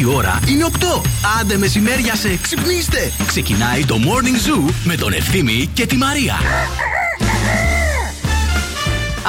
[0.00, 1.00] Η ώρα είναι 8.
[1.40, 3.12] Άντε μεσημέρια σε ξυπνήστε.
[3.26, 6.34] Ξεκινάει το Morning Zoo με τον Ευθύμη και τη Μαρία.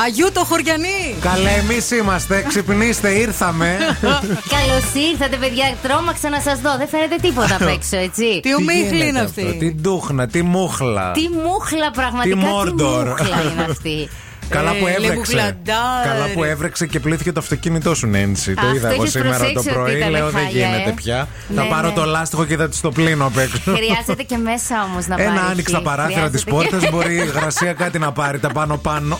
[0.05, 1.15] Αγίου το χωριανί!
[1.21, 2.45] Καλέ, εμείς είμαστε.
[2.47, 3.77] Ξυπνήστε, ήρθαμε.
[4.55, 5.75] Καλώς ήρθατε, παιδιά.
[5.83, 6.77] Τρόμαξα να σας δω.
[6.77, 8.39] Δεν φαίνεται τίποτα απ' έξω, έτσι.
[8.41, 11.11] Τι ομίχλη είναι γίνεται αυτή; αυτό, Τι ντούχνα, τι μούχλα.
[11.11, 12.35] Τι μούχλα, πραγματικά.
[12.35, 13.07] Τι Μόρντορ.
[13.07, 14.09] μούχλα είναι αυτή.
[14.49, 15.07] Καλά που Ε, έβρεξε.
[15.11, 16.05] λεμουγλαντάρ.
[16.05, 18.53] Καλά που έβρεξε και πλήθηκε το αυτοκίνητό σου, Νένση.
[18.53, 19.97] Το Αυτό είδα εγώ έχεις σήμερα το προσέξεις ότι πρωί.
[19.97, 20.93] ήταν Λέω δεν χάλια, γίνεται ε.
[20.93, 21.27] πια.
[21.47, 21.93] Ναι, Θα πάρω ναι.
[21.93, 23.59] το λάστιχο και θα της το πλύνω απ' έξω.
[23.63, 25.27] Χρειάζεται και μέσα όμως να πάρει.
[25.29, 29.17] Ένα άνοιξε τα παράθυρα της πόρτας, μπορεί η υγρασία κάτι να πάρει τα πάνω-πάνω.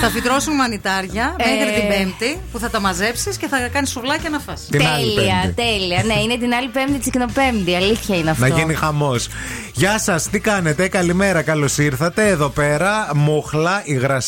[0.00, 1.44] Θα φυτρώσουν μανιτάρια Ε.
[1.50, 4.66] μέχρι την Πέμπτη που θα τα μαζέψεις και θα κάνεις σουβλάκια να φας.
[4.70, 5.62] Την άλλη Τέλεια, Πέμπτη.
[5.62, 6.02] τέλεια.
[6.04, 7.74] Ναι, είναι την άλλη Πέμπτη τσικνοπέμπτη.
[7.76, 8.46] Αλήθεια είναι αυτό.
[8.48, 9.28] Να γίνει χαμός.
[9.72, 12.28] Γεια σας, τι κάνετε, καλημέρα, καλώς ήρθατε.
[12.28, 13.82] Εδώ πέρα, μούχλα,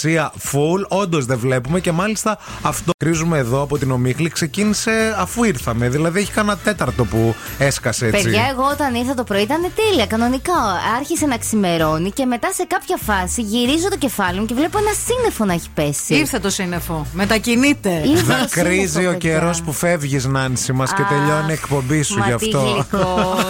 [0.09, 0.99] υγρασία full.
[0.99, 5.89] Όντως δεν βλέπουμε και μάλιστα αυτό κρίζουμε εδώ από την ομίχλη ξεκίνησε αφού ήρθαμε.
[5.89, 8.23] Δηλαδή έχει κανένα τέταρτο που έσκασε έτσι.
[8.23, 10.53] Παιδιά, εγώ όταν ήρθα το πρωί ήταν τέλεια, κανονικά.
[10.99, 14.91] Άρχισε να ξημερώνει και μετά σε κάποια φάση γυρίζω το κεφάλι μου και βλέπω ένα
[15.07, 16.15] σύννεφο να έχει πέσει.
[16.15, 17.07] Ήρθε το σύννεφο.
[17.13, 17.91] Μετακινείται.
[18.07, 19.31] Ήρθε το Δακρύζει σύννεφο, ο παιδιά.
[19.31, 22.61] καιρός που φεύγεις, Νάνση μας και Αχ, τελειώνει η εκπομπή σου μα γι' τι αυτό.
[22.61, 23.45] γλυκός.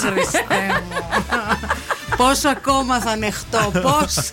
[0.00, 0.44] Χριστέ
[0.88, 0.96] μου.
[2.16, 4.32] Πόσο ακόμα θα ανεχτώ, πόσα.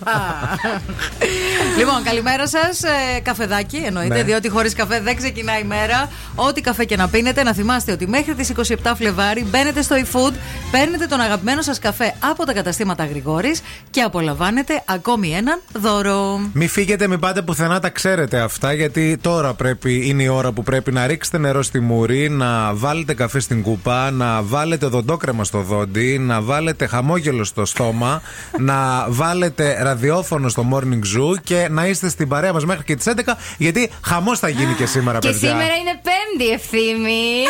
[1.77, 2.79] λοιπόν, καλημέρα σας.
[3.23, 4.23] καφεδάκι εννοείται, Ναι.
[4.23, 6.09] διότι χωρίς καφέ δεν ξεκινάει η μέρα.
[6.35, 10.33] Ό,τι καφέ και να πίνετε, να θυμάστε ότι μέχρι τις 27 Φλεβάρι μπαίνετε στο eFood,
[10.71, 16.39] παίρνετε τον αγαπημένο σας καφέ από τα καταστήματα Γρηγόρης και απολαμβάνετε ακόμη έναν δώρο.
[16.53, 18.73] Μην φύγετε, μην πάτε πουθενά, τα ξέρετε αυτά.
[18.73, 23.13] Γιατί τώρα πρέπει, είναι η ώρα που πρέπει να ρίξετε νερό στη μουρή, να βάλετε
[23.13, 28.21] καφέ στην κούπα, να βάλετε δοντόκρεμα στο δόντι, να βάλετε χαμόγελο στο στόμα,
[28.57, 33.05] να βάλετε ραδιόφωνο στο morning zoo και να είστε στην παρέα μας μέχρι και τις
[33.07, 33.35] 11.
[33.57, 35.49] Γιατί χαμός θα γίνει και σήμερα, Και παιδιά.
[35.49, 37.43] σήμερα είναι Πέμπτη ευθύμη.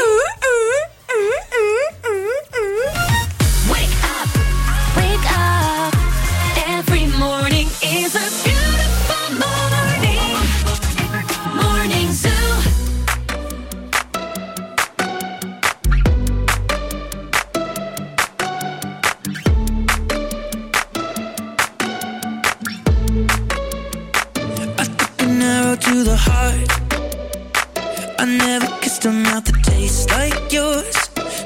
[28.22, 30.94] I never kissed a mouth that tastes like yours.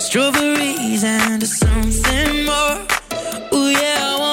[0.03, 2.77] Strawberries and something more.
[3.53, 4.32] Ooh yeah, I want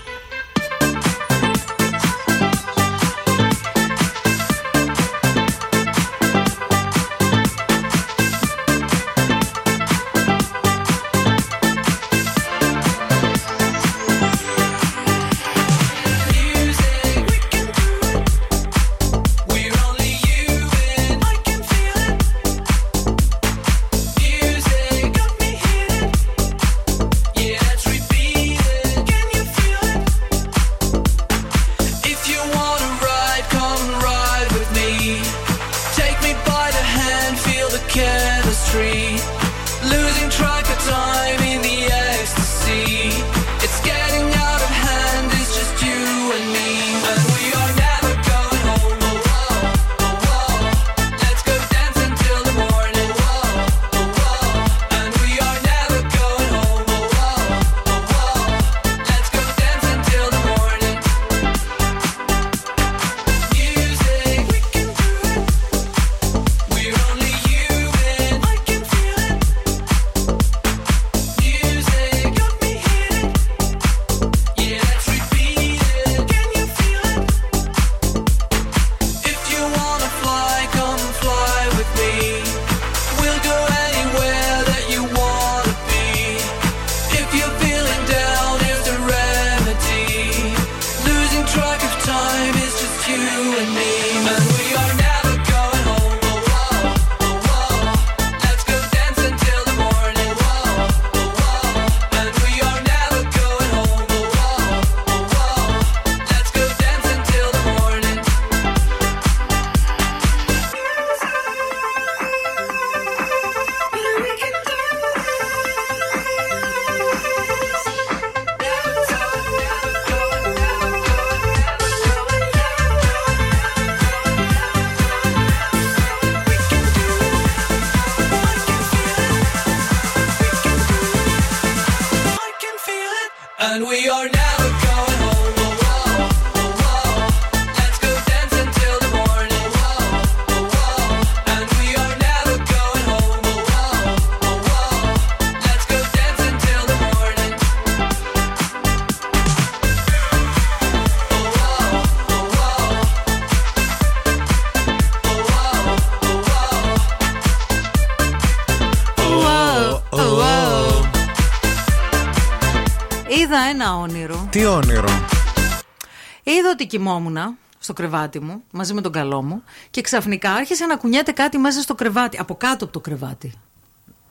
[166.81, 167.37] Ότι κοιμόμουν
[167.79, 171.81] στο κρεβάτι μου μαζί με τον καλό μου και ξαφνικά άρχισε να κουνιέται κάτι μέσα
[171.81, 173.53] στο κρεβάτι, από κάτω από το κρεβάτι.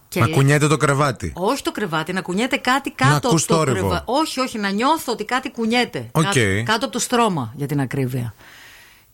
[0.09, 1.33] Και Να λέει- κουνιέται το κρεβάτι.
[1.37, 3.79] Όχι το κρεβάτι, να κουνιέται κάτι κάτω από ακούς το θόρυβο.
[3.79, 4.03] κρεβάτι.
[4.07, 6.09] Όχι, όχι, να νιώθω ότι κάτι κουνιέται.
[6.13, 6.23] Οκ.
[6.23, 8.35] Κάτω, κάτω από το στρώμα, για την ακρίβεια.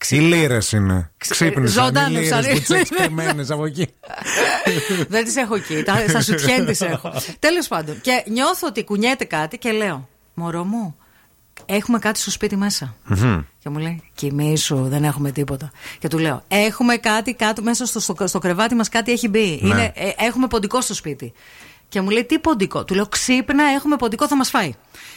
[0.08, 1.10] Οι λίρες είναι.
[1.16, 1.82] Ξε- Ξύπνησαν.
[1.84, 3.00] Οι ζωντάνευσαν, λίρες που οι τι έχει λίρες.
[3.06, 3.88] κρυμμένες από εκεί.
[5.08, 5.82] Δεν τις έχω εκεί.
[5.82, 7.12] τα- Στα σουτιέν τις έχω.
[7.38, 8.00] Τέλος πάντων.
[8.00, 10.96] Και νιώθω ότι κουνιέται κάτι και λέω: Μωρό μου,
[11.66, 12.94] έχουμε κάτι στο σπίτι μέσα.
[13.58, 15.70] Και μου λέει: Κοιμήσου, δεν έχουμε τίποτα.
[15.98, 19.60] Και του λέω: Έχουμε κάτι κάτω μέσα στο, στο, στο κρεβάτι μας, κάτι έχει μπει.
[19.62, 19.68] Ναι.
[19.68, 21.32] Είναι, ε, έχουμε ποντικό στο σπίτι.
[21.88, 22.84] Και μου λέει: Τι ποντικό.
[22.84, 24.72] Του λέω: Ξύπνα, έχουμε ποντικό, θα μας φάει.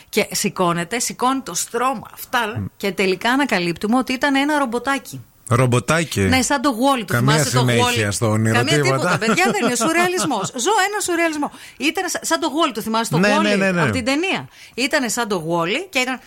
[0.10, 2.70] Και σηκώνεται, σηκώνει το στρώμα, αυτά.
[2.78, 5.22] Και τελικά ανακαλύπτουμε ότι ήταν ένα ρομποτάκι.
[5.50, 6.20] Ρομποτάκι.
[6.22, 7.04] Ναι, σαν το Wall.
[7.08, 8.14] Το Καμία θυμάστε το συνέχεια Wall.
[8.14, 8.96] στο όνειρο, Καμία τίποτα.
[8.96, 9.18] τίποτα.
[9.18, 10.48] Παιδιά δεν είναι σουρεαλισμός.
[10.48, 11.52] Ζω ένα σουρεαλισμό.
[11.78, 12.72] Ήταν σα- σαν το Wall.
[12.74, 13.82] Το θυμάστε το Ναι, Wall ναι, ναι, ναι.
[13.82, 14.48] από την ταινία.
[14.74, 16.20] Ήταν σαν το Wall και ήταν.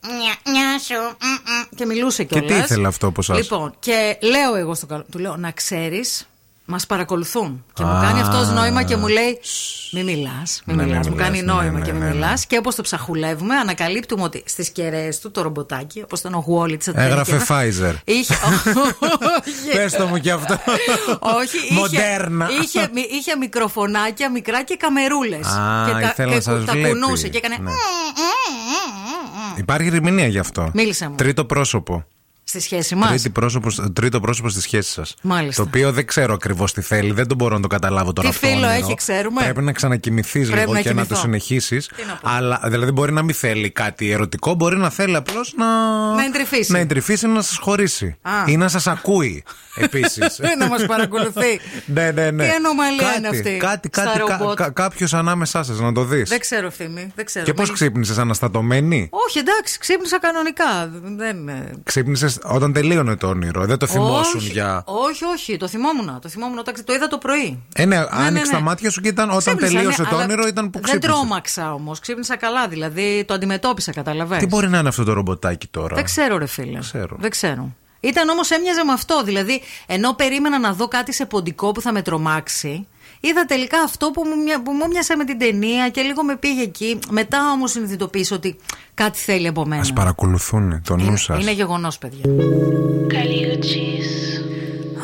[0.00, 1.26] «Νια, νια σου, μ,
[1.72, 2.56] μ», και μιλούσε Και κιόλας.
[2.56, 5.04] τι ήθελε αυτό από εσάς; Λοιπόν, και λέω εγώ στο καλό.
[5.10, 6.28] Του λέω να ξέρεις,
[6.70, 7.64] μας παρακολουθούν.
[7.72, 8.00] Και μου Α.
[8.02, 9.38] κάνει αυτός νόημα και μου λέει.
[9.92, 11.04] Μη μιλάς, μη Ναι, μιλάς.
[11.04, 12.12] μη Μου μιλάς, κάνει ναι, νόημα ναι, και μη ναι, ναι.
[12.14, 12.46] μιλάς.
[12.46, 16.78] Και όπως το ψαχουλεύουμε, ανακαλύπτουμε ότι στις κεραίες του το ρομποτάκι, όπως ήταν ο Wall
[16.78, 17.94] της Έγραφε Pfizer.
[18.04, 18.34] Είχε.
[18.34, 19.76] Όχι.
[19.76, 20.58] Πες το μου κι αυτό.
[21.20, 22.48] Όχι, είχε, Μοντέρνα.
[22.62, 25.46] είχε, μη- είχε μικροφωνάκια μικρά και καμερούλες.
[25.46, 26.88] Α, και τα, ήθελα να και σας τα βλέπει.
[26.88, 27.56] κουνούσε και έκανε.
[27.60, 27.70] Ναι.
[29.56, 30.70] Υπάρχει ερμηνεία γι' αυτό.
[30.74, 31.14] Μίλησε μου.
[31.14, 32.04] Τρίτο πρόσωπο.
[32.48, 33.08] Στη σχέση μας.
[33.08, 35.14] Τρίτη πρόσωπος, τρίτο πρόσωπο στη σχέση σας.
[35.22, 35.62] Μάλιστα.
[35.62, 38.34] Το οποίο δεν ξέρω ακριβώς τι θέλει, δεν το μπορώ να το καταλάβω τώρα Τι
[38.34, 38.46] αυτό.
[38.46, 38.84] φίλο όνειρο.
[38.86, 41.14] έχει, ξέρουμε; Πρέπει να ξανακοιμηθείς Πρέπει λίγο να και να κοιμηθώ.
[41.14, 41.76] το συνεχίσει.
[42.06, 42.28] να πω.
[42.30, 45.66] Αλλά δηλαδή μπορεί να μην θέλει κάτι ερωτικό, μπορεί να θέλει απλώς να.
[46.14, 46.72] Να εντρυφήσει.
[46.72, 48.16] Να εντρυφήσει ή να σας χωρίσει.
[48.22, 48.30] Α.
[48.46, 50.40] Ή να σας ακούει επίσης.
[50.58, 51.60] να μας παρακολουθεί.
[51.86, 52.44] ναι, ναι, ναι.
[52.44, 53.56] Τι ανομαλία κάτι, είναι αυτή.
[53.56, 54.62] Κάτι, στα κάτι, ρομπότ.
[54.72, 56.28] κάποιος ανάμεσά σας να το δεις.
[56.28, 57.12] Δεν ξέρω, ευθύμη.
[57.14, 57.44] Δεν ξέρω.
[57.44, 60.90] Και πώς Μην- ξύπνησες, αναστατωμένη; Όχι, εντάξει, ξύπνησα κανονικά.
[61.16, 61.48] Δεν.
[61.48, 64.82] ε, Ξύπνησες Όταν τελείωνε το όνειρο, δεν το θυμόσουν όχι, για.
[64.86, 66.18] όχι, όχι, το θυμόμουν.
[66.20, 67.62] Το θυμόμουν όταν το είδα το πρωί.
[67.74, 68.58] Ε, ναι, ναι, άνοιξε ναι.
[68.58, 70.82] τα μάτια σου και ήταν όταν Ξύπνησα, τελείωσε ναι, το αλλά όνειρο ήταν που Δεν
[70.82, 71.12] ξύπνησε.
[71.12, 72.00] τρόμαξα όμως.
[72.00, 74.44] Ξύπνησα καλά, δηλαδή το αντιμετώπισα, καταλαβαίνεις.
[74.44, 76.78] Τι μπορεί να είναι αυτό το ρομποτάκι τώρα; Δεν ξέρω, ρε φίλε.
[76.78, 77.16] Ξέρω.
[77.20, 77.72] Δεν ξέρω.
[78.00, 79.22] Ήταν όμως έμοιαζε με αυτό.
[79.24, 82.86] Δηλαδή, ενώ περίμενα να δω κάτι σε ποντικό που θα με τρομάξει,
[83.20, 86.36] είδα τελικά αυτό που μου, μοια- που μου μοιάσε με την ταινία και λίγο με
[86.36, 86.98] πήγε εκεί.
[87.10, 88.56] Μετά όμως συνειδητοποίησα ότι
[88.94, 89.82] κάτι θέλει από μένα.
[89.82, 91.42] Α παρακολουθούν το νου είναι, σας.
[91.42, 92.22] είναι γεγονός, παιδιά.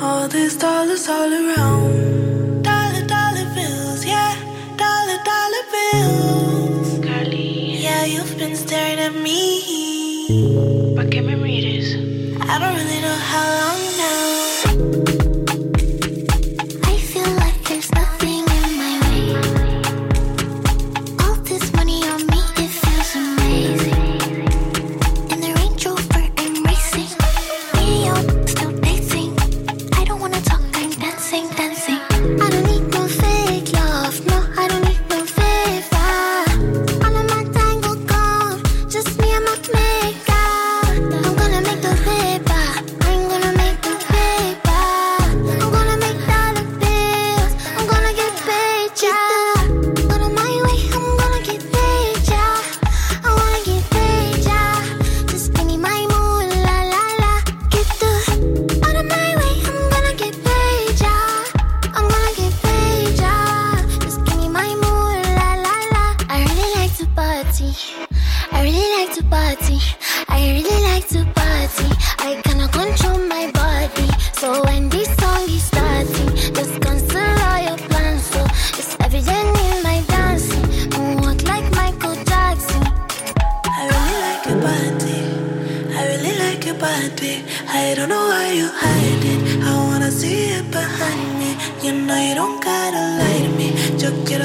[0.06, 1.88] All these dollars all around.
[2.68, 4.32] Dollar, dollar bills, yeah.
[4.82, 6.88] Dollar, dollar bills.
[7.86, 9.40] Yeah, you've been staring at me.
[12.52, 13.73] I don't really know how long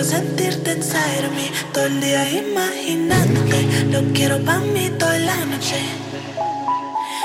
[0.10, 1.52] sentirte inside of me.
[1.72, 3.86] Todo el día imaginándote.
[3.92, 5.80] Lo quiero pa' mí toda la noche.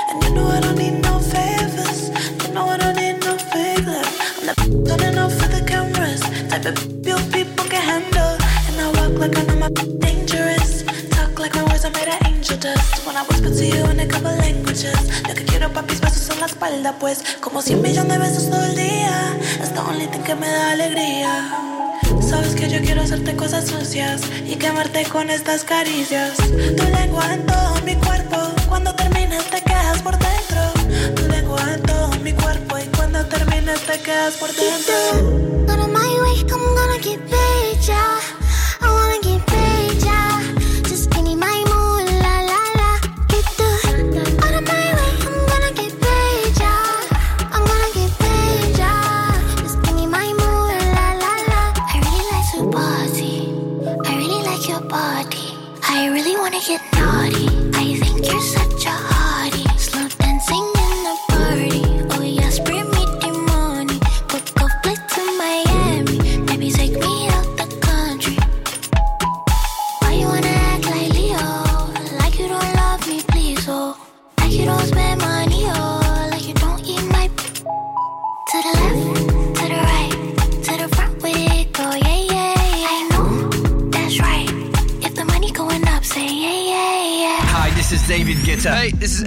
[0.09, 2.11] And you know I don't need no favors.
[2.43, 4.07] You know I don't need no favors.
[4.47, 6.21] I'm the turning off for the cameras.
[6.49, 6.77] Type of
[7.07, 8.37] you people can handle.
[8.67, 10.83] And I walk like I know my dangerous.
[11.09, 13.05] Talk like my words are made of angel dust.
[13.05, 14.99] When I whisper to you in a couple languages.
[15.27, 17.23] Lo que quiero papis besos en la espalda, pues.
[17.41, 19.37] Como cien millones de besos todo el día.
[19.59, 21.84] Es the only thing que me da alegría.
[22.21, 26.37] Sabes que yo quiero hacerte cosas sucias y quemarte con estas caricias.
[26.37, 31.15] Tu lengua en todo mi cuerpo, cuando termines te quedas por dentro.
[31.15, 35.45] Tu lengua en todo mi cuerpo y cuando termines te quedas por dentro.
[35.67, 37.25] Of my way, I'm gonna get.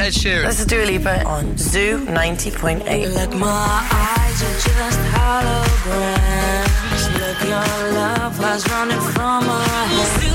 [0.09, 0.47] Ed Sheeran.
[0.47, 3.15] This is Dua Lipa on Zoo 90.8.
[3.15, 6.73] Like my eyes are just holograms.
[7.21, 10.28] Look, your love was running from our heads.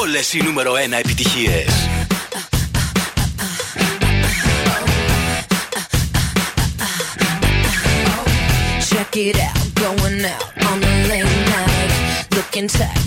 [0.00, 1.66] Όλες οι νούμερο 1 επιτυχίες.
[8.90, 11.90] Check it out, going out on the late night.
[12.36, 12.97] Looking tight,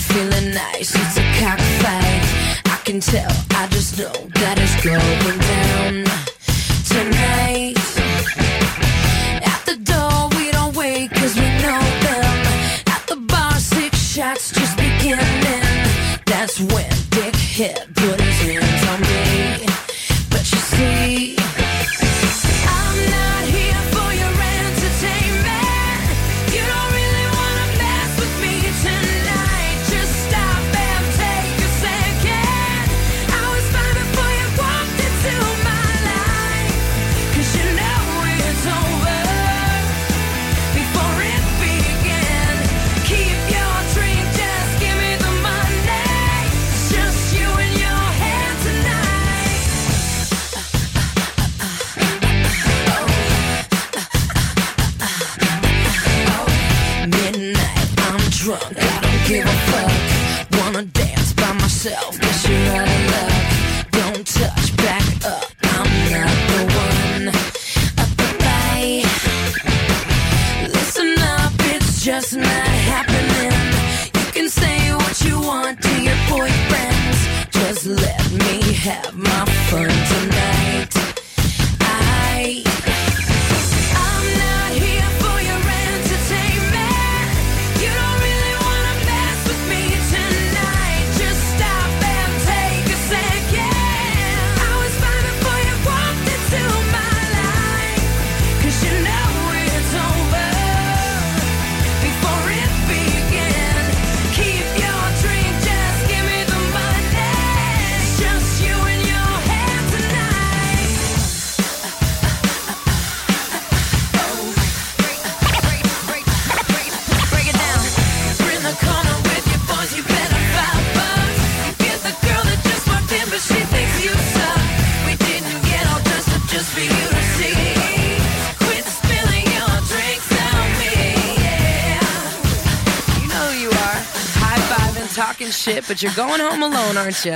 [135.91, 137.35] but you're going home alone, aren't you?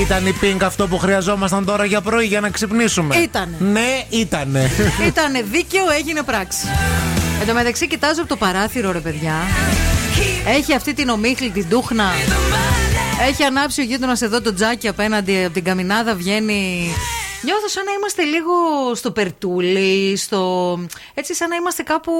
[0.00, 3.56] Ήταν η Pink αυτό που χρειαζόμασταν τώρα για πρωί για να ξυπνήσουμε; Ήτανε.
[3.58, 4.70] Ναι, ήτανε.
[5.08, 6.66] Ήτανε δίκαιο, έγινε πράξη.
[7.40, 9.34] Εν τω μεταξύ, κοιτάζω από το παράθυρο, ρε παιδιά.
[10.46, 12.04] Έχει αυτή την ομίχλη, την τούχνα.
[13.28, 16.90] Έχει ανάψει ο γείτονας εδώ το τζάκι απέναντι από την καμινάδα, βγαίνει.
[17.42, 18.52] Νιώθω σαν να είμαστε λίγο
[18.94, 20.78] στο περτούλι, στο.
[21.14, 22.12] έτσι σαν να είμαστε κάπου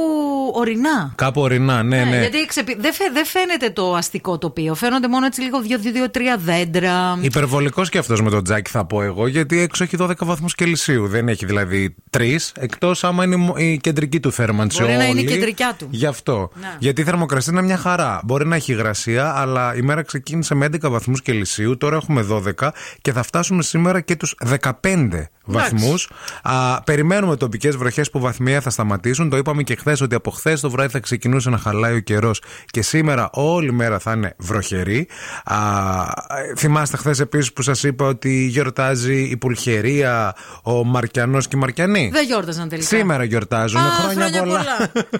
[0.54, 1.12] ορεινά.
[1.14, 2.18] Κάπου ορεινά, ναι, ναι.
[2.18, 2.76] Γιατί ξεπι...
[2.80, 4.74] δεν, φαι- δεν φαίνεται το αστικό τοπίο.
[4.74, 5.60] Φαίνονται μόνο έτσι λίγο
[5.92, 7.18] δύο-τρία δέντρα.
[7.20, 11.06] Υπερβολικός και αυτός με τον τζάκι θα πω εγώ, γιατί έξω έχει 12 βαθμούς Κελσίου.
[11.08, 14.82] Δεν έχει δηλαδή 3, εκτός άμα είναι η μο- η κεντρική του θέρμανση.
[14.82, 15.32] Μπορεί να είναι η όλη.
[15.32, 15.86] κεντρικιά του.
[15.90, 16.50] Γι' αυτό.
[16.60, 16.76] Ναι.
[16.78, 18.20] Γιατί η θερμοκρασία είναι μια χαρά.
[18.24, 22.26] Μπορεί να έχει υγρασία, αλλά η μέρα ξεκίνησε με 11 βαθμούς Κελσίου, τώρα έχουμε
[22.58, 22.68] 12
[23.00, 24.34] και θα φτάσουμε σήμερα και τους
[24.80, 25.08] 15
[25.44, 26.10] βαθμούς.
[26.84, 29.30] Περιμένουμε τοπικές βροχές που βαθμία θα σταματήσουν.
[29.30, 32.42] Το είπαμε και χθες ότι από χθες το βράδυ θα ξεκινούσε να χαλάει ο καιρός
[32.66, 35.08] και σήμερα όλη μέρα θα είναι βροχερή.
[35.44, 35.58] Α,
[36.56, 42.10] θυμάστε χθες επίσης που σας είπα ότι γιορτάζει η Πουλχερία, ο Μαρκιανός και η Μαρκιανή;
[42.12, 42.88] Δεν γιόρταζαν τελικά.
[42.88, 43.80] Σήμερα γιορτάζουν.
[43.80, 44.64] Α, χρόνια, πολλά.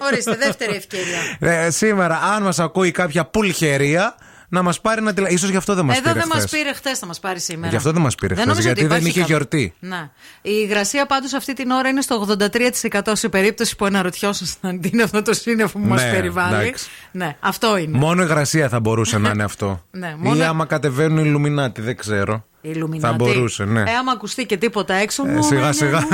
[0.01, 1.17] Ορίστε, δεύτερη ευκαιρία.
[1.39, 4.15] Ε, σήμερα, αν μας ακούει κάποια πουλχερία,
[4.53, 5.39] να μας πάρει ένα τηλέφωνο.
[5.39, 6.19] σω γι' αυτό δεν μας Εδώ πήρε.
[6.19, 6.51] δεν μας χθες.
[6.59, 7.69] πήρε χθες, θα μας πάρει σήμερα.
[7.69, 9.73] Γι' αυτό δεν μας πήρε χθες, νομίζω γιατί ότι δεν υπάρχει είχε κάποιο- γιορτή.
[9.79, 10.09] Ναι.
[10.41, 15.03] Η υγρασία πάντως αυτή την ώρα είναι στο 83% σε περίπτωση που αναρωτιόσασταν τι είναι
[15.03, 16.55] αυτό το σύννεφο που μας Ναι, περιβάλλει.
[16.67, 16.85] εντάξει.
[17.11, 17.97] Ναι, αυτό είναι.
[17.97, 19.83] Μόνο υγρασία θα μπορούσε να είναι αυτό.
[19.91, 22.45] Ναι, Ή μόνο- άμα κατεβαίνουν οι Ιλουμινάτι, δεν ξέρω.
[22.61, 23.17] Η Ιλουμινάτη.
[23.17, 23.79] Θα μπορούσε, ναι.
[23.81, 25.23] Ε, άμα ακουστεί και τίποτα έξω.
[25.27, 26.07] Ε, σιγά, σιγά.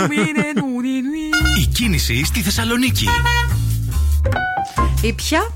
[1.62, 3.08] Η κίνηση στη Θεσσαλονίκη.
[5.02, 5.52] Η ποια;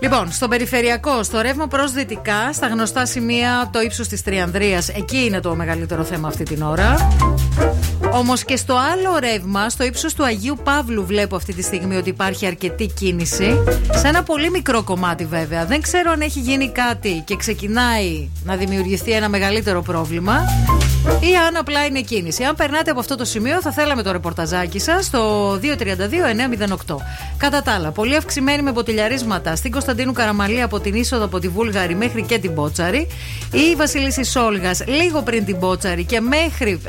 [0.00, 5.24] Λοιπόν, στο περιφερειακό, στο ρεύμα προς δυτικά, στα γνωστά σημεία, το ύψος της Τριανδρίας, εκεί
[5.24, 6.96] είναι το μεγαλύτερο θέμα αυτή την ώρα.
[8.12, 12.08] Όμως και στο άλλο ρεύμα, στο ύψος του Αγίου Παύλου, βλέπω αυτή τη στιγμή ότι
[12.08, 13.62] υπάρχει αρκετή κίνηση.
[13.94, 15.66] Σε ένα πολύ μικρό κομμάτι, βέβαια.
[15.66, 20.44] Δεν ξέρω αν έχει γίνει κάτι και ξεκινάει να δημιουργηθεί ένα μεγαλύτερο πρόβλημα
[21.06, 22.44] ή αν απλά είναι κίνηση.
[22.44, 26.96] Αν περνάτε από αυτό το σημείο, θα θέλαμε το ρεπορταζάκι σας στο 232-908.
[27.36, 31.48] Κατά τα άλλα, πολύ αυξημένη με μποτιλιαρίσματα στην Κωνσταντίνου Καραμαλή από την είσοδο από τη
[31.48, 33.06] Βούλγαρη μέχρι και την Μπότσαρη.
[33.52, 36.80] Η Βασιλίση Σόλγας λίγο πριν την Μπότσαρη και μέχρι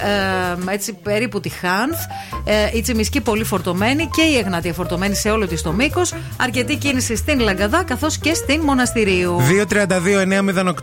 [0.68, 2.00] ε, έτσι περίπου τη Χάνθ.
[2.44, 6.14] Ε, η Τσιμισκή πολύ φορτωμένη και η Εγνάτια φορτωμένη σε όλο της το μήκος.
[6.38, 9.38] Αρκετή κίνηση στην Λαγκαδά καθώς και στην Μοναστηρίου.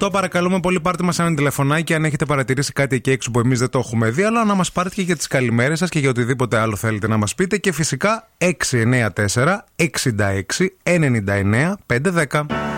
[0.01, 3.59] 232-908, παρακαλούμε πολύ, πάρτε μας ένα τηλεφωνάκι αν έχετε παρατηρήσει κάτι εκεί έξω που εμείς
[3.59, 6.09] δεν το έχουμε δει, αλλά να μας πάρετε και για τις καλημέρες σας και για
[6.09, 7.57] οτιδήποτε άλλο θέλετε να μας πείτε.
[7.57, 12.78] Και φυσικά 694 66 99 510.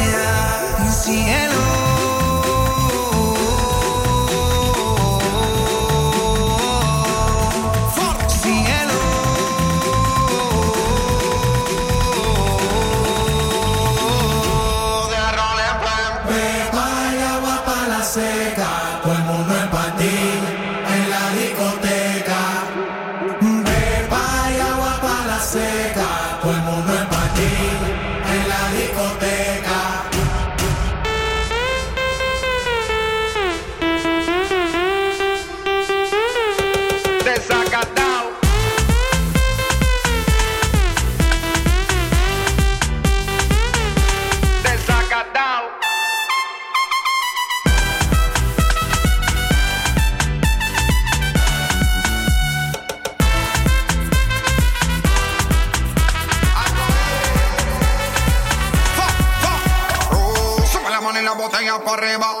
[61.83, 62.40] corremos.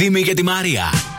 [0.00, 1.17] Θύμη και τη Μαρία.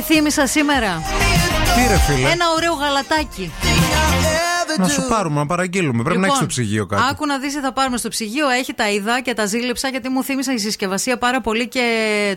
[0.00, 1.02] Ξέρεις τι πεθύμησα σήμερα.
[1.74, 3.52] Τι ρε φίλε; Ένα ωραίο γαλατάκι.
[4.78, 6.02] Να σου πάρουμε, να παραγγείλουμε.
[6.02, 7.02] Πρέπει να έχεις στο ψυγείο κάτι.
[7.02, 8.48] Λοιπόν, Άκου να δεις, θα πάρουμε στο ψυγείο.
[8.48, 11.84] Έχει τα είδα και τα ζήλεψα γιατί μου θύμισα η συσκευασία πάρα πολύ και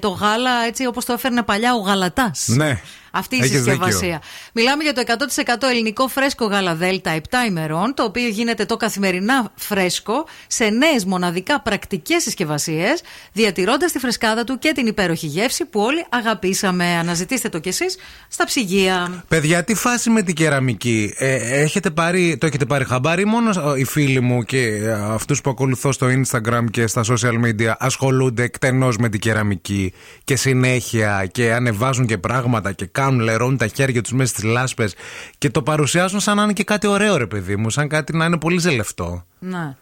[0.02, 2.46] το γάλα έτσι όπως το έφερνε παλιά ο γαλατάς.
[2.48, 2.82] Ναι.
[3.12, 4.00] Αυτή η Έχεις συσκευασία.
[4.00, 4.20] δίκιο.
[4.54, 9.52] Μιλάμε για το 100% ελληνικό φρέσκο γάλα δέλτα 7 ημερών, το οποίο γίνεται το καθημερινά
[9.56, 13.02] φρέσκο σε νέες μοναδικά πρακτικές συσκευασίες,
[13.34, 16.86] διατηρώντας τη φρεσκάδα του και την υπέροχη γεύση που όλοι αγαπήσαμε.
[16.86, 19.24] Αναζητήστε το κι εσείς στα ψυγεία.
[19.28, 23.76] Παιδιά, τι φάση με την κεραμική; Ε, έχετε πάρει, το έχετε πάρει χαμπάρι, ή μόνο
[23.76, 28.44] οι φίλοι μου και ε, αυτούς που ακολουθώ στο Instagram και στα social media ασχολούνται
[28.44, 34.02] εκτενώς με την κεραμική και συνέχεια και ανεβάζουν και πράγματα και κάνουν, λερώνουν τα χέρια
[34.02, 34.94] τους μέσα στι λάσπες
[35.38, 38.26] και το παρουσιάζουν σαν να είναι και κάτι ωραίο, ρε παιδί μου, σαν κάτι να
[38.26, 39.26] είναι πολύ ζελευτό.
[39.40, 39.76] Ναι.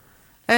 [0.46, 0.56] Ε,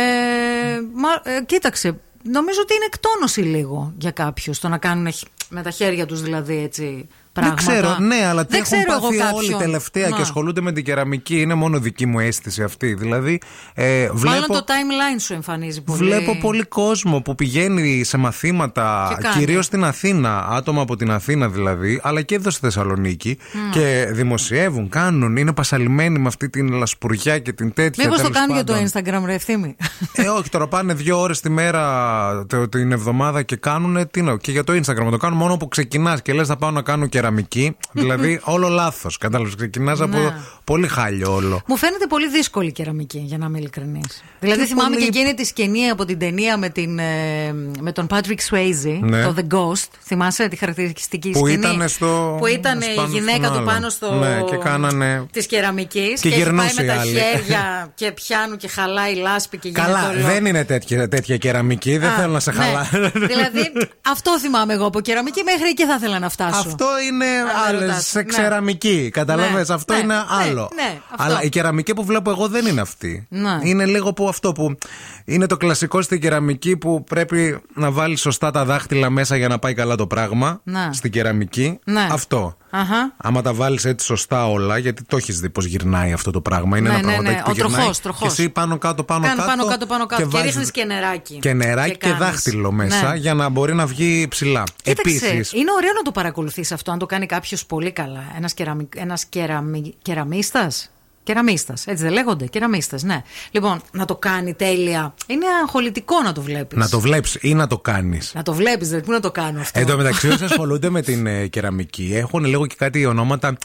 [0.94, 5.62] μα, ε, κοίταξε, νομίζω ότι είναι εκτόνωση λίγο για κάποιους το να κάνουν χ- με
[5.62, 7.64] τα χέρια τους δηλαδή έτσι πράγματα.
[7.64, 9.38] Δεν ξέρω, ναι, αλλά τι Δεν έχουν ξέρω εγώ πάθει κάποιον.
[9.54, 10.16] όλοι τελευταία Να.
[10.16, 11.42] και ασχολούνται με την κεραμική.
[11.42, 12.94] Είναι μόνο δική μου αίσθηση αυτή.
[12.94, 13.40] Δηλαδή,
[13.74, 14.54] ε, Μάλλον βλέπω.
[14.54, 15.98] το timeline σου εμφανίζει πολύ.
[15.98, 19.36] Βλέπω πολύ κόσμο που πηγαίνει σε μαθήματα, Και κάνει.
[19.36, 23.38] κυρίως στην Αθήνα, άτομα από την Αθήνα δηλαδή, αλλά και εδώ στη Θεσσαλονίκη,
[23.72, 28.04] και δημοσιεύουν, κάνουν, είναι πασαλημένοι με αυτή την λασπουριά και την τέτοια.
[28.04, 29.22] Μήπως το τέλος κάνουν για το πάντων.
[29.24, 29.76] Instagram, ρε ευθύμη;
[30.14, 34.10] Ε, όχι, τώρα πάνε δύο ώρες τη μέρα το- την εβδομάδα και κάνουν.
[34.12, 36.72] Τι να, και για το Instagram το κάνουν μόνο που ξεκινάς και λες θα πάω
[36.72, 37.76] να κάνω κεραμική.
[37.92, 39.18] δηλαδή, όλο λάθος.
[39.18, 40.34] Κατάλαβες, ξεκινάς από Ναι.
[40.64, 41.62] πολύ χάλιο όλο.
[41.68, 44.24] Μου φαίνεται πολύ δύσκολη η κεραμική, για να είμαι ειλικρινής.
[44.40, 47.92] Δηλαδή, Και θυμάμαι πολύ- και εκείνη τη σκηνή από την ταινία με, την, ε, με
[47.92, 49.24] τον Patrick Swayze, Ναι.
[49.24, 49.88] το The Ghost.
[50.06, 53.66] Θυμάσαι τη χαρακτηριστική Που σκηνή; ήταν στο- Που ήταν η πάνω γυναίκα στον του άλλο.
[53.66, 54.14] πάνω στο.
[54.14, 56.22] Ναι, και κάνανε- Της κεραμικής.
[56.22, 57.12] Και Και, έχει πάει γυρνούσε με η τα άλλη.
[57.12, 60.22] χέρια και πιάνουν και χαλάει λάσπη και γίνεται Καλά, όλο.
[60.22, 62.64] δεν είναι τέτοια, τέτοια κεραμική, δεν Α, θέλω να σε ναι.
[62.64, 62.88] χαλά.
[63.14, 63.72] δηλαδή,
[64.12, 66.58] αυτό θυμάμαι εγώ από κεραμική μέχρι εκεί θα ήθελα να φτάσω.
[66.70, 68.06] Αυτό είναι με άλλες ρωτάς.
[68.08, 68.24] σε Ναι.
[68.24, 69.10] ξεραμική.
[69.14, 70.70] Καταλαβες, Ναι, αυτό ναι, είναι ναι, άλλο.
[70.76, 71.24] ναι, αυτό.
[71.24, 73.28] Αλλά η κεραμική που βλέπω εγώ δεν είναι αυτή.
[73.30, 73.60] Ναι.
[73.62, 74.78] Είναι λίγο που αυτό που.
[75.26, 79.60] Είναι το κλασικό στην κεραμική που πρέπει να βάλεις σωστά τα δάχτυλα μέσα για να
[79.60, 80.62] πάει καλά το πράγμα.
[80.64, 80.90] Ναι.
[80.92, 81.80] Στην κεραμική.
[81.84, 82.08] Ναι.
[82.12, 82.58] Αυτό.
[82.72, 83.14] Αχα.
[83.18, 86.78] Άμα τα βάλεις έτσι σωστά όλα, γιατί το έχεις δει πώς γυρνάει αυτό το πράγμα.
[86.78, 87.44] Είναι Ναι, ένα ναι, πραγματάκι ναι.
[87.44, 88.22] που Ο γυρνάει τροχός, τροχός.
[88.22, 89.50] Και εσύ πάνω κάτω, πάνω Κάνω κάτω.
[89.50, 90.22] πάνω κάτω, πάνω κάτω.
[90.22, 91.40] Και, βάζεις ρίχνεις και νεράκι.
[91.40, 92.18] Και νεράκι και, κάνεις.
[92.18, 93.18] δάχτυλο μέσα Ναι.
[93.18, 94.64] για να μπορεί να βγει ψηλά.
[94.84, 95.58] Κοίταξε, Επίση.
[95.58, 98.24] είναι ωραίο να το παρακολουθείς αυτό, αν το κάνει κάποιος πολύ καλά.
[98.38, 98.88] Ένας κεραμι...
[98.96, 99.94] ένας κεραμι...
[100.02, 100.92] κεραμίστας;
[101.24, 102.46] Κεραμίστας, έτσι δεν λέγονται.
[102.46, 103.22] Κεραμίστας, ναι.
[103.52, 105.14] Λοιπόν, να το κάνει τέλεια.
[105.28, 106.78] Είναι αγχολητικό να το βλέπεις.
[106.78, 108.32] Να το βλέπεις ή να το κάνεις.
[108.36, 109.06] Να το βλέπεις, δηλαδή.
[109.06, 109.80] Πού να το κάνω αυτό.
[109.80, 113.58] Εν τω μεταξύ, όσοι ασχολούνται με την ε, κεραμική, έχουν λίγο και κάτι ονόματα.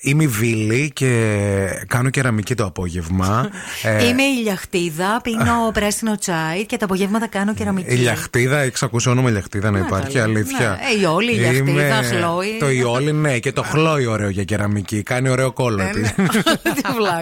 [0.00, 1.38] Είμαι βίλη και
[1.86, 3.48] κάνω κεραμική το απόγευμα.
[3.82, 7.92] Ε, Είμαι η Λιαχτίδα, πίνω πράσινο τσάι και τα απογεύματα κάνω κεραμική.
[7.94, 10.24] η Λιαχτίδα, έχει ακούσει όνομα Λιαχτίδα να Ναι, υπάρχει, καλά.
[10.24, 10.68] αλήθεια.
[10.68, 12.56] Ναι, ε, η Όλη, η Λιαχτίδα, Είμαι- Χλόη.
[12.58, 15.02] Το Ιόλι, ναι, και το Χλόι ωραίο για κεραμική.
[15.02, 15.82] Κάνει ωραίο κόλλο.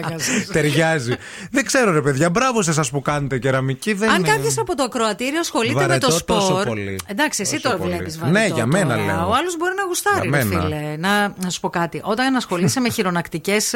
[0.09, 0.27] Ναι, της.
[0.27, 0.33] ναι.
[0.33, 0.51] Τι βλάκα.
[0.53, 1.13] Ταιριάζει.
[1.51, 3.93] Δεν ξέρω, ρε παιδιά, μπράβο σε εσάς που κάνετε κεραμική.
[3.93, 6.63] Δεν Αν είναι- κάποιος από το ακροατήριο ασχολείται Βαρετό με το τόσο σπορ.
[6.67, 6.99] πολύ.
[7.07, 7.93] Εντάξει, εσύ Τόσο το πολύ.
[7.95, 8.39] βλέπεις βαρετό.
[8.39, 9.05] Ναι, για μένα τώρα.
[9.05, 9.29] λέω.
[9.29, 10.61] Ο άλλος μπορεί να γουστάρει, Για ρε μένα.
[10.61, 10.95] φίλε.
[10.97, 12.01] Να, να σου πω κάτι.
[12.03, 13.73] Όταν ασχολείσαι με χειρονακτικές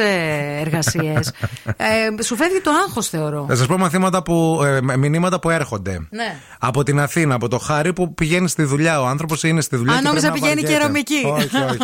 [0.60, 1.32] εργασίες,
[1.78, 3.46] ε, σου φεύγει το άγχος, θεωρώ.
[3.50, 6.08] Θα σας πω μαθήματα που, ε, μηνύματα που έρχονται.
[6.10, 6.36] Ναι.
[6.60, 9.02] Από την Αθήνα, από το Χάρη που πηγαίνει στη δουλειά.
[9.02, 9.94] Ο άνθρωπος είναι στη δουλειά.
[9.94, 10.82] Α, και νόμιζα πρέπει να πηγαίνει βαριέται.
[10.84, 11.26] κεραμική.
[11.26, 11.78] Όχι, όχι.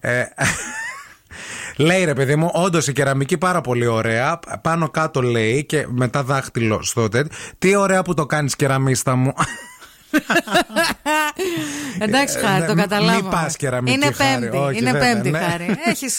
[1.76, 4.38] ε, λέει ρε παιδί μου, όντως η κεραμική πάρα πολύ ωραία.
[4.62, 7.36] Πάνω κάτω λέει και μετά δάχτυλο στο τέτοιο.
[7.58, 9.32] Τι ωραία που το κάνεις κεραμίστα μου.
[11.98, 13.22] Εντάξει, χάρη, Ε, το μη- καταλάβω.
[13.22, 14.40] μη πας κεραμική, Είναι Χάρη.
[14.40, 14.56] πέμπτη.
[14.56, 15.44] Όχι, είναι δεν πέμπτη, θα, ναι.
[15.50, 15.66] χάρη.
[15.90, 16.18] Έχεις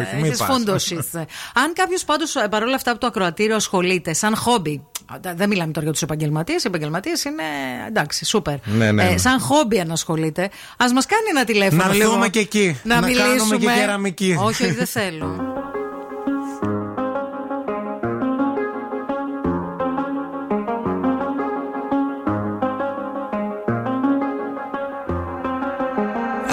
[0.00, 0.46] Όχι, μη πας.
[0.50, 0.94] φούντοση.
[1.64, 4.86] Αν κάποιος πάντως παρόλα αυτά από το ακροατήριο ασχολείται σαν χόμπι.
[5.34, 6.64] Δεν μιλάμε τώρα για τους επαγγελματίες.
[6.64, 7.42] Οι επαγγελματίες είναι
[7.88, 8.54] εντάξει, σούπερ.
[8.64, 9.16] Ναι, ναι, Ε, ναι.
[9.16, 11.84] σαν χόμπι αν ασχολείται, ας μας κάνει ένα τηλέφωνο.
[11.84, 12.02] Να λίγο.
[12.04, 12.80] έρθουμε και εκεί.
[12.82, 13.56] Να, Να κάνουμε μιλήσουμε.
[13.56, 14.36] και κεραμική.
[14.40, 15.40] Όχι, όχι, δεν θέλω.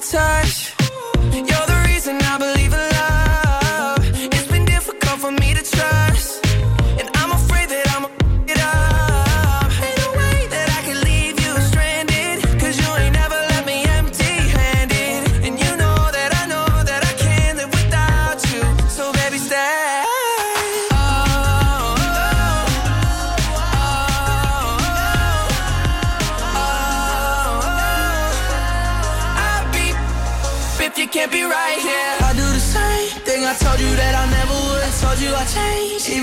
[0.00, 0.74] touch.
[1.32, 1.69] You're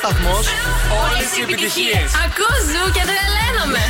[0.00, 0.46] σταθμός,
[1.04, 2.08] όλες οι επιτυχίες.
[2.24, 3.82] Ακούς ζου και τρελαίνομαι.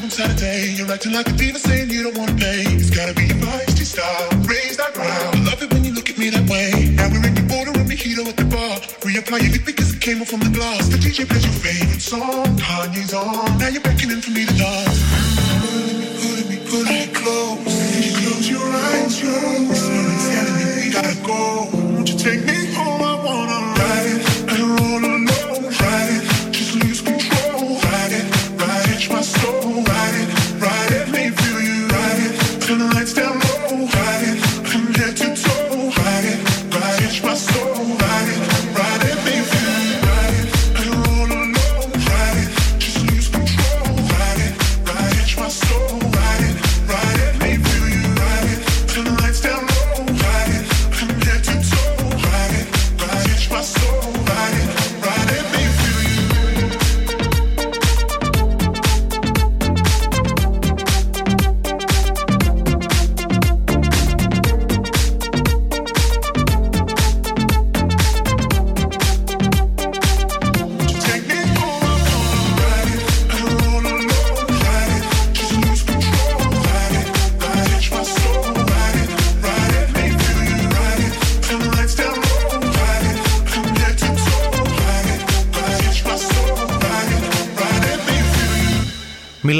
[0.00, 0.74] Ones on Saturday.
[0.76, 2.64] You're acting like a diva saying you don't wanna pay.
[2.76, 4.28] It's gotta be your feisty style.
[4.44, 5.36] Raise that ground.
[5.36, 6.90] I love it when you look at me that way.
[6.96, 8.76] Now we're in the border and mojito at the bar.
[9.06, 10.88] Reapply your lip because it came off from the glass.
[10.88, 12.44] The DJ plays your favorite song.
[12.58, 13.58] Kanye's on.
[13.58, 14.98] Now you're beckoning for me to dance.
[15.64, 17.76] Put me, pulling me, pulling me close.
[18.20, 19.22] Close your eyes,
[20.56, 21.68] me we gotta go.
[21.72, 23.02] Won't you take me home?
[23.02, 23.65] I wanna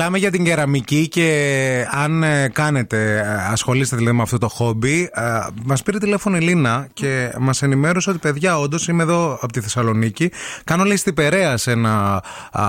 [0.09, 5.11] Μιλάμε για την κεραμική και αν ε, κάνετε, ε, ασχολείστε δηλαδή με αυτό το χόμπι,
[5.15, 9.53] ε, μας πήρε τηλέφωνο η Λίνα και μας ενημέρωσε ότι παιδιά, όντως είμαι εδώ από
[9.53, 10.31] τη Θεσσαλονίκη.
[10.65, 12.63] Κάνω λέει στην Περαία σε ένα α,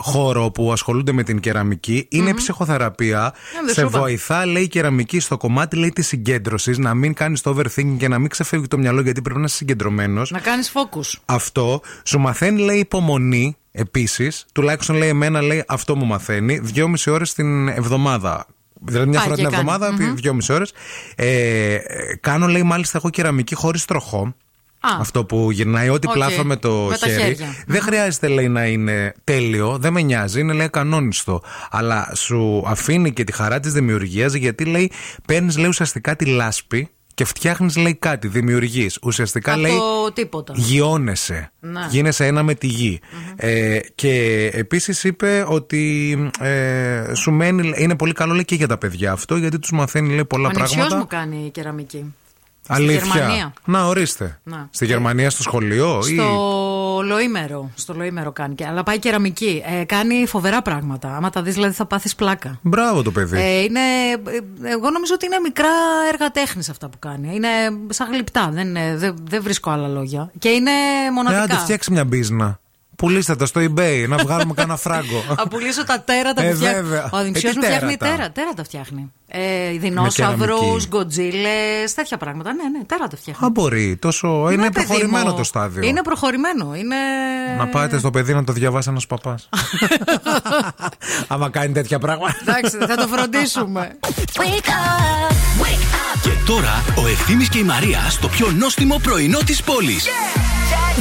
[0.00, 2.06] χώρο που ασχολούνται με την κεραμική.
[2.10, 3.32] Είναι ψυχοθεραπεία.
[3.64, 3.98] δεν Σε σου είπα.
[3.98, 8.08] βοηθά, λέει η κεραμική, στο κομμάτι λέει της συγκέντρωσης, να μην κάνεις το overthinking και
[8.08, 10.30] να μην ξεφεύγει το μυαλό γιατί πρέπει να είσαι συγκεντρωμένος.
[10.30, 11.20] Να κάνεις focus.
[11.24, 14.44] Αυτό σου μαθαίνει, λέει, υπομονή επίσης.
[14.52, 16.58] Τουλάχιστον λέει εμένα, λέει, αυτό μου μαθαίνει.
[16.58, 18.46] Δυόμιση ώρες την εβδομάδα.
[18.86, 19.68] Δηλαδή μια Α, φορά και την κάνει.
[19.70, 20.14] εβδομάδα, Μμμ.
[20.14, 20.72] δυόμιση ώρες.
[21.16, 21.80] Ε, ε,
[22.20, 24.34] κάνω, λέει, μάλιστα εγώ κεραμική χωρίς τροχό.
[24.80, 24.88] Α.
[25.00, 26.12] Αυτό που γυρνάει ό,τι Οκ.
[26.12, 27.20] πλάθα με το Με τα χέρι.
[27.22, 27.54] χέρια.
[27.66, 29.78] Δεν χρειάζεται, λέει, να είναι τέλειο.
[29.78, 30.40] Δεν με νοιάζει.
[30.40, 31.42] Είναι, λέει, ακανόνιστο.
[31.70, 34.90] Αλλά σου αφήνει και τη χαρά της δημιουργίας γιατί, λέει,
[35.26, 38.28] παίρνεις, λέει, ουσιαστικά τη λάσπη και φτιάχνεις, λέει, κάτι.
[38.28, 38.98] Δημιουργείς.
[39.02, 39.72] Ουσιαστικά, Από λέει.
[40.12, 40.52] τίποτα.
[40.56, 41.50] Γειώνεσαι.
[41.60, 41.86] Ναι.
[41.90, 43.00] Γίνεσαι ένα με τη γη.
[43.36, 47.72] Ε, και επίσης είπε ότι ε, σου μένει.
[47.76, 50.50] Είναι πολύ καλό λέει, και για τα παιδιά αυτό, γιατί τους μαθαίνει λέει, πολλά Ο
[50.50, 50.96] ανιψιός πράγματα.
[50.96, 52.14] μου κάνει κεραμική.
[52.66, 53.00] Αλήθεια.
[53.00, 53.52] Στη Γερμανία.
[53.64, 54.40] Να, ορίστε.
[54.42, 54.68] Να.
[54.70, 56.16] Στη Γερμανία στο σχολείο, ή.
[56.94, 57.70] Στο λοήμερο.
[57.74, 58.54] Στο λοήμερο κάνει.
[58.54, 59.62] και- Αλλά πάει κεραμική.
[59.80, 61.16] Ε, κάνει φοβερά πράγματα.
[61.16, 62.58] Άμα τα δεις, δηλαδή θα πάθεις πλάκα.
[62.62, 63.38] Μπράβο το παιδί.
[63.38, 65.68] Ε, είναι, ε, εγώ νομίζω ότι είναι μικρά
[66.12, 67.34] έργα τέχνης αυτά που κάνει.
[67.34, 67.48] Είναι
[67.88, 68.50] σαν γλυπτά.
[68.52, 70.30] Δεν, είναι- δεν, δεν βρίσκω άλλα λόγια.
[70.38, 71.56] Και είναι Ε, άντε, μοναδικά.
[71.58, 72.58] φτιάξει μια μπίζνα.
[72.96, 75.24] Πουλήστε τα στο eBay να βγάλουμε κανένα φράγκο.
[75.36, 76.80] Θα πουλήσω τα τέρατα Ε, που φτιάχνει.
[76.82, 77.08] βέβαια.
[77.12, 79.12] Ο αδυνξιό Ε, τι μου φτιάχνει τέρατα; τέρα, τέρατα φτιάχνει.
[79.28, 80.86] Ε, δεινόσαυρους, κεραμική.
[80.88, 82.52] γκοτζίλε, τέτοια πράγματα.
[82.52, 83.46] Ναι, ναι, τέρατα φτιάχνει.
[83.46, 83.96] Α, μπορεί.
[83.96, 84.28] Τόσο...
[84.28, 85.36] Ναι, είναι παιδί προχωρημένο μου.
[85.36, 85.82] το στάδιο.
[85.82, 86.74] Είναι προχωρημένο.
[86.74, 86.96] Είναι...
[87.58, 89.48] Να πάτε στο παιδί να το διαβάσει ένας παπάς.
[91.28, 92.34] Άμα κάνει τέτοια πράγματα.
[92.40, 93.98] Εντάξει, θα το φροντίσουμε.
[94.32, 95.32] Wake up,
[95.62, 96.20] wake up.
[96.22, 100.04] Και τώρα ο Ευθύμης και η Μαρία στο πιο νόστιμο πρωινό της πόλης.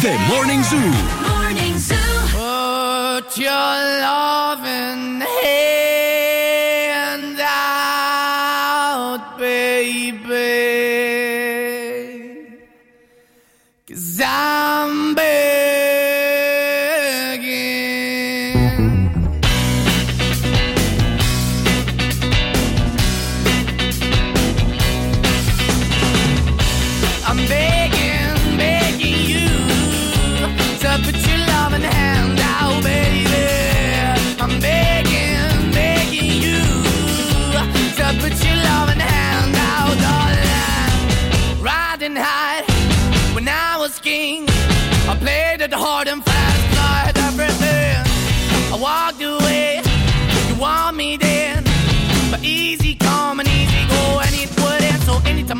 [0.01, 0.93] The Morning Zoo.
[1.29, 5.23] Morning Put your love in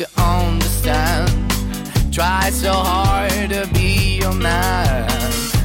[0.00, 1.28] to understand.
[2.10, 5.06] Try so hard to be your man.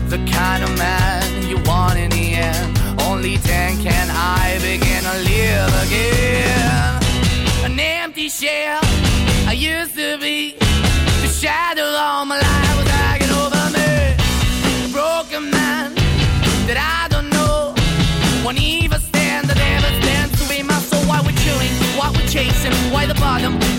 [0.10, 2.78] The kind of man you want in the end.
[3.04, 5.35] Only then can I begin to live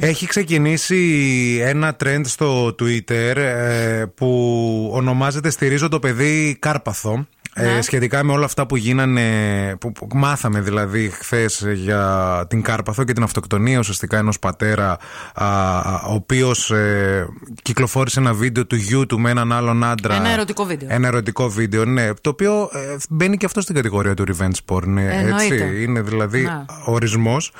[0.00, 7.26] Έχει ξεκινήσει ένα trend στο Twitter ε, που ονομάζεται Στηρίζω το παιδί Κάρπαθο.
[7.60, 9.22] Ε, σχετικά με όλα αυτά που γίνανε,
[9.80, 14.98] που, που μάθαμε δηλαδή χθες για την Κάρπαθο και την αυτοκτονία ουσιαστικά ενός πατέρα
[15.34, 15.46] α,
[15.78, 17.26] α, ο οποίος ε,
[17.62, 20.14] κυκλοφόρησε ένα βίντεο του γιού του με έναν άλλον άντρα.
[20.14, 20.88] Ένα ερωτικό βίντεο.
[20.90, 22.08] Ένα ερωτικό βίντεο, ναι.
[22.20, 24.96] Το οποίο ε, μπαίνει και αυτό στην κατηγορία του revenge porn.
[24.96, 25.54] ε, Εννοείται.
[25.54, 25.82] Έτσι.
[25.82, 26.64] Είναι δηλαδή Να.
[26.84, 27.52] ορισμός.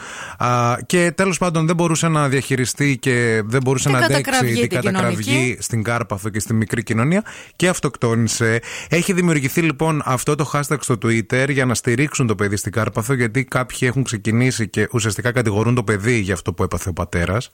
[0.86, 4.68] Και τέλος πάντων δεν μπορούσε να διαχειριστεί και δεν μπορούσε Την να αντέξει κατακραυγή την
[4.68, 5.56] την κατακραυγή κοινωνική.
[5.60, 7.22] στην Κάρπαθο και στη μικρή κοινωνία
[7.56, 8.60] και αυτοκτόνησε.
[8.88, 13.14] Έχει δημιουργηθεί λοιπόν αυτό το hashtag στο Twitter για να στηρίξουν το παιδί στην Κάρπαθο
[13.14, 17.50] γιατί κάποιοι έχουν ξεκινήσει και ουσιαστικά κατηγορούν το παιδί για αυτό που έπαθε ο πατέρας.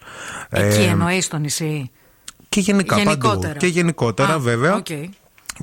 [0.51, 1.91] Εκεί εννοείς στο νησί;
[2.49, 3.09] Και γενικά παντού.
[3.11, 3.57] Γενικότερα.
[3.57, 4.74] Και γενικότερα Α, βέβαια.
[4.74, 4.87] οκ.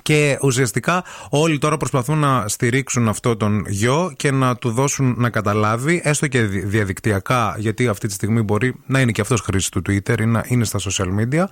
[0.01, 5.29] Και ουσιαστικά όλοι τώρα προσπαθούν να στηρίξουν αυτό τον γιο και να του δώσουν να
[5.29, 9.71] καταλάβει, έστω και δι- διαδικτυακά, γιατί αυτή τη στιγμή μπορεί να είναι και αυτός χρήστης
[9.71, 11.43] του Twitter ή να είναι στα social media,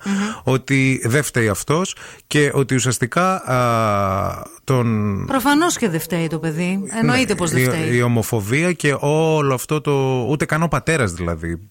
[0.42, 5.24] ότι δεν φταίει αυτός και ότι ουσιαστικά α, τον.
[5.26, 6.80] Προφανώς και δεν φταίει το παιδί.
[7.00, 7.96] Εννοείται πως δεν Ναι, η, φταίει.
[7.96, 10.24] η ομοφοβία και όλο αυτό το.
[10.28, 11.70] ούτε καν ο πατέρας δηλαδή.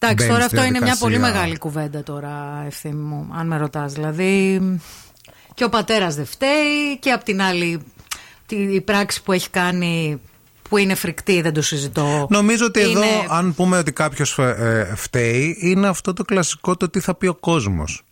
[0.00, 1.06] Εντάξει, μπαίνει τώρα στη αυτό είναι μια διαδικασία.
[1.06, 3.92] πολύ μεγάλη κουβέντα τώρα, ευθύνη μου, αν με ρωτάς.
[3.92, 4.60] Δηλαδή,
[5.58, 7.80] και ο πατέρας δεν φταίει, και απ' την άλλη,
[8.46, 10.20] τη- η πράξη που έχει κάνει
[10.68, 12.26] που είναι φρικτή, δεν το συζητώ.
[12.30, 14.38] Νομίζω ότι εδώ, Είναι- αν πούμε ότι κάποιος
[14.94, 18.02] φταίει, είναι αυτό το κλασικό το τι θα πει ο κόσμος.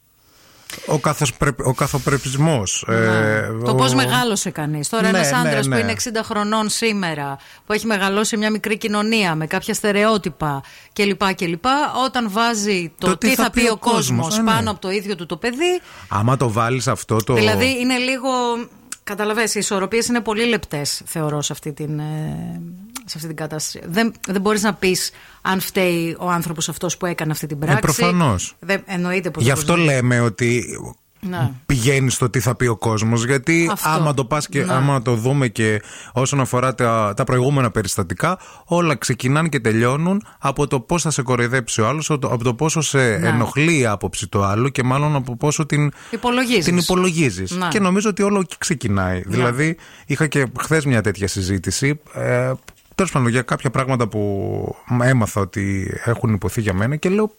[0.87, 1.33] Ο, καθος,
[1.65, 2.85] ο καθοπρεπισμός.
[2.89, 4.89] ε, Το ο- πώς μεγάλωσε κανείς.
[4.89, 5.75] Τώρα, Ναι, ένας άντρα ναι, ναι.
[5.75, 10.63] που είναι 60 χρονών σήμερα, που έχει μεγαλώσει σε μια μικρή κοινωνία με κάποια στερεότυπα
[10.93, 11.35] κλπ.
[11.35, 11.65] κλπ
[12.05, 14.51] όταν βάζει το, τι, θα, πει ο κόσμος κόσμος, ε, ναι.
[14.51, 15.81] πάνω από το ίδιο του το παιδί.
[16.09, 17.35] Άμα το βάλεις αυτό το...
[17.35, 18.29] Δηλαδή, είναι λίγο.
[19.07, 22.61] Καταλαβαίνεις, οι ισορροπίες είναι πολύ λεπτές, θεωρώ, σε αυτή την, ε,
[23.05, 23.81] σε αυτή την κατάσταση.
[23.87, 25.11] Δεν, δεν μπορείς να πεις
[25.43, 27.77] αν φταίει ο άνθρωπος αυτός που έκανε αυτή την πράξη.
[27.77, 28.57] Ε, προφανώς.
[28.59, 30.65] Δεν, εννοείται πως Γι' αυτό λέμε ότι
[31.29, 31.51] Ναι.
[31.67, 33.25] πηγαίνει στο τι θα πει ο κόσμος.
[33.25, 33.89] Γιατί Αυτό.
[33.89, 34.73] άμα το πας και Ναι.
[34.73, 40.67] άμα το δούμε και όσον αφορά τα, τα προηγούμενα περιστατικά, όλα ξεκινάνε και τελειώνουν από
[40.67, 43.29] το πώς θα σε κοροϊδέψει ο άλλος, από το πόσο σε Ναι.
[43.29, 46.65] ενοχλεί η άποψη του άλλου και μάλλον από πόσο την, Υπολογίζεις.
[46.65, 47.51] την υπολογίζεις.
[47.51, 47.69] Ναι.
[47.69, 49.23] Και νομίζω ότι όλο εκεί ξεκινάει.
[49.27, 52.01] Δηλαδή, είχα και χθες μια τέτοια συζήτηση.
[52.15, 52.53] Ε,
[52.95, 57.31] Τέλος πάντων, για κάποια πράγματα που έμαθα ότι έχουν υποθεί για μένα και λέω.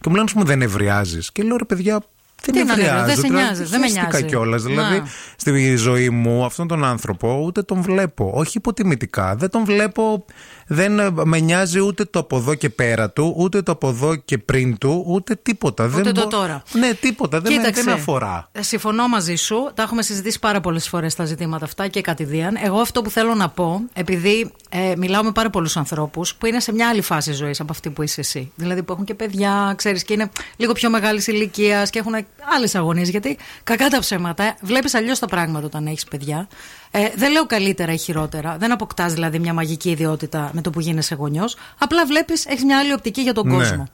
[0.00, 1.32] Και μου λένε, ας πούμε, δεν ευριάζεις.
[1.32, 2.00] Και λέω, ρε παιδιά,
[2.44, 3.06] δεν Τι να νευριάζω, ευριάζω.
[3.06, 4.24] δεν σε δηλαδή, νοιάζει, δεν με χαίστηκα νοιάζει.
[4.24, 4.62] κιόλας.
[4.62, 5.06] Δηλαδή, Να.
[5.36, 8.30] στη ζωή μου αυτόν τον άνθρωπο ούτε τον βλέπω.
[8.34, 9.34] Όχι υποτιμητικά.
[9.36, 10.24] Δεν τον βλέπω.
[10.66, 14.14] Δεν ε, με νοιάζει ούτε το από εδώ και πέρα του, ούτε το από εδώ
[14.16, 15.84] και πριν του, ούτε τίποτα.
[15.84, 16.62] Ούτε δεν το μπο- τώρα.
[16.72, 17.40] Ναι, τίποτα.
[17.40, 18.48] Δεν, με, Κοίταξε, δεν με αφορά.
[18.52, 19.70] ε, Συμφωνώ μαζί σου.
[19.74, 22.56] Τα έχουμε συζητήσει πάρα πολλές φορές τα ζητήματα αυτά και κατηδίαν.
[22.62, 26.60] Εγώ αυτό που θέλω να πω, επειδή ε, μιλάω με πάρα πολλούς ανθρώπους που είναι
[26.60, 28.52] σε μια άλλη φάση ζωής από αυτή που είσαι εσύ.
[28.54, 32.14] Δηλαδή που έχουν και παιδιά, ξέρεις, και είναι λίγο πιο μεγάλης ηλικίας και έχουν
[32.56, 33.08] άλλες αγωνίες.
[33.08, 36.48] Γιατί κακά τα ψέματα, βλέπεις αλλιώς τα πράγματα όταν έχεις παιδιά.
[36.96, 38.56] Ε, δεν λέω καλύτερα ή χειρότερα.
[38.58, 41.56] Δεν αποκτάς δηλαδή μια μαγική ιδιότητα με το που γίνεσαι γονιός.
[41.78, 43.54] Απλά βλέπεις, έχεις μια άλλη οπτική για τον Ναι.
[43.56, 43.88] κόσμο.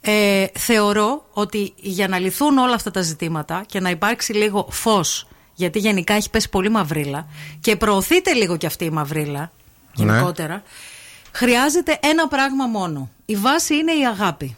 [0.00, 5.26] Ε, θεωρώ ότι για να λυθούν όλα αυτά τα ζητήματα και να υπάρξει λίγο φως
[5.54, 7.26] γιατί γενικά έχει πέσει πολύ μαυρίλα
[7.60, 9.50] και προωθείται λίγο και αυτή η μαυρίλα
[9.94, 10.62] γενικότερα
[11.32, 14.56] χρειάζεται ένα πράγμα μόνο η βάση είναι η αγάπη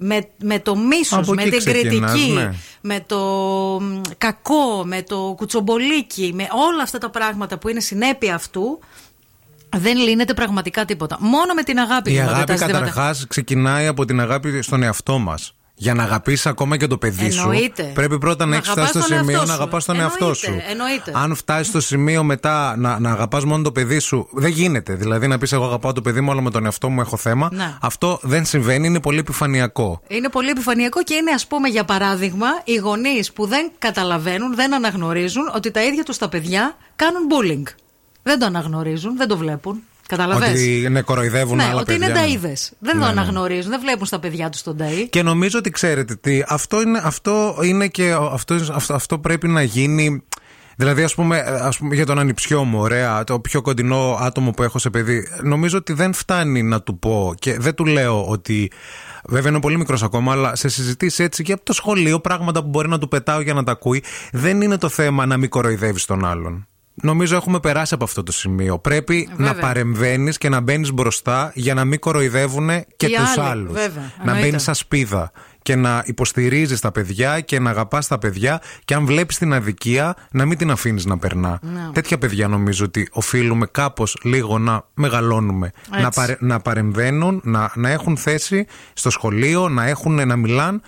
[0.00, 2.54] με, με το μίσος, Από με εκεί την ξεκινάς, κριτική, ναι.
[2.80, 3.18] με το
[3.80, 8.78] μ, κακό, με το κουτσομπολίκι, με όλα αυτά τα πράγματα που είναι συνέπεια αυτού,
[9.76, 11.16] δεν λύνεται πραγματικά τίποτα.
[11.20, 12.78] Μόνο με την αγάπη Η λύνονται αγάπη τα ζητήματα.
[12.78, 15.54] καταρχάς ξεκινάει από την αγάπη στον εαυτό μας.
[15.80, 17.82] Για να αγαπήσει ακόμα και το παιδί Εννοείται.
[17.82, 19.62] σου, πρέπει πρώτα να, Να έχεις αγαπάς φτάσει στο τον σημείο εαυτό να σου.
[19.62, 20.46] αγαπάς τον εαυτό σου.
[20.46, 21.12] Εννοείται, εννοείται.
[21.14, 24.94] Αν φτάσεις στο σημείο μετά να, να αγαπάς μόνο το παιδί σου, δεν γίνεται.
[24.94, 27.48] Δηλαδή να πεις: Εγώ αγαπάω το παιδί μου, αλλά με τον εαυτό μου έχω θέμα.
[27.52, 27.74] Ναι.
[27.80, 30.00] Αυτό δεν συμβαίνει, είναι πολύ επιφανειακό.
[30.08, 34.74] Είναι πολύ επιφανειακό και είναι, ας πούμε, για παράδειγμα, οι γονείς που δεν καταλαβαίνουν, δεν
[34.74, 37.72] αναγνωρίζουν ότι τα ίδια τους τα παιδιά κάνουν bullying.
[38.22, 39.82] Δεν το αναγνωρίζουν, δεν το βλέπουν.
[40.08, 40.60] Καταλαβαίνεις.
[40.60, 42.06] Ότι ναι, κοροϊδεύουν ναι, άλλα ότι παιδιά.
[42.08, 42.52] είναι ταΐδε.
[42.78, 43.20] Δεν Ναι, το ναι.
[43.20, 45.06] αναγνωρίζουν, δεν βλέπουν στα παιδιά τους τον ταΐ.
[45.10, 49.62] Και νομίζω ότι ξέρετε τι, αυτό είναι, αυτό είναι και αυτό, αυτό, αυτό πρέπει να
[49.62, 50.22] γίνει.
[50.76, 54.62] Δηλαδή, ας πούμε, ας πούμε, για τον ανιψιό μου, ωραία, το πιο κοντινό άτομο που
[54.62, 58.70] έχω σε παιδί, νομίζω ότι δεν φτάνει να του πω και δεν του λέω ότι.
[59.24, 62.68] Βέβαια είναι πολύ μικρός ακόμα, αλλά σε συζητήσεις έτσι και από το σχολείο, πράγματα που
[62.68, 64.02] μπορεί να του πετάω για να τα ακούει,
[64.32, 66.66] δεν είναι το θέμα να μην κοροϊδεύεις τον άλλον.
[67.02, 68.78] Νομίζω έχουμε περάσει από αυτό το σημείο.
[68.78, 69.52] Πρέπει Βέβαια.
[69.52, 73.72] να παρεμβαίνεις και να μπαίνεις μπροστά για να μην κοροϊδεύουν και Οι τους άλλοι, άλλους.
[73.72, 74.46] βέβαια, Να εννοείται.
[74.48, 75.30] μπαίνει σαν σπίδα
[75.62, 80.14] και να υποστηρίζεις τα παιδιά και να αγαπάς τα παιδιά και αν βλέπεις την αδικία
[80.30, 81.58] να μην την αφήνεις να περνά.
[81.62, 81.88] Ναι.
[81.92, 85.70] Τέτοια παιδιά νομίζω ότι οφείλουμε κάπως λίγο να μεγαλώνουμε.
[85.90, 86.02] Έτσι.
[86.02, 90.82] Να, παρε- να παρεμβαίνουν, να, να έχουν θέση στο σχολείο, να, έχουν, να μιλάν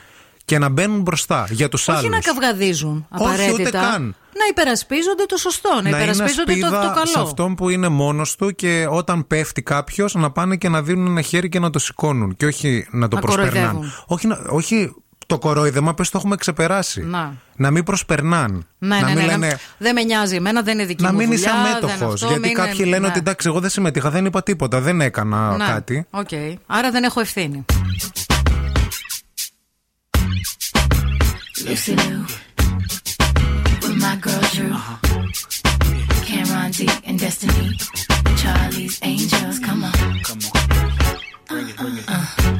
[0.45, 1.99] και να μπαίνουν μπροστά για τους άλλου.
[1.99, 3.53] Όχι να καυγαδίζουν Όχι, απαραίτητα.
[3.61, 4.15] ούτε καν.
[4.39, 7.07] Να υπερασπίζονται το σωστό, να, να είναι υπερασπίζονται το, το ασπίδα καλό.
[7.07, 11.07] σε αυτόν που είναι μόνος του και όταν πέφτει κάποιος να πάνε και να δίνουν
[11.07, 13.57] ένα χέρι και να το σηκώνουν και όχι να το Να προσπερνάνε.
[13.57, 13.93] κοροϊδεύουν.
[14.07, 14.95] Όχι, να- όχι
[15.27, 17.03] το κορόιδεμα, πες το έχουμε ξεπεράσει.
[17.03, 17.35] Να.
[17.57, 18.67] Να μην προσπερνάν.
[18.79, 19.47] Ναι, να ναι, μην ναι, λένε.
[19.47, 19.55] ναι.
[19.79, 22.13] Δεν με νοιάζει, εμένα δεν είναι δική Να μου μην είσαι δουλειά, δεν αμέτωχος.
[22.15, 23.07] αυτό, Γιατί μην κάποιοι είναι- λένε ναι.
[23.07, 26.07] ότι εντάξει, εγώ δεν συμμετείχα, δεν είπα τίποτα, δεν έκανα Ναι, κάτι.
[26.11, 26.29] Οκ.
[26.67, 27.65] Άρα δεν έχω ευθύνη.
[34.01, 34.73] Lucy Liu with my girl Drew.
[34.73, 34.97] Uh-huh.
[36.25, 37.77] Cameron D and Destiny.
[38.37, 39.93] Charlie's Angels, come on.
[40.23, 41.19] Come on.
[41.49, 42.05] Bring it, bring it.
[42.09, 42.60] Uh-uh.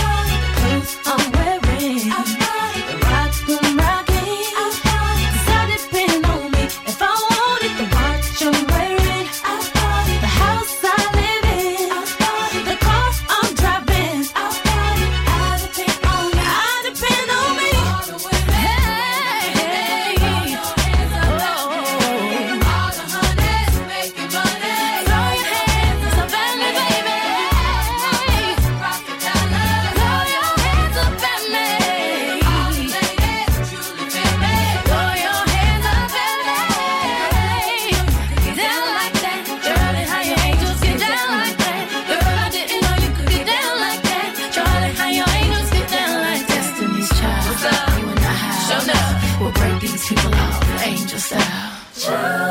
[51.93, 52.50] Ciao.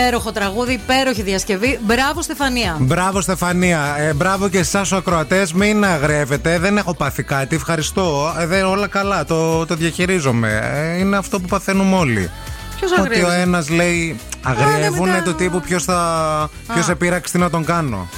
[0.00, 1.78] Υπέροχο τραγούδι, υπέροχη διασκευή.
[1.82, 2.76] Μπράβο, Στεφανία.
[2.80, 3.94] Μπράβο, Στεφανία.
[3.98, 5.52] Ε, μπράβο και εσάς, ο ακροατές.
[5.52, 6.58] Μην αγρεύετε.
[6.58, 7.54] Δεν έχω πάθει κάτι.
[7.56, 8.34] Ευχαριστώ.
[8.40, 9.24] Ε, δεν, όλα καλά.
[9.24, 10.60] Το, το διαχειρίζομαι.
[10.74, 12.30] Ε, είναι αυτό που παθαίνουμε όλοι.
[12.76, 13.24] Ποιος Ότι αγριεύει.
[13.24, 16.50] ο ένας λέει αγριεύουνε μετά- το τύπου ποιος θα.
[16.72, 18.08] Ποιος επήραξε τι να τον κάνω.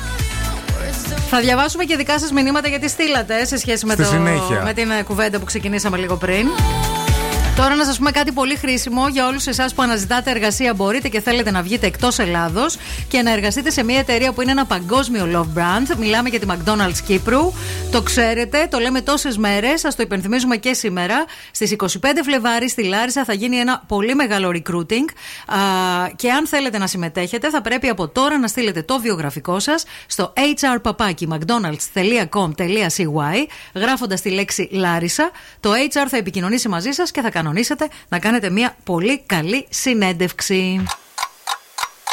[1.31, 4.62] Θα διαβάσουμε και δικά σας μηνύματα γιατί στείλατε σε σχέση με, Στη το, συνέχεια.
[4.64, 6.47] με την ε, κουβέντα που ξεκινήσαμε λίγο πριν.
[7.59, 10.74] Τώρα να σας πούμε κάτι πολύ χρήσιμο για όλους εσάς που αναζητάτε εργασία.
[10.74, 12.76] Μπορείτε και θέλετε να βγείτε εκτός Ελλάδος
[13.09, 15.96] και να εργαστείτε σε μια εταιρεία που είναι ένα παγκόσμιο love brand.
[15.98, 17.52] Μιλάμε για τη McDonald's Κύπρου.
[17.91, 19.80] Το ξέρετε, το λέμε τόσες μέρες.
[19.80, 21.24] Σα το υπενθυμίζουμε και σήμερα.
[21.51, 25.05] Στις 25 Φλεβάρι στη Λάρισα θα γίνει ένα πολύ μεγάλο recruiting.
[25.47, 25.59] Α,
[26.16, 30.32] και αν θέλετε να συμμετέχετε, θα πρέπει από τώρα να στείλετε το βιογραφικό σας στο
[30.61, 35.30] hrpapaki.mcdonalds.com.cy γράφοντας τη λέξη Λάρισα.
[35.61, 40.82] Το HR θα επικοινωνήσει μαζί σας και θα κανονίσετε να κάνετε μια πολύ καλή συνέντευξη.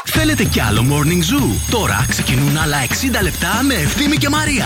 [0.06, 2.78] Θέλετε κι άλλο Morning Zoo; Τώρα ξεκινούν άλλα
[3.18, 4.66] 60 λεπτά με Ευθύμη και Μαρία.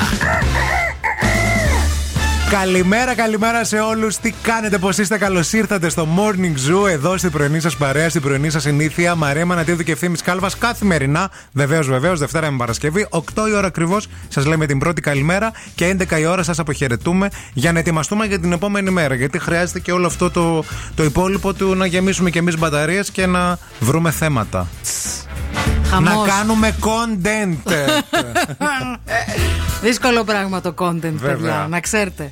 [2.50, 4.18] Καλημέρα, καλημέρα σε όλους.
[4.18, 8.22] Τι κάνετε, πώς είστε, καλώς ήρθατε στο Morning Zoo, εδώ στην πρωινή σας παρέα, στην
[8.22, 9.16] πρωινή σας συνήθεια.
[9.16, 11.30] Μαρία Μανατίδου και ευθύνη Κάλβας καθημερινά.
[11.52, 13.08] Βεβαίως, βεβαίως, Δευτέρα με Παρασκευή.
[13.10, 17.30] 8 η ώρα ακριβώς σας λέμε την πρώτη καλημέρα και 11 η ώρα σας αποχαιρετούμε
[17.54, 19.16] για να ετοιμαστούμε για την επόμενη μέρα.
[19.16, 20.64] Γιατί χρειάζεται και όλο αυτό το,
[20.96, 24.68] το υπόλοιπο του να γεμίσουμε κι εμείς μπαταρίες και να βρούμε θέματα.
[25.90, 26.14] Χαμός.
[26.14, 27.72] Να κάνουμε content.
[29.82, 31.68] Δύσκολο πράγμα το content, παιδιά, Βέβαια.
[31.70, 32.32] να ξέρετε.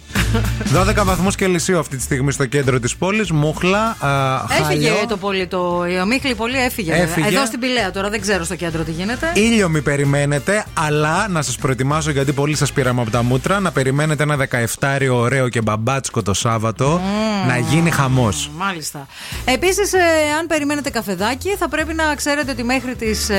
[0.73, 3.31] 12 βαθμούς Κελσίου αυτή τη στιγμή στο κέντρο της πόλης.
[3.31, 5.05] Μούχλα, α, Έφυγε χάλιο.
[5.07, 6.93] το πολύ, το, η ομίχλη πολύ έφυγε.
[6.93, 7.27] Έφυγε.
[7.27, 9.31] Εδώ στην Πηλαία τώρα δεν ξέρω στο κέντρο τι γίνεται.
[9.33, 13.59] Ήλιο μη περιμένετε, αλλά να σας προετοιμάσω γιατί πολύ σας πήραμε από τα μούτρα.
[13.59, 14.35] Να περιμένετε ένα
[14.79, 17.01] 17 ωραίο και μπαμπάτσκο το Σάββατο.
[17.47, 18.49] Να γίνει χαμός.
[18.57, 19.07] Μάλιστα.
[19.45, 19.93] Επίσης,
[20.39, 23.29] αν περιμένετε καφεδάκι, θα πρέπει να ξέρετε ότι μέχρι τις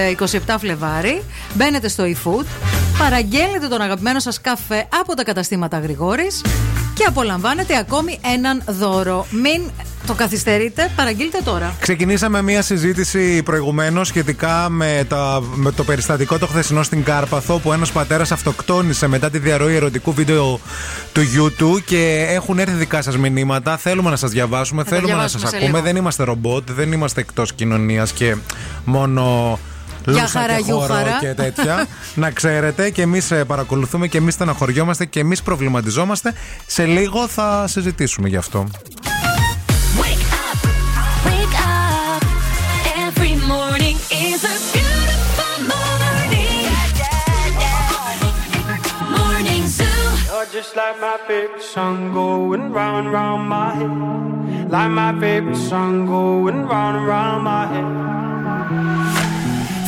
[0.46, 1.22] 27 Φλεβάρι
[1.54, 2.44] μπαίνετε στο eFood,
[2.98, 6.42] παραγγέλνετε τον αγαπημένο σας καφέ από τα καταστήματα Γρηγόρης
[6.94, 9.26] και απολαμβάνετε ακόμη έναν δώρο.
[9.30, 9.62] Μην
[10.07, 11.74] το καθυστερείτε, παραγγείλτε τώρα.
[11.80, 17.72] Ξεκινήσαμε μία συζήτηση προηγουμένως σχετικά με, τα, με το περιστατικό το χθεσινό στην Κάρπαθο που
[17.72, 20.61] ένας πατέρας αυτοκτόνησε μετά τη διαρροή ερωτικού βίντεο
[21.12, 23.76] του YouTube και έχουν έρθει δικά σας μηνύματα.
[23.76, 25.70] Θέλουμε να σας διαβάσουμε, τα θέλουμε να διαβάσουμε σας σε ακούμε.
[25.70, 25.84] λίγο.
[25.84, 28.36] Δεν είμαστε ρομπότ, δεν είμαστε εκτός κοινωνίας και
[28.84, 29.59] μόνο
[30.12, 30.56] για χαρά,
[31.20, 31.86] και τέτοια.
[32.14, 36.32] να ξέρετε και εμείς ε, παρακολουθούμε και εμείς στεναχωριόμαστε και εμείς προβληματιζόμαστε.
[36.66, 38.66] Σε λίγο θα συζητήσουμε γι' αυτό.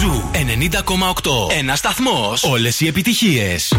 [0.00, 1.58] Ζου 90,8.
[1.58, 2.42] Ένας σταθμός.
[2.42, 3.72] Όλες οι επιτυχίες.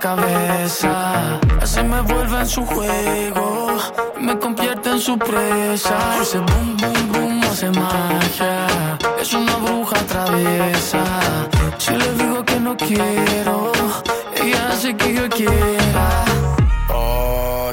[0.00, 1.38] cabeza.
[1.64, 3.49] Se me vuelve en su juego.
[5.00, 6.20] Su presa.
[6.20, 8.66] Ese boom, boom, boom hace magia.
[9.20, 11.02] Es una bruja traviesa.
[11.78, 13.72] Si le digo que no quiero,
[14.36, 16.24] ella hace que yo quiera.
[16.90, 17.72] Oh,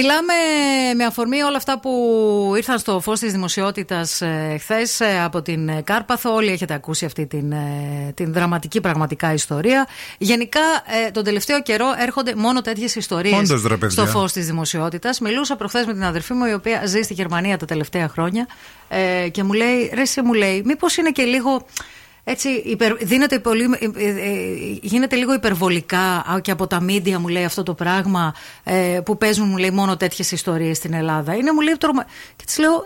[0.00, 0.34] Μιλάμε
[0.96, 5.68] με αφορμή όλα αυτά που ήρθαν στο φως της δημοσιότητας ε, χθες ε, από την
[5.68, 6.34] ε, Κάρπαθο.
[6.34, 9.86] Όλοι έχετε ακούσει αυτή την, ε, την δραματική πραγματικά ιστορία.
[10.18, 10.60] Γενικά
[11.06, 13.90] ε, τον τελευταίο καιρό έρχονται μόνο τέτοιες ιστορίες Όντως, ρε, παιδιά.
[13.90, 15.20] στο φως της δημοσιότητας.
[15.20, 18.46] Μιλούσα προχθές με την αδερφή μου η οποία ζει στη Γερμανία τα τελευταία χρόνια
[18.88, 21.66] ε, και μου λέει, ρε εσύ μου λέει, μήπως είναι και λίγο...
[22.30, 27.18] Έτσι, υπερ, δίνεται πολύ, ε, ε, ε, γίνεται λίγο υπερβολικά α, και από τα μίντια
[27.18, 31.34] μου λέει αυτό το πράγμα ε, που παίζουν μου λέει μόνο τέτοιες ιστορίες στην Ελλάδα.
[31.34, 32.04] Είναι μου λέει τρομα...
[32.36, 32.84] Και της λέω,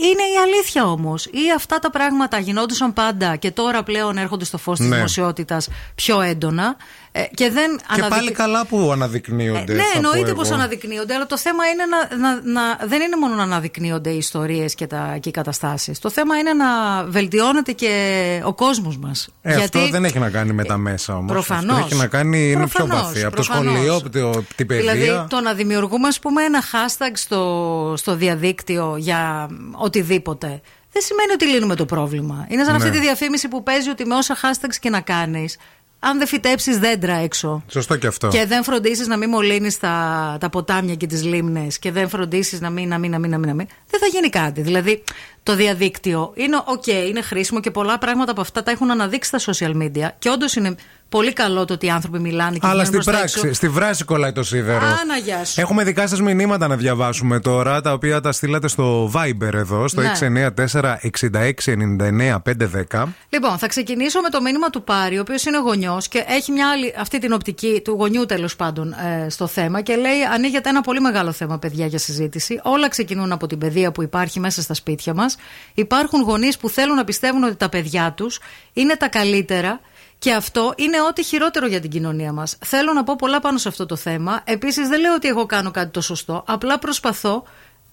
[0.00, 1.26] είναι η αλήθεια όμως.
[1.26, 4.94] Ή αυτά τα πράγματα γινόντουσαν πάντα και τώρα πλέον έρχονται στο φως της Ναι.
[4.96, 6.76] δημοσιότητας πιο έντονα
[7.12, 9.72] ε, και δεν Και αναδεικ- πάλι καλά που αναδεικνύονται.
[9.72, 10.42] ναι, θα πω εννοείται εγώ.
[10.42, 14.16] πω αναδεικνύονται, αλλά το θέμα είναι να, να, να, δεν είναι μόνο να αναδεικνύονται οι
[14.16, 15.98] ιστορίες και, τα- και οι καταστάσεις.
[15.98, 16.66] Το θέμα είναι να
[17.04, 19.28] βελτιώνεται και ο κόσμος μας.
[19.42, 21.32] Ε, Αυτό δεν έχει να κάνει με τα μέσα όμως.
[21.32, 21.74] Προφανώς.
[21.76, 23.24] Αυτό έχει να κάνει, είναι πιο Προφανώς, βαθύ.
[23.24, 23.72] Από το προφανώς.
[23.74, 24.92] σχολείο, από το- την παιδεία.
[24.94, 30.60] Δηλαδή το να δημιουργούμε ας πούμε ένα hashtag στο, στο διαδίκτυο για οτιδήποτε
[30.92, 32.46] δεν σημαίνει ότι λύνουμε το πρόβλημα.
[32.48, 32.78] Είναι σαν Ναι.
[32.84, 35.56] αυτή τη διαφήμιση που παίζει ότι με όσα hashtags και να κάνεις
[36.00, 38.28] αν δεν φυτέψεις δέντρα έξω Σωστό και αυτό.
[38.28, 42.60] και δεν φροντίσεις να μην μολύνεις τα, τα ποτάμια και τις λίμνες και δεν φροντίσεις
[42.60, 44.62] να μην, να μην, να μην, να μην, να μην, δεν θα γίνει κάτι.
[44.62, 45.02] Δηλαδή,
[45.50, 49.52] το διαδίκτυο είναι οκ, είναι χρήσιμο και πολλά πράγματα από αυτά τα έχουν αναδείξει στα
[49.52, 50.08] social media.
[50.18, 50.74] Και όντως είναι
[51.08, 53.54] πολύ καλό το ότι οι άνθρωποι μιλάνε και Αλλά βγαίνουν στην προς τα πράξη, έξω.
[53.54, 54.84] στη βράση κολλάει το σίδερο.
[54.84, 55.60] Άννα, γεια σου.
[55.60, 60.00] Έχουμε δικά σας μηνύματα να διαβάσουμε τώρα, τα οποία τα στείλατε στο Viber εδώ, στο
[60.00, 60.12] Ναι.
[60.20, 63.04] 694-6699-510.
[63.28, 66.70] Λοιπόν, θα ξεκινήσω με το μήνυμα του Πάρη, ο οποίος είναι γονιός και έχει μια
[66.70, 70.80] άλλη, αυτή την οπτική του γονιού τέλος πάντων ε, στο θέμα και λέει: Ανοίγεται ένα
[70.80, 72.60] πολύ μεγάλο θέμα, παιδιά, για συζήτηση.
[72.62, 75.36] Όλα ξεκινούν από την παιδεία που υπάρχει μέσα στα σπίτια μας.
[75.74, 78.40] Υπάρχουν γονείς που θέλουν να πιστεύουν ότι τα παιδιά τους
[78.72, 79.80] είναι τα καλύτερα.
[80.18, 82.58] Και αυτό είναι ό,τι χειρότερο για την κοινωνία μας.
[82.64, 84.40] Θέλω να πω πολλά πάνω σε αυτό το θέμα.
[84.44, 86.44] Επίσης, δεν λέω ότι εγώ κάνω κάτι το σωστό.
[86.46, 87.44] Απλά προσπαθώ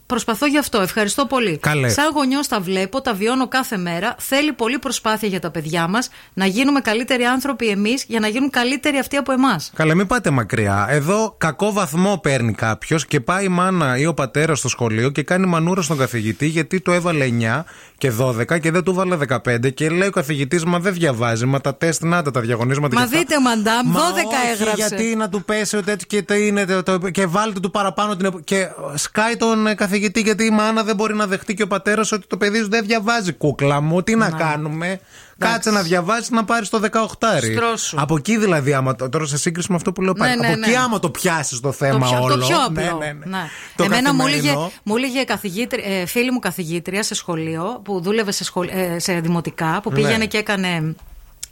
[0.07, 0.81] Προσπαθώ γι' αυτό.
[0.81, 1.57] Ευχαριστώ πολύ.
[1.57, 1.93] Καλές.
[1.93, 4.15] Σαν γονιός τα βλέπω, τα βιώνω κάθε μέρα.
[4.17, 8.49] Θέλει πολύ προσπάθεια για τα παιδιά μας να γίνουμε καλύτεροι άνθρωποι εμείς για να γίνουν
[8.49, 9.71] καλύτεροι αυτοί από εμάς.
[9.75, 10.85] Καλά, μην πάτε μακριά.
[10.89, 15.23] Εδώ κακό βαθμό παίρνει κάποιος και πάει η μάνα ή ο πατέρας στο σχολείο και
[15.23, 17.63] κάνει μανούρα στον καθηγητή γιατί το έβαλε 9
[17.97, 21.61] και 12 και δεν του βάλε 15 και λέει ο καθηγητής Μα δεν διαβάζει, μα
[21.61, 22.95] τα τεστ να τα, τα διαγωνίσματα.
[22.95, 23.17] Μα και αυτά».
[23.19, 24.17] δείτε, μαντάμ, 12 Μα όχι,
[24.53, 24.85] έγραψε.
[24.87, 28.15] Γιατί να του πέσει ότι έτσι και, το είναι, το, το- και βάλτε του παραπάνω
[28.15, 28.25] την.
[28.25, 31.63] επο- Και σκάει τον ε, καθηγητή καθηγητή, γιατί η μάνα δεν μπορεί να δεχτεί και
[31.63, 33.33] ο πατέρας ότι το παιδί σου δεν διαβάζει.
[33.33, 34.99] Κούκλα μου, τι να κάνουμε;
[35.39, 37.41] Κάτσε να διαβάσεις να πάρεις το 18.
[37.53, 38.01] Στρώσου.
[38.01, 40.29] Από εκεί δηλαδή, άμα, το- τώρα σε σύγκριση με αυτό που λέω πάλι.
[40.35, 40.77] Ναι, ναι, από εκεί, ναι.
[40.77, 42.37] άμα το πιάσεις το Το θέμα πιο, όλο.
[42.37, 42.97] το πιο απλό.
[42.97, 43.25] Ναι, ναι, ναι.
[43.25, 43.47] Ναι.
[43.75, 44.71] Το Εμένα μου έλεγε, καθημερινό.
[44.83, 49.13] μου έλεγε καθηγήτρια, ε, φίλη μου καθηγήτρια σε σχολείο που δούλευε σε, σχολ- ε, σε
[49.19, 49.95] δημοτικά, που Ναι.
[49.95, 50.95] πήγαινε και έκανε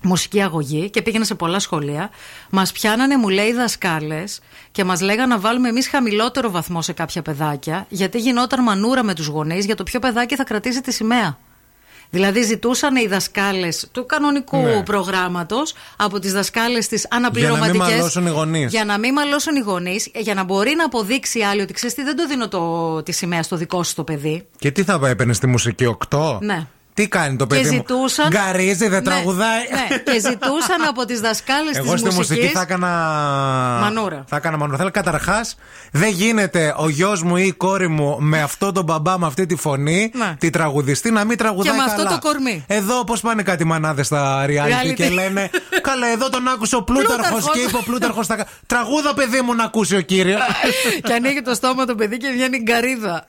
[0.05, 2.09] μουσική αγωγή και πήγαινε σε πολλά σχολεία.
[2.49, 4.39] Μας πιάνανε, μου λέει, δασκάλες
[4.71, 9.13] και μας λέγανε να βάλουμε εμείς χαμηλότερο βαθμό σε κάποια παιδάκια, γιατί γινόταν μανούρα με
[9.13, 11.37] τους γονείς για το ποιο παιδάκι θα κρατήσει τη σημαία.
[12.09, 14.83] Δηλαδή ζητούσαν οι δασκάλες του κανονικού Ναι.
[14.83, 17.71] προγράμματος από τις δασκάλες της Για να αναπληρωματικέ.
[17.77, 18.71] μην μαλώσουν οι γονείς.
[18.71, 21.95] Για να μην μαλώσουν οι γονείς, για να μπορεί να αποδείξει η άλλη ότι ξέρεις
[21.95, 24.47] τι, δεν το δίνω το, τη σημαία στο δικό σου το παιδί.
[24.59, 26.37] Και τι θα έπαιρνες στη μουσική 8.
[26.41, 26.67] Ναι.
[26.95, 28.27] Τι κάνει το Και παιδί μου; ζητούσαν.
[28.29, 29.59] Γκαρίζει, δεν Ναι, τραγουδάει.
[29.89, 32.09] Ναι, και ζητούσαν από τις δασκάλες τη Εγώ μουσική.
[32.09, 32.87] στη μουσική θα έκανα.
[33.81, 34.23] Μανούρα.
[34.27, 34.77] Θα έκανα μανούρα.
[34.77, 35.55] Θέλω καταρχάς,
[35.91, 39.45] δεν γίνεται ο γιος μου ή η κόρη μου με αυτόν τον μπαμπά, με αυτή
[39.45, 40.35] τη φωνή, Ναι.
[40.39, 41.71] τη τραγουδιστή, να μην τραγουδάει.
[41.71, 42.19] Και με αυτό καλά.
[42.19, 42.63] το κορμί.
[42.67, 44.93] Εδώ πώς πάνε κάτι μανάδες στα reality, Reality.
[44.95, 45.49] και λένε.
[45.81, 47.51] Καλά, εδώ τον άκουσε ο Πλούταρχος Πλούταρχος.
[47.53, 48.27] και είπε ο Πλούταρχος.
[48.27, 48.45] Θα...
[48.67, 50.39] Τραγούδα, παιδί μου, να ακούσει ο κύριος.
[51.07, 53.27] και ανοίγει το στόμα το παιδί και βγαίνει γκαρίδα.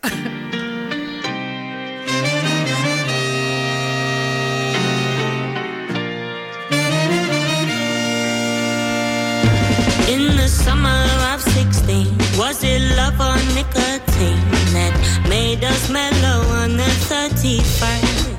[12.56, 14.40] Was it love or nicotine
[14.72, 14.94] that
[15.28, 18.32] made us mellow on the 31st?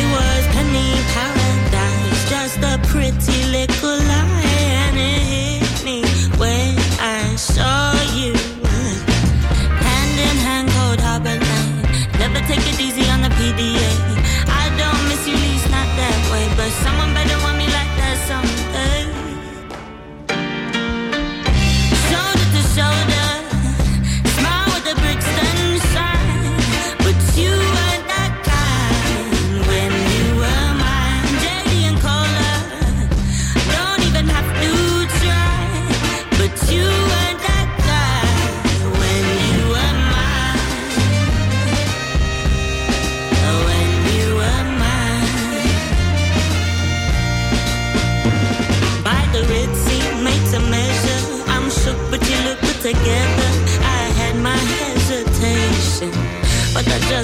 [0.00, 3.33] It was penny paradise, just a pretty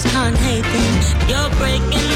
[0.03, 1.29] Can't hate them.
[1.29, 2.10] You're breaking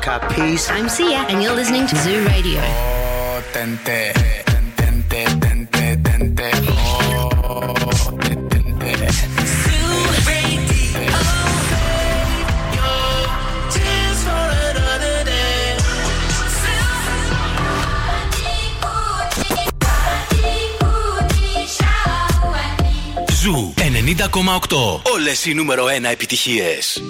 [0.00, 0.70] We the Black Eyed Peas.
[0.70, 2.60] I'm Sia, and you're listening to Zoo Radio.
[2.60, 4.12] Oh, tente,
[4.76, 7.74] tente, tente, tente, oh,
[8.18, 8.92] tente.
[13.72, 15.76] Tears for another day.
[23.90, 25.00] 90,8.
[25.12, 27.02] Όλες οι νούμερο 1 επιτυχίες.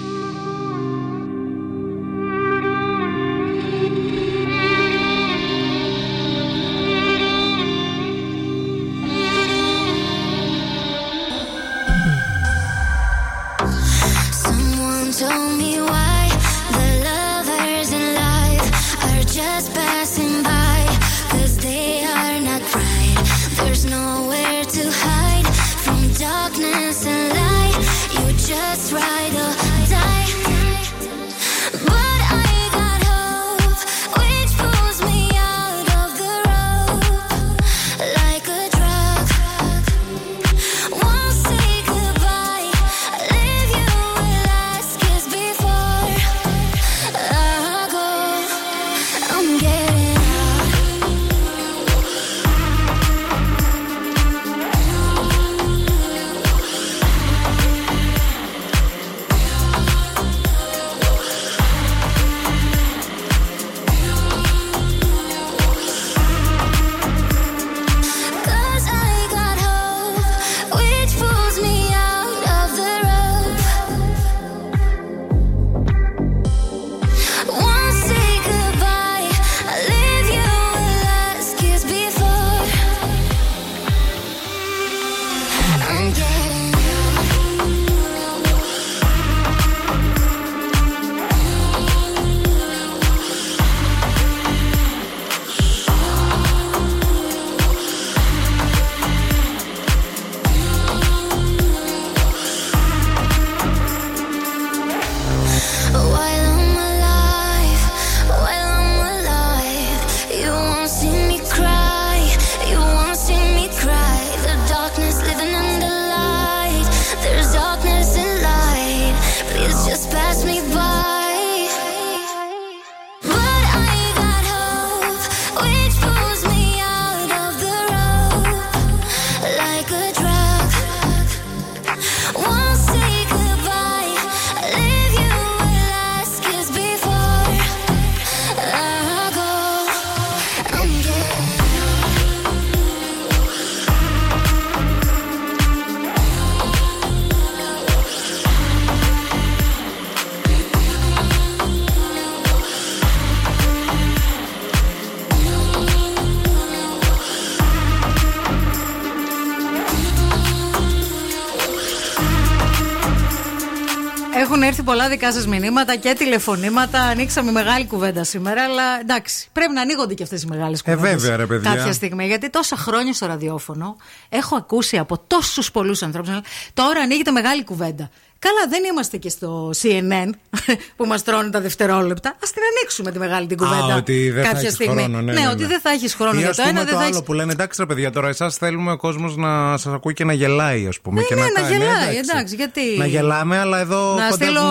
[165.11, 167.01] Δικά σας μηνύματα και τηλεφωνήματα.
[167.01, 171.21] Ανοίξαμε μεγάλη κουβέντα σήμερα, αλλά εντάξει, πρέπει να ανοίγονται και αυτές οι μεγάλες Ε, κουβέντες.
[171.21, 171.75] βέβαια, ρε, παιδιά.
[171.75, 172.25] Κάποια στιγμή.
[172.25, 173.95] Γιατί τόσα χρόνια στο ραδιόφωνο
[174.29, 176.29] έχω ακούσει από τόσους πολλούς ανθρώπους.
[176.73, 178.09] Τώρα ανοίγεται μεγάλη κουβέντα.
[178.47, 180.29] Καλά, δεν είμαστε και στο CNN
[180.97, 182.29] που μας τρώνε τα δευτερόλεπτα.
[182.29, 183.93] Α την ανοίξουμε τη μεγάλη την κουβέντα.
[183.93, 185.01] Α, ότι δεν θα κάποια έχεις στιγμή.
[185.01, 185.67] χρόνο, ναι, ναι, ότι ναι.
[185.67, 187.23] δεν θα έχεις χρόνο Ή για ας το πούμε ένα, δεν το θα άλλο έχεις
[187.25, 190.33] που λένε εντάξει ρε παιδιά, τώρα εσάς θέλουμε ο κόσμος να σας ακούει και να
[190.33, 191.19] γελάει, ας πούμε.
[191.21, 194.15] Ναι, και ναι, να κάνει, γελάει, εντάξει, γιατί- Να γελάμε, αλλά εδώ.
[194.15, 194.61] Να κοντεύουμε- στείλω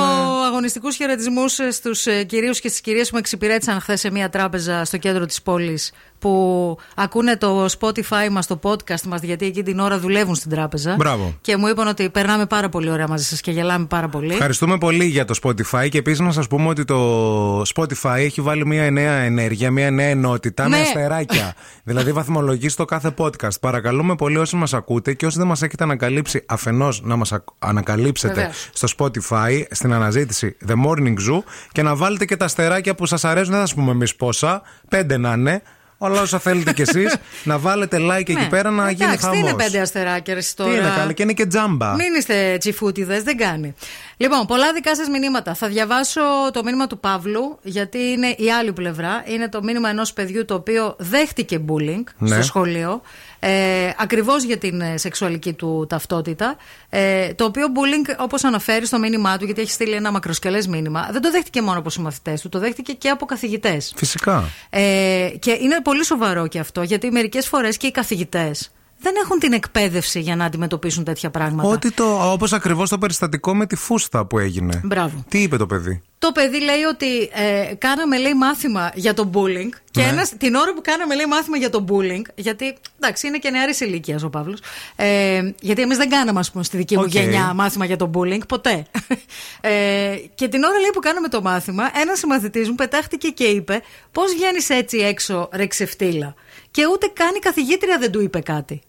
[0.46, 4.96] αγωνιστικούς χαιρετισμούς στους κυρίους και στις κυρίες που με εξυπηρέτησαν χθες σε μια τράπεζα στο
[4.96, 9.98] κέντρο της πόλης που ακούνε το Spotify μας, το podcast μας, γιατί εκεί την ώρα
[9.98, 10.94] δουλεύουν στην τράπεζα.
[10.94, 11.34] Μπράβο.
[11.40, 14.32] Και μου είπαν ότι περνάμε πάρα πολύ ωραία μαζί σας και γελάμε πάρα πολύ.
[14.32, 18.66] Ευχαριστούμε πολύ για το Spotify και επίσης να σας πούμε ότι το Spotify έχει βάλει
[18.66, 20.82] μια νέα ενέργεια, μια νέα ενότητα με Ναι.
[20.82, 21.54] αστεράκια.
[21.84, 23.60] δηλαδή βαθμολογείς στο κάθε podcast.
[23.60, 28.34] Παρακαλούμε πολύ όσοι μας ακούτε και όσοι δεν μας έχετε ανακαλύψει, αφενός να μας ανακαλύψετε
[28.34, 28.68] Βεβαίως.
[28.72, 31.42] στο Spotify στην αναζήτηση The Morning Zoo
[31.72, 33.50] και να βάλετε και τα αστεράκια που σας αρέσουν.
[33.50, 35.62] Δεν θα σας πούμε εμείς πόσα, πέντε να είναι.
[36.02, 38.46] Αλλά όσα θέλετε κι εσείς, να βάλετε like εκεί Ναι.
[38.50, 39.50] πέρα να γίνει Εντάξει, τι χαμός.
[39.50, 41.94] είναι πέντε αστεράκια, ρε, εσύ Τι τώρα; είναι καλή και είναι και τζάμπα.
[41.94, 43.74] Μην είστε τσιφούτιδες, δεν κάνει.
[44.16, 45.54] Λοιπόν, πολλά δικά σας μηνύματα.
[45.54, 46.20] Θα διαβάσω
[46.52, 49.22] το μήνυμα του Παύλου, γιατί είναι η άλλη πλευρά.
[49.26, 52.28] Είναι το μήνυμα ενός παιδιού το οποίο δέχτηκε bullying Ναι.
[52.28, 53.02] στο σχολείο.
[53.40, 56.56] Ε, Ακριβώς για την ε, σεξουαλική του ταυτότητα.
[56.88, 61.08] Ε, το οποίο bullying, όπως αναφέρει στο μήνυμά του, γιατί έχει στείλει ένα μακροσκελές μήνυμα,
[61.12, 63.92] δεν το δέχτηκε μόνο από συμμαθητές του, το δέχτηκε και από καθηγητές.
[63.96, 64.44] Φυσικά.
[64.70, 68.70] Ε, και είναι πολύ σοβαρό και αυτό, γιατί μερικές φορές και οι καθηγητές
[69.00, 71.68] δεν έχουν την εκπαίδευση για να αντιμετωπίσουν τέτοια πράγματα.
[71.68, 72.32] Ότι το.
[72.32, 74.80] Όπως ακριβώς το περιστατικό με τη φούστα που έγινε.
[74.84, 75.24] Μπράβο.
[75.28, 79.68] Τι είπε το παιδί; Το παιδί λέει ότι ε, κάναμε λέει μάθημα για το bullying
[79.90, 80.06] και Ναι.
[80.08, 83.80] ένας, την ώρα που κάναμε λέει μάθημα για το bullying, γιατί εντάξει είναι και νεαρής
[83.80, 84.60] ηλικίας ο Παύλος.
[84.96, 87.10] Ε, γιατί εμείς δεν κάναμε, ας πούμε, στη δική μου Οκ.
[87.10, 88.82] γενιά μάθημα για το bullying, ποτέ.
[89.60, 93.82] Ε, και την ώρα λέει που κάναμε το μάθημα, ένας συμμαθητής μου πετάχτηκε και είπε:
[94.12, 96.34] Πώς βγαίνεις έτσι έξω, ρε ξεφτύλα;
[96.70, 98.80] Και ούτε καν η καθηγήτρια δεν του είπε κάτι.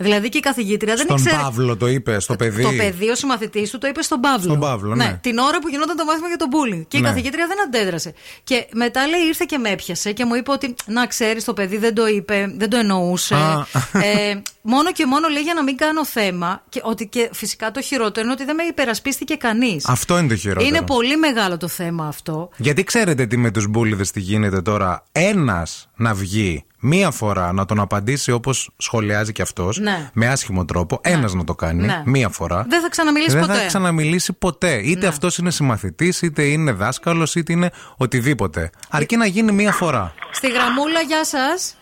[0.00, 1.36] Δηλαδή και η καθηγήτρια δεν Στον ήξερε.
[1.42, 2.62] Παύλο το είπε, στο παιδί.
[2.62, 4.42] Το παιδί, ο συμμαθητής του, το είπε στον Παύλο.
[4.42, 5.18] Στον Παύλο, ναι.
[5.22, 6.84] Την ώρα που γινόταν το μάθημα για τον bullying.
[6.88, 7.08] Και η Ναι.
[7.08, 8.14] καθηγήτρια δεν αντέδρασε.
[8.44, 11.76] Και μετά λέει ήρθε και με έπιασε και μου είπε ότι να ξέρεις, το παιδί
[11.76, 13.34] δεν το είπε, δεν το εννοούσε.
[13.34, 13.66] Α.
[13.92, 16.62] ε, μόνο και μόνο λέει για να μην κάνω θέμα.
[16.68, 19.88] Και ότι και φυσικά το χειρότερο είναι ότι δεν με υπερασπίστηκε κανείς.
[19.88, 20.66] Αυτό είναι το χειρότερο.
[20.66, 22.48] Είναι πολύ μεγάλο το θέμα αυτό.
[22.56, 25.04] Γιατί ξέρετε τι με τους μπούλιδε τι γίνεται τώρα.
[25.12, 29.78] Ένας να βγει μία φορά να τον απαντήσει όπως σχολιάζει και αυτός.
[29.78, 30.10] Ναι.
[30.12, 30.98] Με άσχημο τρόπο.
[31.02, 32.02] Ένας να το κάνει Ναι.
[32.04, 32.66] μία φορά.
[32.68, 33.52] Δεν θα ξαναμιλήσει δεν ποτέ.
[33.52, 33.58] Ναι.
[33.60, 34.80] θα ξαναμιλήσει ποτέ.
[34.84, 38.70] Είτε αυτός είναι συμμαθητής, είτε είναι δάσκαλος, είτε είναι οτιδήποτε.
[38.90, 40.14] Αρκεί να γίνει μία φορά.
[40.30, 41.76] Στη γραμμούλα, γεια σας.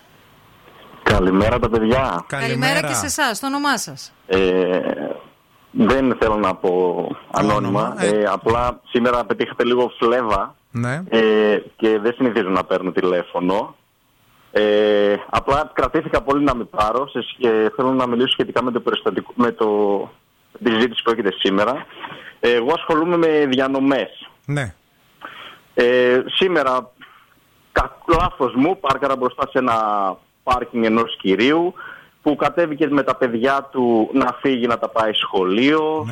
[1.02, 2.24] Καλημέρα τα παιδιά.
[2.26, 4.12] Καλημέρα και σε εσάς, το όνομά σας.
[4.26, 4.38] Ε,
[5.70, 7.94] δεν θέλω να πω ανώνυμα.
[7.98, 11.02] Ε, απλά σήμερα πετύχατε λίγο φλέβα Ναι.
[11.08, 13.76] ε, και δεν συνηθίζω να παίρνω τηλέφωνο.
[14.58, 18.70] Ε, απλά κρατήθηκα πολύ να μην πάρω σε, σχ- και θέλω να μιλήσω σχετικά με
[18.70, 19.68] το περιστατικό, με το,
[20.64, 21.86] τη συζήτηση που έχετε σήμερα.
[22.40, 24.28] Ε, εγώ ασχολούμαι με διανομές.
[24.46, 24.74] Ναι.
[25.74, 26.90] Ε, σήμερα,
[27.72, 29.76] κα- λάθος μου, πάρκαρα μπροστά σε ένα
[30.42, 31.74] πάρκινγκ ενός κυρίου
[32.22, 36.04] που κατέβηκες με τα παιδιά του να φύγει να τα πάει σχολείο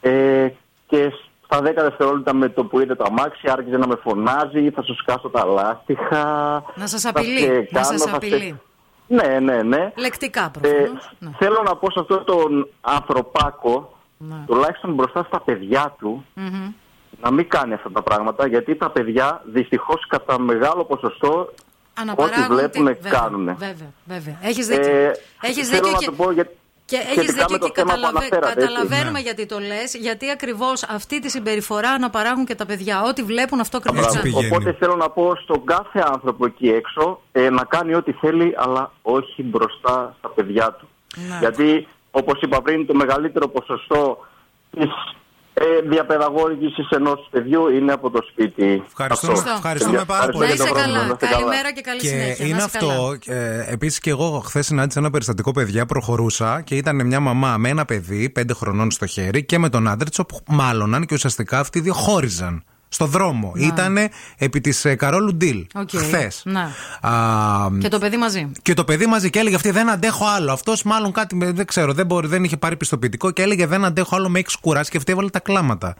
[0.00, 0.48] ε,
[0.86, 1.12] και
[1.46, 4.94] στα 10 δευτερόλεπτα με το που είδε το αμάξι άρχισε να με φωνάζει, θα σου
[4.94, 6.24] σκάσω τα λάστιχα.
[6.74, 7.38] Να σας θα απειλεί.
[7.40, 8.60] σε Να κάνω, σας θα σε- απειλεί.
[9.06, 9.92] Ναι, ναι, ναι.
[9.96, 11.12] Λεκτικά Ε, προφανώς.
[11.38, 14.34] Θέλω να πω σε αυτόν τον ανθρωπάκο, Ναι.
[14.46, 16.72] τουλάχιστον μπροστά στα παιδιά του, Μμμ.
[17.22, 21.52] να μην κάνει αυτά τα πράγματα γιατί τα παιδιά δυστυχώς κατά μεγάλο ποσοστό ό,τι
[21.94, 23.44] Αναπαράγουν βλέπουν τη- βέβαια, κάνουν.
[23.44, 24.38] Βέβαια, βέβαια.
[24.42, 24.90] Έχεις δίκιο.
[24.94, 26.48] Ε, Έχεις θέλω δίκιο να και, το πω για...
[26.86, 28.66] και έχεις σχετικά δίκιο με το και θέμα που καταλαβα- αναφέρατε, έτσι.
[28.66, 29.20] καταλαβαίνουμε Ναι.
[29.20, 29.94] γιατί το λες.
[29.94, 33.02] Γιατί ακριβώς αυτή τη συμπεριφορά αναπαράγουν και τα παιδιά.
[33.02, 34.38] Ό,τι βλέπουν αυτό ακριβώ Μπράβο.
[34.50, 38.92] Οπότε θέλω να πω στον κάθε άνθρωπο εκεί έξω ε, να κάνει ό,τι θέλει, αλλά
[39.02, 40.88] όχι μπροστά στα παιδιά του.
[41.28, 41.36] Ναι.
[41.40, 44.26] Γιατί, όπως είπα πριν, το μεγαλύτερο ποσοστό
[44.70, 44.90] της
[45.58, 48.82] ε, διαπαιδαγώγησης ενός παιδιού είναι από το σπίτι.
[48.86, 49.50] Ευχαριστούμε, Αυτό.
[49.50, 50.38] ευχαριστούμε Παιδιά, πάρα πολύ.
[50.48, 50.98] Να για το είσαι πρόβλημα.
[50.98, 51.06] καλά.
[51.06, 51.36] Να είστε καλά.
[51.38, 52.46] Καλημέρα και καλή Και συνέχεια.
[52.46, 52.92] είναι Να είσαι καλά.
[52.92, 53.32] αυτό.
[53.32, 57.68] Ε, Επίσης και εγώ χθες συνάντησα ένα περιστατικό παιδιά, προχωρούσα και ήταν μια μαμά με
[57.68, 61.58] ένα παιδί πέντε χρονών στο χέρι και με τον άντρα της, όπου μάλωναν και ουσιαστικά
[61.58, 62.64] αυτοί οι δύο χώριζαν.
[62.88, 63.52] Στο δρόμο.
[63.56, 63.66] Ναι.
[63.66, 64.08] Ήτανε
[64.38, 65.66] επί της Καρόλου Ντίλ.
[65.74, 65.88] Οκ.
[65.96, 66.42] Χθες.
[66.44, 66.68] Ναι.
[67.78, 68.50] Και το παιδί μαζί.
[68.62, 70.52] Και το παιδί μαζί και έλεγε αυτή δεν αντέχω άλλο.
[70.52, 73.84] Αυτός μάλλον κάτι με- δεν ξέρω, δεν, μπορεί, δεν είχε πάρει πιστοποιητικό και έλεγε δεν
[73.84, 75.94] αντέχω άλλο, με έχεις κουράσει και αυτή έβαλε τα κλάματα.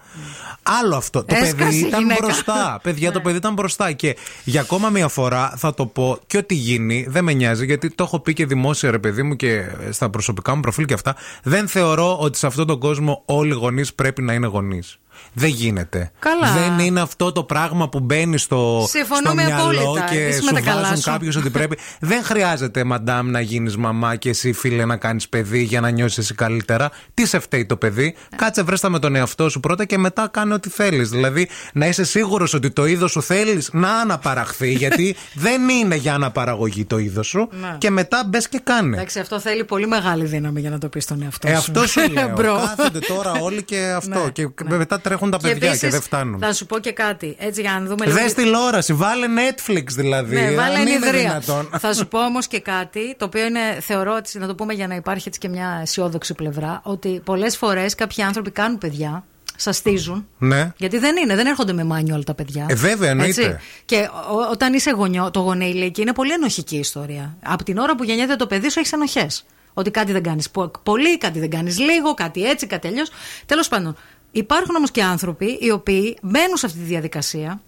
[0.62, 1.24] Άλλο αυτό.
[1.24, 2.20] Το Έσκασε παιδί η ήταν γυναίκα.
[2.26, 2.78] μπροστά.
[2.82, 3.92] Παιδιά, το παιδί ήταν μπροστά.
[3.92, 7.90] Και για ακόμα μία φορά θα το πω και ό,τι γίνει δεν με νοιάζει γιατί
[7.90, 11.16] το έχω πει και δημόσια ρε παιδί μου και στα προσωπικά μου προφίλ και αυτά.
[11.42, 14.98] Δεν θεωρώ ότι σε αυτόν τον κόσμο όλοι οι γονείς πρέπει να είναι γονείς.
[15.32, 16.10] Δεν γίνεται.
[16.18, 16.52] Καλά.
[16.52, 20.06] Δεν είναι αυτό το πράγμα που μπαίνει στο, στο Συμφωνούμε μυαλό απόλυτα.
[20.10, 21.10] και Είσαι με σου τα καλά βάζουν σου.
[21.10, 21.78] κάποιος ότι πρέπει.
[22.01, 26.18] Δεν χρειάζεται, μαντάμ, να γίνεις μαμά και εσύ, φίλε, να κάνεις παιδί για να νιώσεις
[26.18, 26.90] εσύ καλύτερα.
[27.14, 28.14] Τι σε φταίει το παιδί.
[28.36, 31.09] Κάτσε βρέστα με τον εαυτό σου πρώτα και μετά κάνε ό,τι θέλεις.
[31.09, 36.14] Δηλαδή, να είσαι σίγουρος ότι το είδος σου θέλεις να αναπαραχθεί, γιατί δεν είναι για
[36.14, 37.48] αναπαραγωγή το είδος σου.
[37.60, 37.74] Ναι.
[37.78, 38.97] Και μετά μπες και κάνε.
[38.97, 41.56] Εντάξει, αυτό θέλει πολύ μεγάλη δύναμη για να το πεις στον εαυτό Ε, σου.
[41.59, 42.28] αυτό σου λέω.
[42.28, 42.55] Μπρο.
[42.76, 44.24] Κάθονται τώρα όλοι και αυτό.
[44.24, 46.40] Ναι, και μετά τρέχουν τα παιδιά και, επίσης, δεν φτάνουν.
[46.40, 47.36] Θα σου πω και κάτι.
[47.38, 48.16] Έτσι για να δούμε λίγο.
[48.18, 50.34] Δε τηλεόραση, βάλε Netflix δηλαδή.
[50.34, 51.20] Ναι, βάλε αν είναι ενιδρία.
[51.20, 51.68] δυνατόν.
[51.80, 54.86] Θα σου πω όμως και κάτι, το οποίο είναι, θεωρώ ότι να το πούμε για
[54.86, 59.24] να υπάρχει έτσι και μια αισιόδοξη πλευρά, ότι πολλές φορές κάποιοι άνθρωποι κάνουν παιδιά,
[59.56, 60.28] σαστίζουν.
[60.38, 60.72] Ναι.
[60.76, 62.66] Γιατί δεν είναι, δεν έρχονται με μάνιο όλα τα παιδιά.
[62.68, 63.60] Ε, βέβαια, εννοείται.
[63.84, 67.36] Και ο- όταν είσαι γονιό, το γονέι ηλικία είναι πολύ ενοχική ιστορία.
[67.44, 69.44] Από την ώρα που γεννιέται το παιδί σου έχει ενοχές.
[69.78, 70.50] Ότι κάτι δεν κάνεις
[70.82, 73.10] πολύ, κάτι δεν κάνεις λίγο, κάτι έτσι, κάτι αλλιώς.
[73.46, 73.96] Τέλος πάντων,
[74.38, 77.60] υπάρχουν όμως και άνθρωποι οι οποίοι μπαίνουν σε αυτή τη διαδικασία,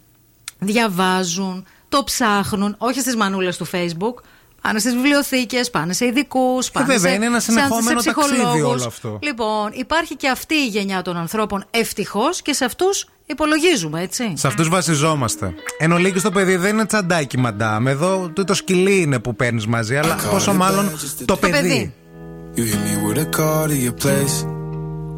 [0.58, 4.22] διαβάζουν, το ψάχνουν, όχι στις μανούλες του Facebook.
[4.62, 8.12] Πάνε στις βιβλιοθήκες, πάνε σε ειδικούς, πάνε Ε, βέβαια, σε, είναι ένα σε- συνεχόμενο σε
[8.12, 8.72] ταξίδι ψυχολόγους.
[8.80, 9.18] όλο αυτό.
[9.22, 14.32] Λοιπόν, υπάρχει και αυτή η γενιά των ανθρώπων ευτυχώς και σε αυτούς υπολογίζουμε, έτσι.
[14.36, 15.54] Σε αυτούς βασιζόμαστε.
[15.78, 17.86] Εν ολίγης το παιδί δεν είναι τσαντάκι, μαντάμ.
[17.86, 20.90] Εδώ το, το σκυλί είναι που παίρνεις μαζί, αλλά πόσο μάλλον
[21.24, 21.92] το παιδί.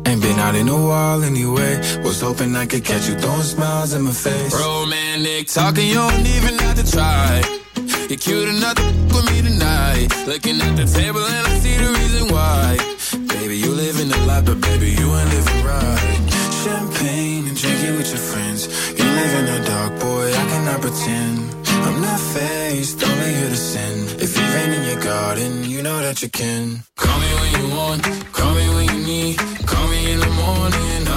[0.06, 1.76] Ain't been out in a while anyway.
[2.02, 4.54] Was hoping I could catch you throwing smiles in my face.
[4.54, 7.42] Romantic talking, you don't even have to try.
[8.08, 10.08] You're cute enough to with me tonight.
[10.26, 12.76] Looking at the table and I see the reason why.
[13.34, 16.18] Baby, you live in the life, but baby, you ain't living right.
[16.64, 18.66] Champagne and drinking with your friends.
[18.98, 21.60] You live in the dark, boy, I cannot pretend.
[21.86, 23.96] I'm not faced, only here to sin.
[24.20, 26.82] If rain in your garden, you know that you can.
[26.96, 28.02] Call me when you want,
[28.32, 29.49] call me when you need.
[29.66, 31.09] Call me in the morning,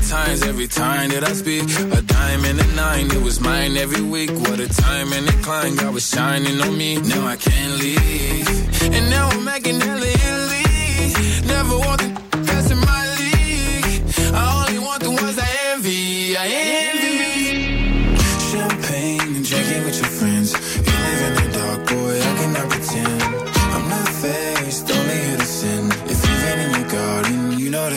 [0.00, 1.64] times every time that I speak.
[1.98, 4.30] A dime and a nine, it was mine every week.
[4.30, 7.00] What a time and a climb, God was shining on me.
[7.00, 8.48] Now I can't leave.
[8.82, 10.12] And now I'm making hella
[11.46, 12.21] Never want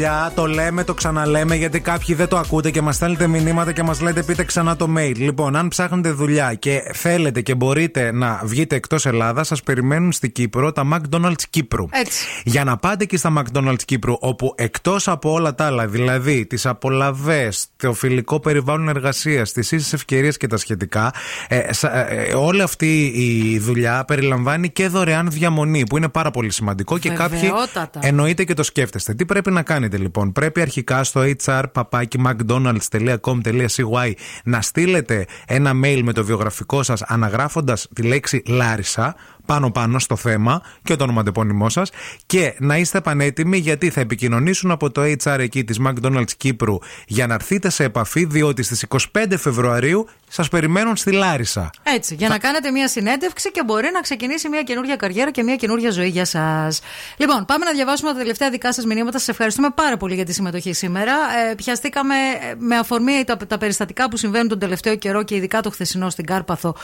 [0.00, 3.82] Δουλειά, το λέμε, το ξαναλέμε, γιατί κάποιοι δεν το ακούτε και μας στέλνετε μηνύματα και
[3.82, 5.16] μας λέτε πείτε ξανά το mail.
[5.16, 10.32] Λοιπόν, αν ψάχνετε δουλειά και θέλετε και μπορείτε να βγείτε εκτός Ελλάδας, σας περιμένουν στην
[10.32, 11.86] Κύπρο τα McDonald's Κύπρου.
[11.90, 12.24] Έτσι.
[12.44, 16.66] Για να πάτε και στα McDonald's Κύπρου, όπου εκτός από όλα τα άλλα, δηλαδή τις
[16.66, 17.48] απολαυέ,
[17.80, 21.12] το φιλικό περιβάλλον εργασίας, τις ίσες ευκαιρίες και τα σχετικά,
[21.48, 26.52] ε, σα- ε, όλη αυτή η δουλειά περιλαμβάνει και δωρεάν διαμονή, που είναι πάρα πολύ
[26.52, 28.00] σημαντικό και κάποιοι Βεβαιότατα.
[28.02, 29.14] εννοείται και το σκέφτεστε.
[29.14, 34.12] Τι πρέπει να κάνετε λοιπόν, πρέπει αρχικά στο hr.mcdonalds.com.cy
[34.44, 39.14] να στείλετε ένα mail με το βιογραφικό σας αναγράφοντας τη λέξη Λάρισα
[39.50, 41.90] πάνω πάνω στο θέμα και το ονοματεπώνυμό σας
[42.26, 47.26] και να είστε πανέτοιμοι γιατί θα επικοινωνήσουν από το HR εκεί της McDonald's Κύπρου για
[47.26, 48.98] να έρθετε σε επαφή διότι στις 25
[49.36, 51.70] Φεβρουαρίου σας περιμένουν στη Λάρισα.
[51.82, 55.56] Έτσι, για να κάνετε μια συνέντευξη και μπορεί να ξεκινήσει μια καινούργια καριέρα και μια
[55.56, 56.80] καινούργια ζωή για σας.
[57.16, 59.18] Λοιπόν, πάμε να διαβάσουμε τα τελευταία δικά σας μηνύματα.
[59.18, 61.12] Σας ευχαριστούμε πάρα πολύ για τη συμμετοχή σήμερα.
[61.50, 65.60] Ε, πιαστήκαμε ε, με αφορμή τα, τα περιστατικά που συμβαίνουν τον τελευταίο καιρό και ειδικά
[65.60, 66.74] το χθεσινό στην Κάρπαθο,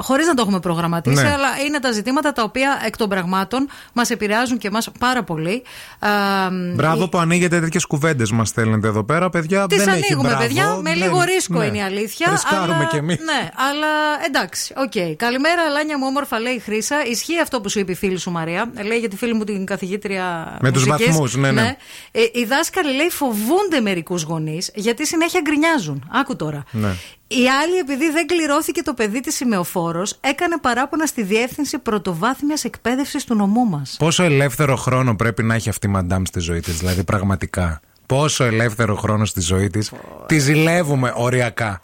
[0.00, 1.32] χωρίς να το έχουμε προγραμματίσει, Ναι.
[1.32, 5.62] αλλά είναι τα ζητήματα τα οποία εκ των πραγμάτων μας επηρεάζουν και εμάς πάρα πολύ.
[5.98, 6.08] Α,
[6.74, 9.66] Μπράβο που ανοίγετε τέτοιες κουβέντες, μας στέλνετε εδώ πέρα, παιδιά.
[9.66, 10.74] Τις δεν έχει ανοίγουμε, μπράβο, παιδιά.
[10.82, 11.64] Με δεν- λίγο ρίσκο ναι.
[11.64, 12.29] είναι η αλήθεια.
[12.30, 12.84] Ρισκάρουμε αλλά...
[12.84, 13.18] κι εμείς.
[13.18, 13.88] Ναι, αλλά
[14.26, 15.16] εντάξει, οκ.
[15.16, 17.04] Καλημέρα, Λάνια μου, όμορφα, λέει η Χρύσα.
[17.06, 18.70] Ισχύει αυτό που σου είπε η φίλη σου Μαρία.
[18.84, 20.56] Λέει για τη φίλη μου την καθηγήτρια.
[20.60, 21.06] Με τους μουσικής.
[21.06, 21.76] βαθμούς, ναι, ναι.
[22.10, 26.08] Ε, οι δάσκαλοι, λέει, φοβούνται μερικούς γονείς γιατί συνέχεια γκρινιάζουν.
[26.12, 26.64] Άκου τώρα.
[26.70, 26.88] Ναι.
[27.32, 33.24] Η άλλη, επειδή δεν κληρώθηκε το παιδί της σημεοφόρος, έκανε παράπονα στη διεύθυνση πρωτοβάθμιας εκπαίδευσης
[33.24, 33.96] του νομού μας.
[33.98, 37.80] Πόσο ελεύθερο χρόνο πρέπει να έχει αυτή η μαντάμ στη ζωή της, δηλαδή πραγματικά;
[38.10, 39.92] Πόσο ελεύθερο χρόνο στη ζωή της.
[40.26, 41.80] Τη ζηλεύουμε οριακά.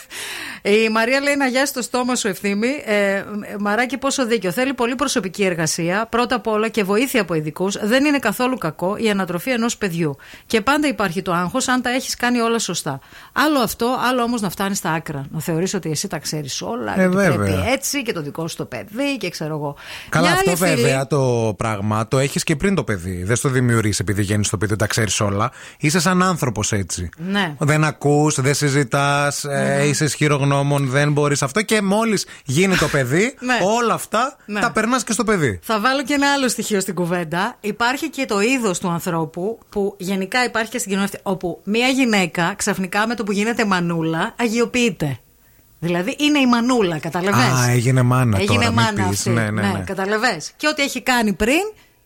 [0.62, 2.68] Η Μαρία λέει να γιάσει το στόμα σου ευθύμη.
[2.84, 3.22] Ε,
[3.58, 4.50] μαράκι, πόσο δίκιο.
[4.50, 6.06] Θέλει πολύ προσωπική εργασία.
[6.10, 7.76] Πρώτα απ' όλα και βοήθεια από ειδικούς.
[7.82, 10.16] Δεν είναι καθόλου κακό η ανατροφή ενός παιδιού.
[10.46, 12.98] Και πάντα υπάρχει το άγχος αν τα έχεις κάνει όλα σωστά.
[13.32, 15.26] Άλλο αυτό, άλλο όμως να φτάνεις στα άκρα.
[15.30, 16.92] Να θεωρείς ότι εσύ τα ξέρεις όλα.
[16.92, 17.36] Ε, και ότι βέβαια.
[17.36, 19.76] πρέπει έτσι και το δικό σου το παιδί και ξέρω εγώ.
[20.08, 23.22] Καλά, Μια αυτό άλλη φίλη- βέβαια το πράγμα το έχεις και πριν το παιδί.
[23.24, 25.50] Δεν στο δημιουργείς επειδή γίνει το παιδί, τα ξέρεις όλα.
[25.78, 27.08] Είσαι σαν άνθρωπος έτσι.
[27.16, 27.54] Ναι.
[27.58, 30.06] Δεν ακούς, δεν συζητάς, ε, είσαι
[30.50, 31.62] ισχυρογνώμων, δεν μπορείς αυτό.
[31.62, 33.58] Και μόλις γίνει το παιδί, Ναι.
[33.62, 34.60] όλα αυτά Ναι.
[34.60, 35.58] τα περνάς και στο παιδί.
[35.62, 37.56] Θα βάλω και ένα άλλο στοιχείο στην κουβέντα.
[37.60, 41.88] Υπάρχει και το είδος του ανθρώπου που γενικά υπάρχει και στην κοινωνία αυτή, όπου μία
[41.88, 45.18] γυναίκα ξαφνικά με το που γίνεται μανούλα αγιοποιείται.
[45.82, 48.70] Δηλαδή είναι η μανούλα, καταλαβες; Α, έγινε μάνα Έγινε τώρα.
[48.72, 49.18] μάνα μην πεις.
[49.18, 49.30] αυτή.
[49.30, 49.82] Ναι, ναι, ναι.
[49.86, 51.60] καταλαβες; Και ό,τι έχει κάνει πριν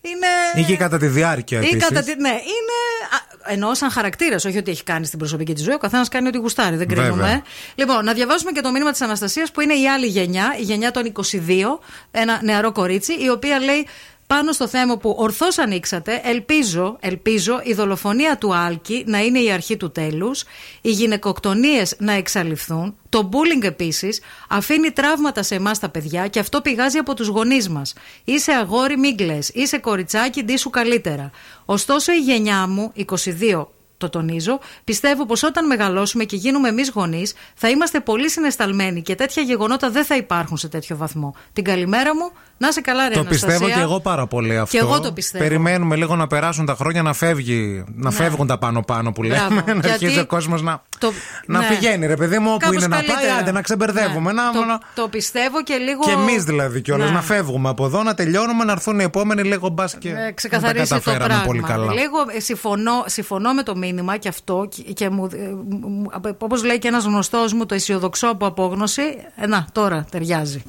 [0.08, 0.62] είναι.
[0.62, 1.88] Ή και κατά τη διάρκεια Ή επίσης.
[1.88, 2.76] κατά τη- ναι, είναι.
[3.16, 5.74] α, Εννοώ σαν χαρακτήρας, όχι ότι έχει κάνει στην προσωπική της ζωή.
[5.74, 7.10] Ο καθένας κάνει ό,τι γουστάρει, δεν κρίνουμε.
[7.22, 7.42] Βέβαια.
[7.74, 10.90] Λοιπόν, να διαβάσουμε και το μήνυμα της Αναστασίας που είναι η άλλη γενιά, η γενιά
[10.90, 13.86] των 22, ένα νεαρό κορίτσι, η οποία λέει
[14.26, 19.50] πάνω στο θέμα που ορθώς ανοίξατε, ελπίζω, ελπίζω η δολοφονία του Άλκη να είναι η
[19.50, 20.44] αρχή του τέλους,
[20.80, 26.60] οι γυναικοκτονίες να εξαλειφθούν, το bullying επίσης αφήνει τραύματα σε εμάς τα παιδιά και αυτό
[26.60, 27.94] πηγάζει από τους γονείς μας.
[28.24, 31.30] Είσαι αγόρι μη κλαις, είσαι κοριτσάκι ντύσου καλύτερα.
[31.64, 37.34] Ωστόσο η γενιά μου, 22 το τονίζω, πιστεύω πως όταν μεγαλώσουμε και γίνουμε εμείς γονείς,
[37.54, 41.34] θα είμαστε πολύ συναισθαλμένοι και τέτοια γεγονότα δεν θα υπάρχουν σε τέτοιο βαθμό.
[41.52, 43.46] Την καλημέρα μου, να σε καλά, ρε Το Αναστασία.
[43.48, 44.76] πιστεύω και εγώ πάρα πολύ αυτό.
[44.76, 45.44] Και εγώ το πιστεύω.
[45.44, 48.16] Περιμένουμε λίγο να περάσουν τα χρόνια να, φεύγει, να Ναι.
[48.16, 49.34] φεύγουν τα πάνω-πάνω που λέμε.
[49.48, 49.54] Μπράβο.
[49.66, 51.12] να Γιατί αρχίζει ο κόσμος να, το-
[51.46, 51.66] να ναι.
[51.68, 53.34] πηγαίνει, ρε παιδί μου, όπου Κάπως είναι να πάει, καλύτερα.
[53.36, 54.32] άντε να ξεμπερδεύουμε.
[54.32, 54.42] Ναι.
[54.42, 56.00] Να, το, να- το πιστεύω και λίγο.
[56.04, 57.14] Και εμείς δηλαδή κιόλας Ναι.
[57.14, 60.08] να φεύγουμε από εδώ, να τελειώνουμε, να έρθουν οι επόμενοι λίγο μπας και.
[60.08, 61.44] Ε, να τα ξεκαθαρίσει το καταφέραμε πράγμα.
[61.44, 61.92] πολύ καλά.
[61.92, 65.36] Λίγο ε, συμφωνώ, συμφωνώ με το μήνυμα και αυτό και, και μου, ε,
[65.68, 69.02] μου- όπως λέει και ένας γνωστός μου το αισιοδοξώ από απόγνωση
[69.36, 70.62] ε, να τώρα ταιριάζει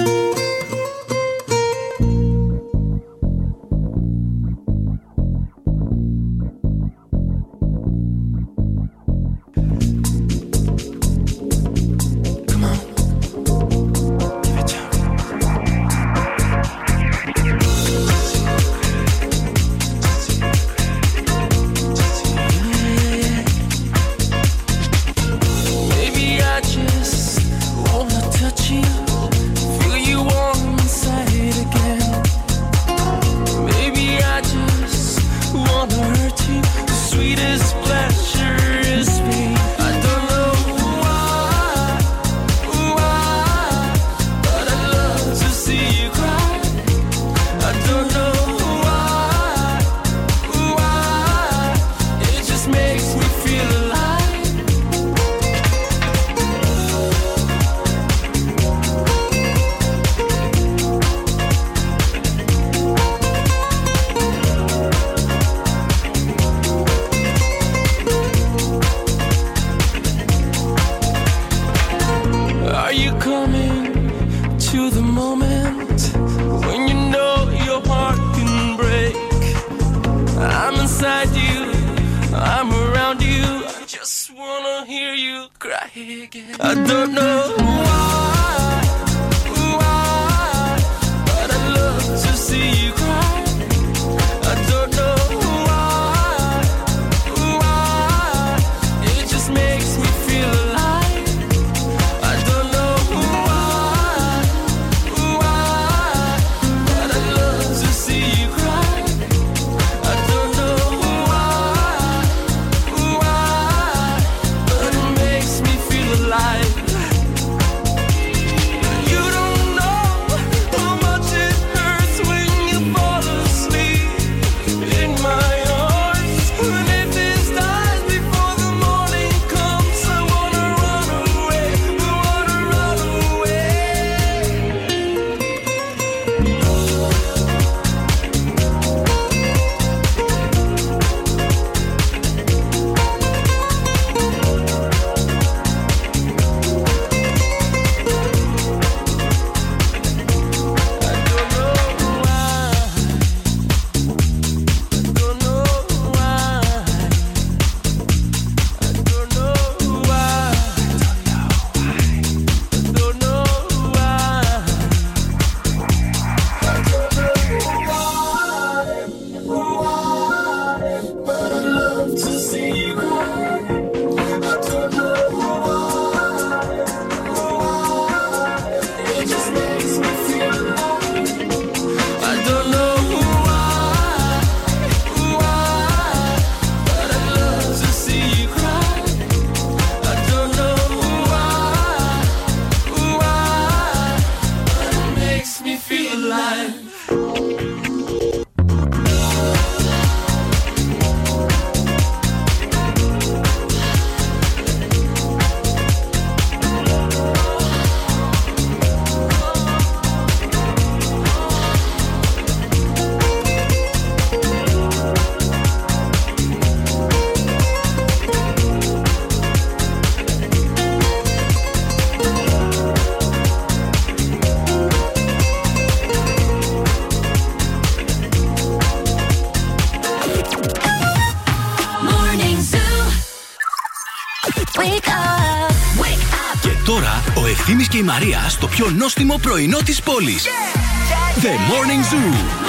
[238.06, 240.46] Μαρία στο πιο νόστιμο πρωινό της πόλης.
[240.46, 241.42] Yeah!
[241.42, 242.65] The Morning Zoo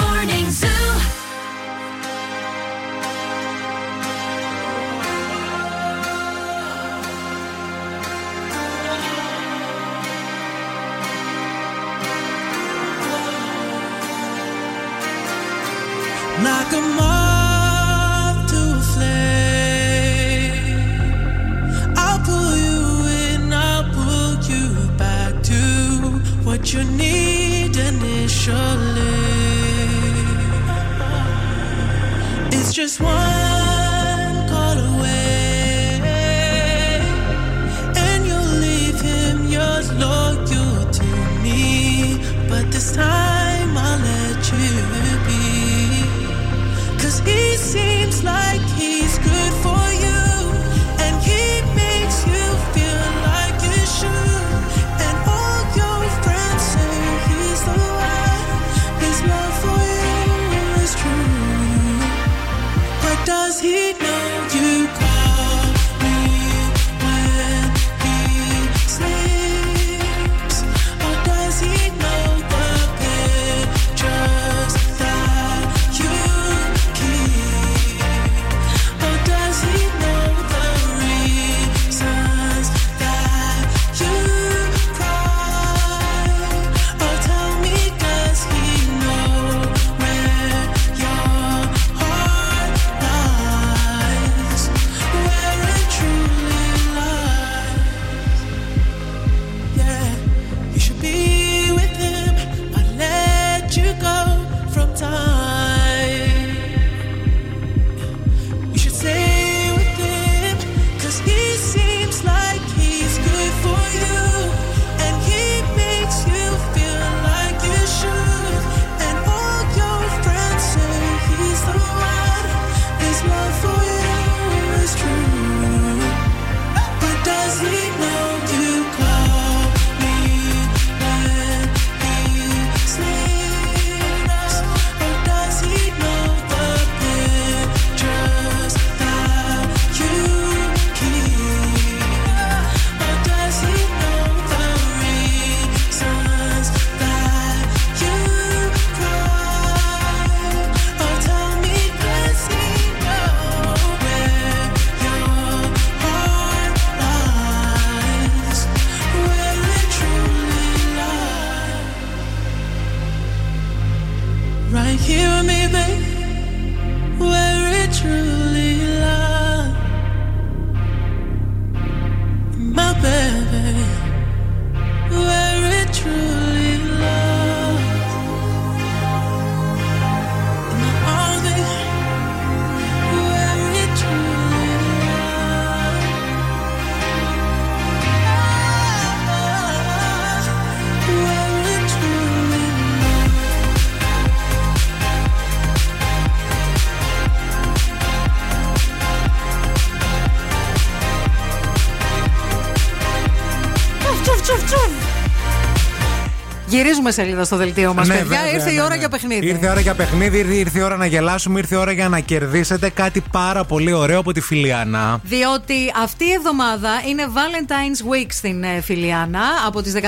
[207.09, 208.37] Γυρίζουμε σελίδα στο δελτίο μας, Ναι, παιδιά.
[208.39, 208.95] βέβαια, Ήρθε η ναι, ώρα ναι.
[208.99, 209.45] για παιχνίδι.
[209.47, 212.09] Ήρθε η ώρα για παιχνίδι, ήρθε, ήρθε η ώρα να γελάσουμε, ήρθε η ώρα για
[212.09, 215.19] να κερδίσετε κάτι πάρα πολύ ωραίο από τη Φιλιανά.
[215.23, 215.73] Διότι
[216.03, 219.41] αυτή η εβδομάδα είναι Valentine's Week στην ε, Φιλιάνα.
[219.65, 219.99] Από τις 14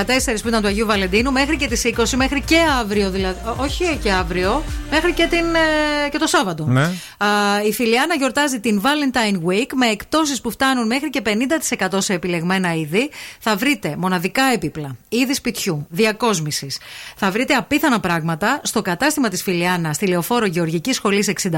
[0.41, 3.39] που ήταν του Αγίου Βαλεντίνου μέχρι και τις 20, μέχρι και αύριο δηλαδή.
[3.45, 5.45] Ό, Όχι και αύριο, μέχρι και, την,
[6.05, 6.65] ε, και το Σάββατο.
[6.65, 6.81] Ναι.
[7.17, 7.27] Α,
[7.67, 12.73] η Φιλιάνα γιορτάζει την Valentine Week με εκτόσει που φτάνουν μέχρι και 50% σε επιλεγμένα
[12.73, 13.09] είδη.
[13.39, 16.77] Θα βρείτε μοναδικά έπιπλα, είδη σπιτιού, διακόσμησης.
[17.15, 21.51] Θα βρείτε απίθανα πράγματα στο κατάστημα της Φιλιάνα στη Λεωφόρο Γεωργικής Σχολής 65,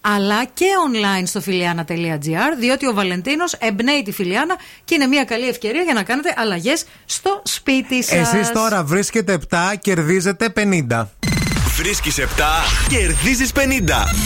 [0.00, 5.48] αλλά και online στο φιλιάνα.gr, διότι ο Βαλεντίνος εμπνέει τη Φιλιάνα και είναι μια καλή
[5.48, 8.32] ευκαιρία για να κάνετε αλλαγές στο σπίτι σας.
[8.32, 10.52] Εσείς τώρα βρίσκετε 7, κερδίζετε
[10.88, 11.06] 50.
[11.76, 12.22] Βρίσκεις 7,
[12.88, 13.58] κερδίζεις 50.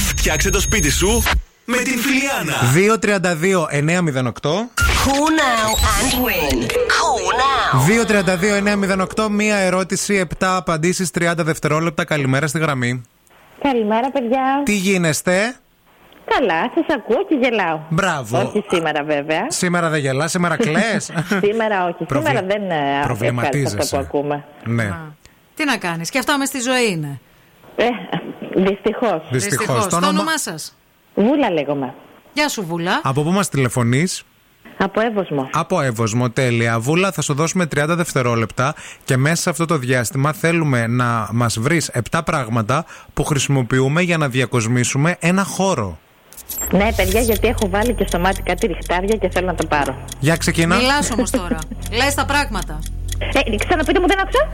[0.07, 1.23] Φτιάξε το σπίτι σου
[1.65, 2.55] με την Φιλιάνα.
[4.43, 4.92] 232-908.
[5.05, 6.57] Call now and win.
[6.97, 7.71] Call now.
[9.25, 12.05] 232-908, μία ερώτηση, 7 απαντήσεις, 30 δευτερόλεπτα.
[12.05, 13.03] Καλημέρα στη γραμμή.
[13.63, 14.63] Καλημέρα, παιδιά.
[14.65, 15.57] Τι γίνεστε,
[16.25, 17.81] Καλά, σας ακούω και γελάω.
[17.89, 18.39] Μπράβο.
[18.39, 19.45] Όχι σήμερα, βέβαια.
[19.51, 20.99] Σήμερα δεν γελάς, σήμερα κλε.
[21.47, 22.05] σήμερα όχι.
[22.05, 23.77] Προβλε- Σήμερα δεν ε, ευχαριστώ προβληματίζεσαι.
[23.81, 24.45] αυτό που ακούμε.
[24.65, 24.93] ναι.
[25.55, 27.21] Τι να κάνεις, και αυτά μες στη ζωή είναι.
[27.77, 27.85] Ε,
[28.57, 29.23] Δυστυχώς.
[29.31, 29.83] Δυστυχώς.
[29.83, 30.77] Το Το όνομα- όνομά σας;
[31.15, 31.95] Βούλα λέγομαι.
[32.33, 33.01] Γεια σου, Βούλα.
[33.03, 34.23] Από πού μας τηλεφωνείς,
[34.79, 35.49] Από Εύωσμο.
[35.53, 36.81] Από Εύωσμο, τέλεια.
[36.81, 38.75] Βούλα, θα σου δώσουμε 30 δευτερόλεπτα
[39.05, 42.85] και μέσα σε αυτό το διάστημα θέλουμε να μας βρεις 7 πράγματα
[43.15, 45.99] που χρησιμοποιούμε για να διακοσμήσουμε ένα χώρο.
[46.71, 49.97] Ναι, παιδιά, γιατί έχω βάλει και στο μάτι κάτι ριχτάρια και θέλω να το πάρω.
[50.21, 50.77] Για ξεκινά.
[50.77, 51.59] Μιλάς όμως τώρα.
[52.05, 52.79] Λες τα πράγματα.
[53.33, 54.49] Ε, ξαναπείτε μου, δεν άκουσα.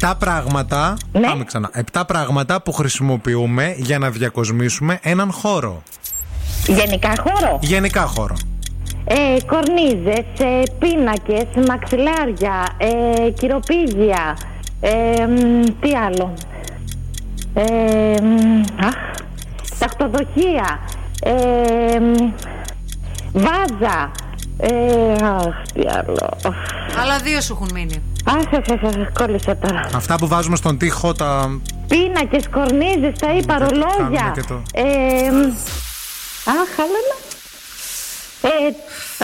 [0.00, 0.96] 7 πράγματα.
[1.12, 1.26] Ναι.
[1.26, 1.70] Πάμε ξανά.
[1.92, 5.82] 7 πράγματα που χρησιμοποιούμε για να διακοσμήσουμε έναν χώρο.
[6.66, 7.58] Γενικά χώρο.
[7.62, 8.36] Γενικά χώρο.
[9.12, 14.36] Ε, κορνίζες, ε, πίνακες, μαξιλάρια, ε, κυροπήγια,
[14.80, 16.34] ε, μ, τι άλλο.
[17.54, 18.94] Ε, μ, αχ,
[19.78, 20.80] τακτοδοχεία,
[21.22, 22.14] ε, μ,
[23.32, 24.10] βάζα,
[24.58, 26.28] ε, αχ, τι άλλο.
[27.02, 28.02] Άλλα δύο σου έχουν μείνει.
[28.24, 29.80] Αχ, αχ, αχ, αχ, κόλλησα τώρα.
[29.94, 31.60] Αυτά που βάζουμε στον τοίχο, τα.
[31.88, 33.96] Πίνακες, κορνίζες, τα είπα, Δεν ρολόγια.
[34.20, 35.42] κάνουμε και το- Ε, μ,
[36.50, 37.16] αχ, άλλο ένα.
[38.42, 38.48] Ε,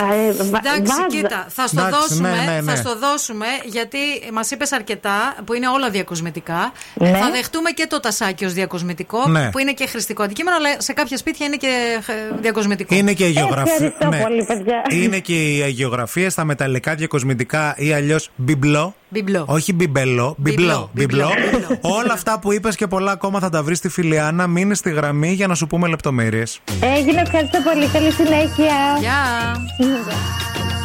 [0.00, 1.06] α, ε, βα- Εντάξει, βάζα.
[1.08, 2.30] κοίτα, θα στο Εντάξει, δώσουμε.
[2.30, 2.72] ναι, ναι, ναι.
[2.72, 3.98] Θα στο δώσουμε γιατί
[4.32, 6.72] μας είπες αρκετά που είναι όλα διακοσμητικά.
[6.94, 7.10] Ναι.
[7.10, 9.50] Θα δεχτούμε και το τασάκι ως διακοσμητικό Ναι.
[9.50, 12.94] που είναι και χρηστικό αντικείμενο, αλλά σε κάποια σπίτια είναι και ε, διακοσμητικό.
[12.94, 13.72] Είναι και η γεωγραφία.
[13.72, 14.82] Ευχαριστώ πολύ, παιδιά.
[14.90, 18.94] Είναι και οι αγιογραφίε στα μεταλλικά διακοσμητικά ή αλλιώς μπιμπλό.
[19.08, 19.44] Μπιμπλό.
[19.48, 20.90] Όχι μπιμπέλο, μπιμπλό.
[20.92, 21.78] Μπιμπλό, μπιμπλό.
[21.98, 24.46] Όλα αυτά που είπες και πολλά ακόμα θα τα βρεις στη Φιλιάνα.
[24.46, 26.60] Μείνε στη γραμμή για να σου πούμε λεπτομέρειες.
[26.96, 27.86] Έγινε, ευχαριστώ πολύ.
[27.86, 28.74] Καλή συνέχεια.
[29.00, 30.75] Γεια.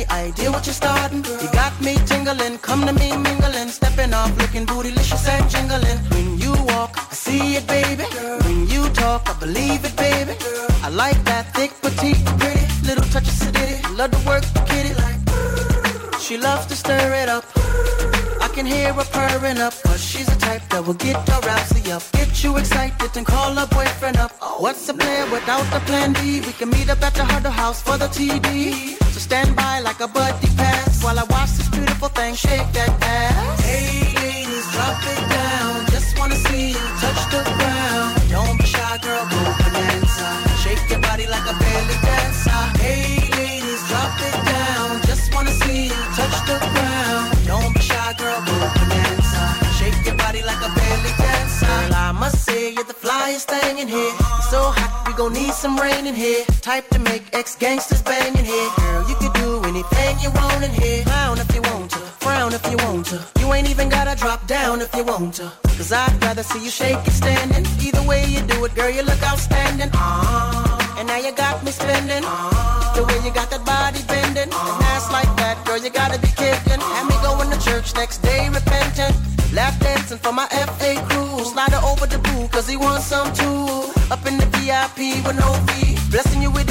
[0.00, 1.24] Any idea what you're starting?
[1.24, 5.98] You got me tingling, come to me mingling, stepping off, looking bootylicious and jingling.
[6.10, 8.04] When you walk, I see it, baby.
[8.44, 10.34] When you talk, I believe it, baby.
[10.82, 13.96] I like that thick, petite, pretty, little touch of sedity.
[13.96, 16.20] Love to work kitty like.
[16.20, 17.44] She loves to stir it up.
[18.60, 22.02] Can hear her purring up, cause she's a type that will get her rousey up.
[22.12, 24.32] Get you excited and call her boyfriend up.
[24.60, 26.42] What's the plan without the plan B?
[26.44, 29.00] We can meet up at the Huddle House for the TD.
[29.14, 32.92] So stand by like a buddy pass while I watch this beautiful thing shake that
[33.00, 33.64] ass.
[33.64, 35.86] Hey ladies, drop it down.
[35.96, 38.12] Just wanna see you touch the ground.
[38.28, 40.28] Don't be shy, girl, go bonanza.
[40.60, 42.79] Shake your body like a belly dancer.
[53.90, 54.14] Here.
[54.50, 56.44] So hot, we gon' need some rain in here.
[56.62, 58.70] Type to make ex gangsters bang in here.
[58.78, 61.02] Girl, you can do anything you want in here.
[61.04, 63.18] Clown if you want to, frown if you want to.
[63.40, 65.52] You ain't even gotta drop down if you want to.
[65.76, 67.66] Cause I'd rather see you shake it standing.
[67.86, 69.90] Either way you do it, girl, you look outstanding.
[69.94, 72.22] Ah, and now you got me spending.
[72.94, 74.50] The way you got that body bending.
[74.50, 76.80] And ass like that, girl, you gotta be kidding.
[76.80, 78.50] Had me going to church next day
[83.00, 83.92] some too.
[84.10, 85.96] Up in the VIP with no fee.
[86.10, 86.69] Blessing you with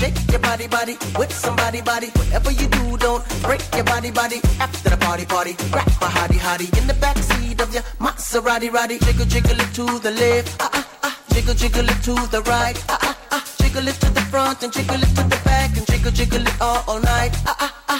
[0.00, 2.06] Shake your body, body with somebody, body.
[2.16, 4.40] Whatever you do, don't break your body, body.
[4.58, 8.98] After the party, party, grab my hottie, hottie in the backseat of your Maserati, roddy.
[8.98, 11.18] Jiggle, jiggle it to the left, ah ah ah.
[11.34, 13.44] Jiggle, jiggle it to the right, ah ah ah.
[13.58, 16.60] Jiggle it to the front and jiggle it to the back and jiggle, jiggle it
[16.62, 17.99] all, all night, ah ah ah.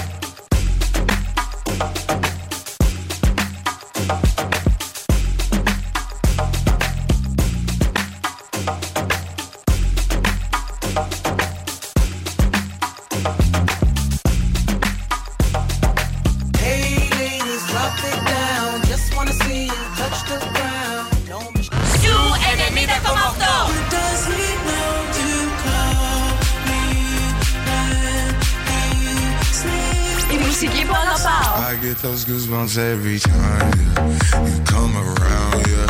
[31.93, 34.47] Get those goosebumps every time yeah.
[34.47, 35.59] you come around.
[35.73, 35.89] Yeah.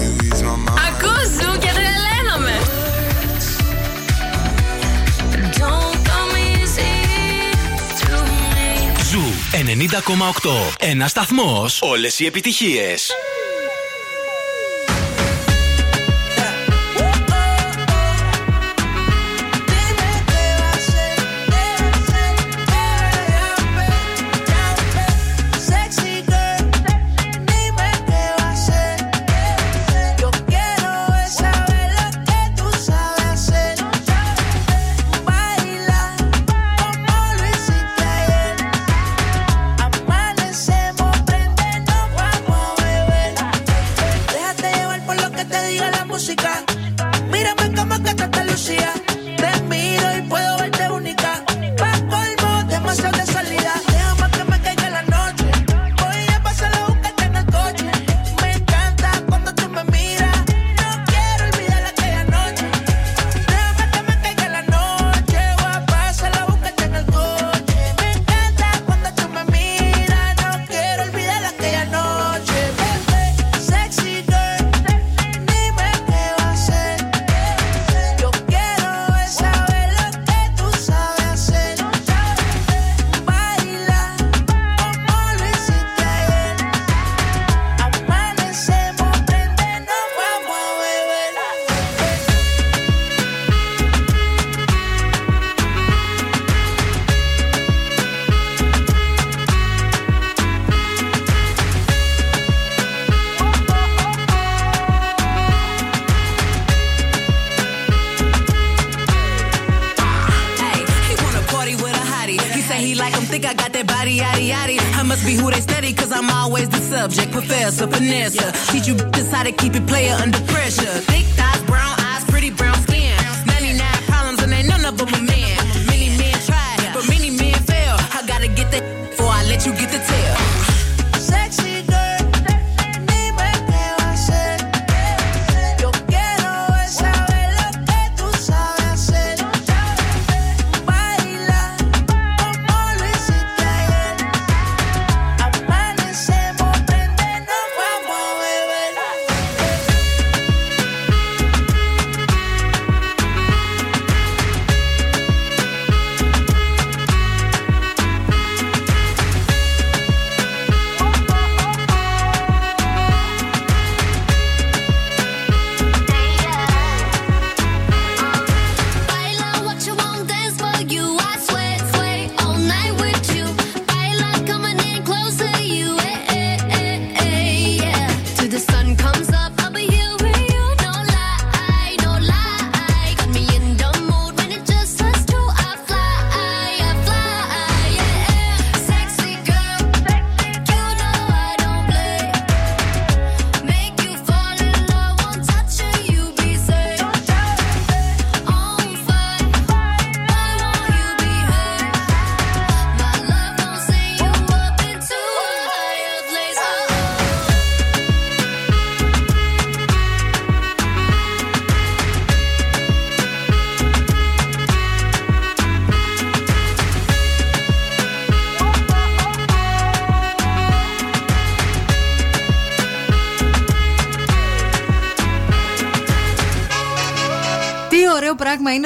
[0.00, 0.78] You ease my mind.
[0.88, 2.56] Ακούς Ζου και τρελαίνομαι.
[5.58, 6.94] Don't come easy
[8.00, 9.02] to me.
[9.10, 9.22] Ζου
[10.42, 10.50] 90,8.
[10.78, 11.66] Ένα σταθμό.
[11.80, 12.94] Όλε οι επιτυχίε.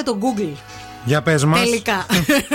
[0.04, 0.73] Πράγμα είναι το Google.
[1.04, 1.60] Για πες μας.
[1.60, 2.06] Τελικά.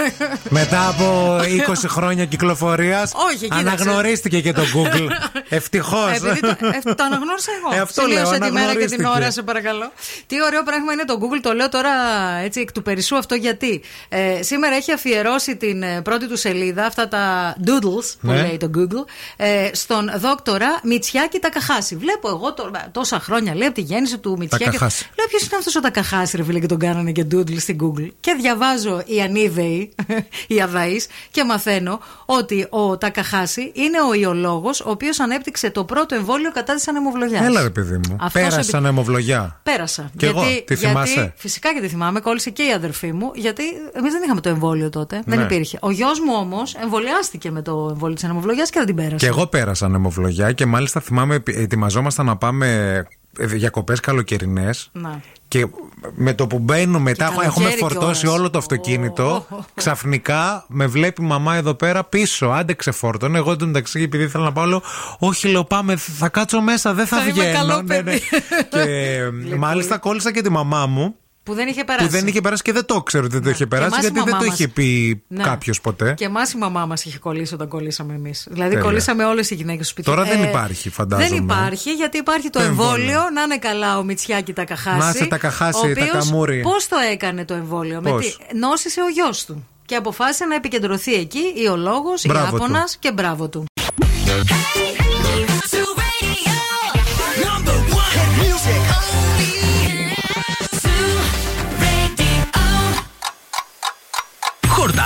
[0.59, 3.61] Μετά από 20 χρόνια κυκλοφορίας, Όχι, κοίταξε.
[3.67, 5.07] αναγνωρίστηκε και το Google.
[5.49, 6.11] Ευτυχώς.
[6.15, 7.75] Επειδή το, ε, το αναγνώρισα εγώ.
[7.75, 9.07] Ε, αυτό Σημείωσε λέω, τη μέρα και την αναγνωρίστηκε.
[9.07, 9.91] ώρα, σε παρακαλώ.
[10.27, 11.89] Τι ωραίο πράγμα είναι το Google, το λέω τώρα
[12.43, 13.81] έτσι εκ του περισσού αυτό γιατί.
[14.09, 18.41] Ε, σήμερα έχει αφιερώσει την ε, πρώτη του σελίδα, αυτά τα doodles που Ναι.
[18.41, 19.05] λέει το Google,
[19.37, 21.95] ε, στον δόκτορα Μητσιάκη Τακαχάση.
[21.95, 24.63] Βλέπω εγώ τώρα, τόσα χρόνια λέει από τη γέννηση του Μητσιάκη.
[24.65, 25.09] Τακαχάση.
[25.17, 28.07] Λέω ποιος είναι αυτός ο Τακαχάση, ρε φίλε, και τον κάνανε και doodle στην Google.
[28.19, 29.93] Και διαβάζω οι ανίδεοι,
[30.47, 30.95] οι αδαεί,
[31.31, 36.75] και μαθαίνω ότι ο Τακαχάση είναι ο ιολόγος ο οποίος ανέπτυξε το πρώτο εμβόλιο κατά
[36.75, 37.45] της ανεμοβλογιάς.
[37.45, 38.15] Έλα ρε παιδί μου.
[38.19, 39.59] Αυτός Πέρασαν αιμοβλογιά.
[39.63, 40.09] Πέρασα.
[40.17, 40.41] Κι εγώ.
[40.65, 43.63] Τη θυμάσαι; Γιατί, φυσικά και τη θυμάμαι, κόλλησε και η αδερφή μου, γιατί
[43.93, 45.21] εμείς δεν είχαμε το εμβόλιο τότε.
[45.25, 45.43] Δεν Ναι.
[45.43, 45.77] υπήρχε.
[45.81, 49.15] Ο γιος μου όμως εμβολιάστηκε με το εμβόλιο της ανεμοβλογιάς και δεν την πέρασε.
[49.15, 53.03] Και εγώ πέρασα αιμοβλογιά και μάλιστα θυμάμαι επι- ετοιμαζόμασταν να πάμε
[53.39, 54.91] διακοπές καλοκαιρινές.
[55.53, 55.59] Να.
[55.59, 55.67] Και
[56.15, 58.39] με το που μπαίνουμε μετά, Και έχουμε καλοκαίρι φορτώσει κιόλας.
[58.39, 59.45] όλο το αυτοκίνητο.
[59.73, 62.47] Ξαφνικά με βλέπει η μαμά εδώ πέρα πίσω.
[62.47, 63.37] Άντε ξεφόρτωνε.
[63.37, 64.81] Εγώ τον ταξί, επειδή ήθελα να πάω, λέω:
[65.19, 67.57] Όχι, λέω, πάμε, θα κάτσω μέσα, δεν θα, Θα είμαι βγαίνω.
[67.57, 68.03] καλό Ναι, ναι.
[68.03, 68.21] παιδί.
[69.49, 71.15] και μάλιστα κόλλησα και τη μαμά μου.
[71.43, 72.05] Που δεν είχε περάσει.
[72.05, 74.01] Που δεν είχε περάσει και δεν το ξέρω ότι δεν το είχε περάσει, εμάς η
[74.01, 74.59] γιατί δεν μαμά το μας.
[74.59, 75.43] είχε πει Ναι.
[75.43, 76.13] κάποιο ποτέ.
[76.13, 78.33] Και εμά η μαμά μα είχε κολλήσει όταν κολλήσαμε εμεί.
[78.47, 78.83] Δηλαδή, Τέλεια.
[78.85, 80.13] κολλήσαμε όλε οι γυναίκε του σπιτιού.
[80.13, 81.29] Τώρα δεν υπάρχει, φαντάζομαι.
[81.29, 82.93] Δεν υπάρχει, γιατί υπάρχει το, Το εμβόλιο.
[82.93, 83.29] εμβόλιο.
[83.33, 84.97] Να είναι καλά ο Μητσιάκη τα καχάσει.
[84.97, 86.61] Να σε τα καχάσει, τα καμούρι.
[86.61, 88.01] Πώ το έκανε το εμβόλιο.
[88.01, 88.37] Με Πώς?
[88.49, 89.67] τι, νόσησε ο γιο του.
[89.85, 92.63] Και αποφάσισε να επικεντρωθεί εκεί ο λόγο, η Μπράβο του.
[92.63, 93.63] Άπωνα και μπράβο του.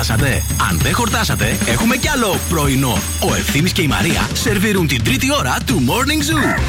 [0.03, 2.97] Χορτάσατε; Αν δεν χορτάσατε, έχουμε κι άλλο πρωινό.
[3.29, 6.59] Ο Ευθύμης και η Μαρία σερβίρουν την τρίτη ώρα του Morning Zoo.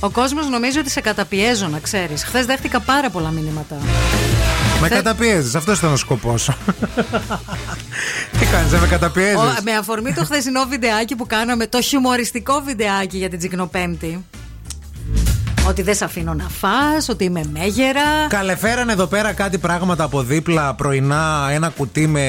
[0.00, 2.24] Ο κόσμος νομίζει ότι σε καταπιέζω, να ξέρεις.
[2.24, 3.76] Χθες δέχτηκα πάρα πολλά μηνύματα.
[4.80, 6.44] Με Θε- καταπιέζεις, αυτός ήταν ο σκοπός.
[8.38, 12.62] Τι κάνεις, δεν με καταπιέζεις; Ο- με αφορμή το χθεσινό βιντεάκι που κάναμε, το χιουμοριστικό
[12.66, 14.24] βιντεάκι για την Τσικνοπέμπτη.
[15.68, 18.00] Ότι δεν σε αφήνω να φας, ότι είμαι μέγερα.
[18.28, 22.20] Καλεφέρανε εδώ πέρα κάτι πράγματα από δίπλα πρωινά, ένα κουτί με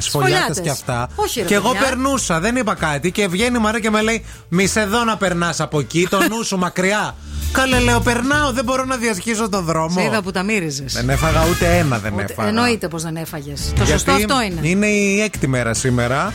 [0.00, 0.60] σφολιάτες Σφολιάτες.
[0.60, 1.08] και αυτά.
[1.14, 1.88] Όχι, ρε και εγώ παιδιά.
[1.88, 3.10] περνούσα, δεν είπα κάτι.
[3.10, 6.18] Και βγαίνει η Μαρία και με λέει: Μη σε δω να περνάς από εκεί, το
[6.28, 7.14] νου σου μακριά.
[7.52, 10.00] Καλέ, λέω, περνάω, δεν μπορώ να διασχίσω τον δρόμο.
[10.00, 10.92] Σε είδα που τα μύριζες.
[10.92, 12.48] Δεν έφαγα ούτε ένα, δεν έφαγα.
[12.48, 13.60] Εννοείται πως δεν έφαγες.
[13.66, 14.68] Το Γιατί σωστό αυτό είναι.
[14.68, 16.32] Είναι η έκτη μέρα σήμερα.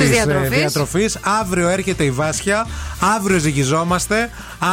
[0.00, 0.58] Της της, ε, διατροφής.
[0.58, 1.18] διατροφής.
[1.40, 2.66] Αύριο έρχεται η Βάσια.
[3.16, 4.30] Αύριο ζυγιζόμαστε.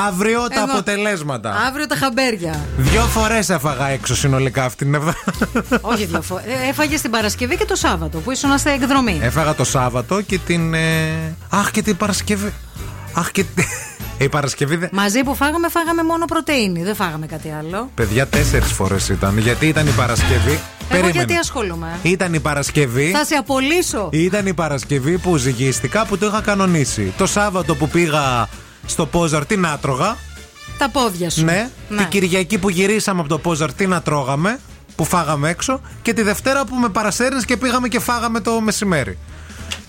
[0.07, 0.71] Αύριο τα Εγώ.
[0.71, 1.55] αποτελέσματα.
[1.67, 2.59] Αύριο τα χαμπέρια.
[2.77, 5.79] Δυο φορές έφαγα έξω συνολικά αυτήν την εβδομάδα.
[5.81, 6.43] Όχι δύο φορέ.
[6.69, 9.19] Έφαγες την Παρασκευή και το Σάββατο που ήσουν σε εκδρομή.
[9.21, 10.73] Έφαγα το Σάββατο και την.
[10.73, 11.09] ε,
[11.49, 12.53] Αχ, και την Παρασκευή.
[13.17, 13.43] Αχ, και.
[13.43, 13.65] την-
[14.19, 14.89] Η Παρασκευή δεν.
[14.91, 16.83] Μαζί που φάγαμε, φάγαμε μόνο πρωτενη.
[16.83, 17.89] Δεν φάγαμε κάτι άλλο.
[17.95, 19.37] Παιδιά, τέσσερις φορές ήταν.
[19.37, 20.59] Γιατί ήταν η Παρασκευή.
[20.89, 21.87] Εγώ γιατί ασχολούμαι.
[22.01, 23.11] Ήταν η Παρασκευή.
[23.11, 24.09] Θα σε απολύσω.
[24.11, 27.13] Ήταν η Παρασκευή που ζυγίστηκα που το είχα κανονίσει.
[27.17, 28.49] Το Σάββατο που πήγα
[28.85, 30.17] στο Πόζαρ, τι να τρώγα.
[30.77, 31.43] Τα πόδια σου.
[31.43, 31.69] Ναι.
[31.87, 34.59] Την Κυριακή που γυρίσαμε από το Πόζαρ, τι να τρώγαμε.
[34.95, 35.81] Που φάγαμε έξω.
[36.01, 39.17] Και τη Δευτέρα που με παρασέρνεις και πήγαμε και φάγαμε το μεσημέρι.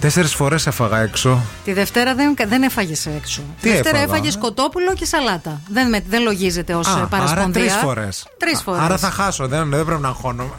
[0.01, 1.41] Τέσσερις φορές έφαγα έξω.
[1.65, 3.41] Τη Δευτέρα δεν, δεν έφαγες έξω.
[3.61, 5.61] Τι Τη Δευτέρα έφαγα; έφαγες κοτόπουλο και σαλάτα.
[5.69, 7.43] Δεν, με, δεν λογίζεται ως Α, παρασπονδία.
[7.43, 8.27] άρα τρεις φορές.
[8.39, 8.81] Τρεις φορές.
[8.81, 9.49] Άρα θα χάσω.
[9.49, 10.51] Δεν, δεν πρέπει να αγχώνομαι.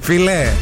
[0.00, 0.52] Φίλε,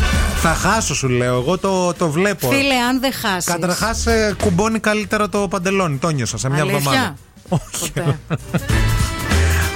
[0.43, 1.35] θα χάσω σου λέω.
[1.35, 2.49] Εγώ το, το βλέπω.
[2.49, 3.53] Φίλε, αν δεν χάσεις.
[3.53, 4.05] Καταρχάς,
[4.43, 5.97] κουμπώνει καλύτερα το παντελόνι.
[5.97, 7.16] Το νιώσα σε μια Αλήθεια;
[7.51, 8.19] εβδομάδα.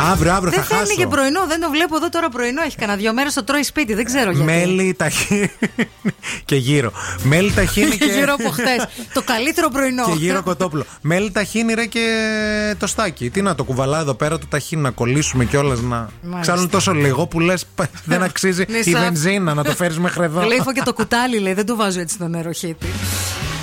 [0.00, 0.94] Αύριο, αύριο Δεν θα φέρνει χάσω.
[1.00, 2.62] και πρωινό, δεν το βλέπω εδώ τώρα πρωινό.
[2.62, 4.44] Έχει κανένα δύο μέρες το τρώει σπίτι, δεν ξέρω γιατί.
[4.46, 5.50] Μέλι, ταχύνη
[6.48, 6.92] και γύρω.
[7.22, 8.04] Μέλι, ταχύνη και.
[8.04, 8.86] Γύρω από χτες.
[9.12, 10.04] το καλύτερο πρωινό.
[10.04, 10.84] και γύρω κοτόπουλο.
[11.00, 12.04] Μέλι, ταχύνη, ρε και
[12.78, 13.30] το στάκι.
[13.30, 16.08] Τι να το κουβαλά εδώ πέρα το ταχύνη να κολλήσουμε κιόλας να.
[16.22, 16.40] Μάλιστα.
[16.40, 17.64] Ξάλλον τόσο λίγο που λες
[18.04, 18.98] δεν αξίζει η Νησά.
[19.00, 20.40] βενζίνα να το φέρεις μέχρι εδώ.
[20.40, 21.52] Γλύφω και το κουτάλι, λέει.
[21.52, 22.86] Δεν του βάζω έτσι το νεροχύτη.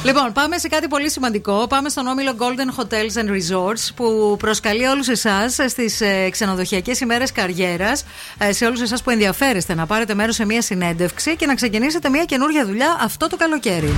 [0.05, 1.67] Λοιπόν, πάμε σε κάτι πολύ σημαντικό.
[1.67, 7.31] Πάμε στον όμιλο Golden Hotels and Resorts που προσκαλεί όλους εσάς στις ε, ξενοδοχειακές ημέρες
[7.31, 8.03] καριέρας,
[8.49, 12.25] σε όλους εσάς που ενδιαφέρεστε να πάρετε μέρος σε μια συνέντευξη και να ξεκινήσετε μια
[12.25, 13.93] καινούργια δουλειά αυτό το καλοκαίρι.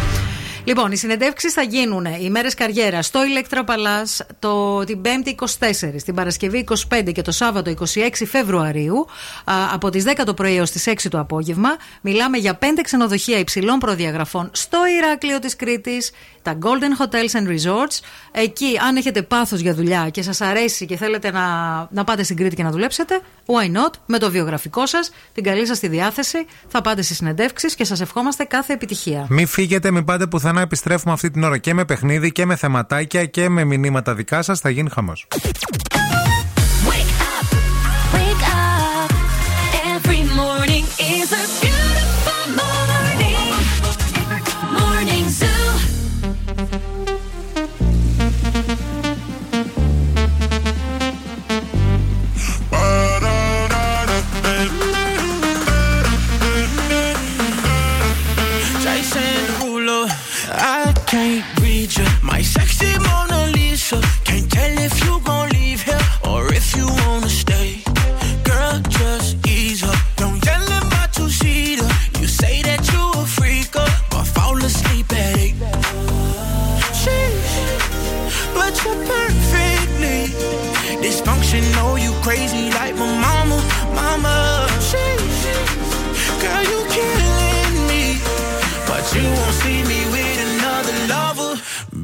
[0.68, 6.02] Λοιπόν, οι συνεντεύξεις θα γίνουν οι ημέρε καριέρας στο Electra Palace το, την 5η 24,
[6.06, 9.08] την Παρασκευή 25 και το Σάββατο 26 Φεβρουαρίου
[9.46, 11.70] α, από τις 10 το πρωί έως τις 6 το απόγευμα.
[12.02, 16.12] Μιλάμε για 5 ξενοδοχεία υψηλών προδιαγραφών στο Ηράκλειο της Κρήτης,
[16.42, 18.00] τα Golden Hotels and Resorts.
[18.32, 21.46] Εκεί, αν έχετε πάθος για δουλειά και σας αρέσει και θέλετε να,
[21.92, 25.68] να πάτε στην Κρήτη και να δουλέψετε, why not, με το βιογραφικό σας, την καλή
[25.68, 29.26] σας τη διάθεση, θα πάτε στις συνεντεύξεις και σας ευχόμαστε κάθε επιτυχία.
[29.30, 30.57] Μην φύγετε, μην πάτε πουθενά.
[30.62, 34.60] Επιστρέφουμε αυτή την ώρα και με παιχνίδι και με θεματάκια και με μηνύματα δικά σας.
[34.60, 35.28] Θα γίνει χαμός.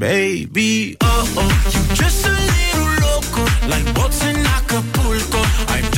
[0.03, 0.97] Baby.
[0.99, 5.41] Oh oh, you just a little loco, like boats in Acapulco.
[5.73, 5.92] I'm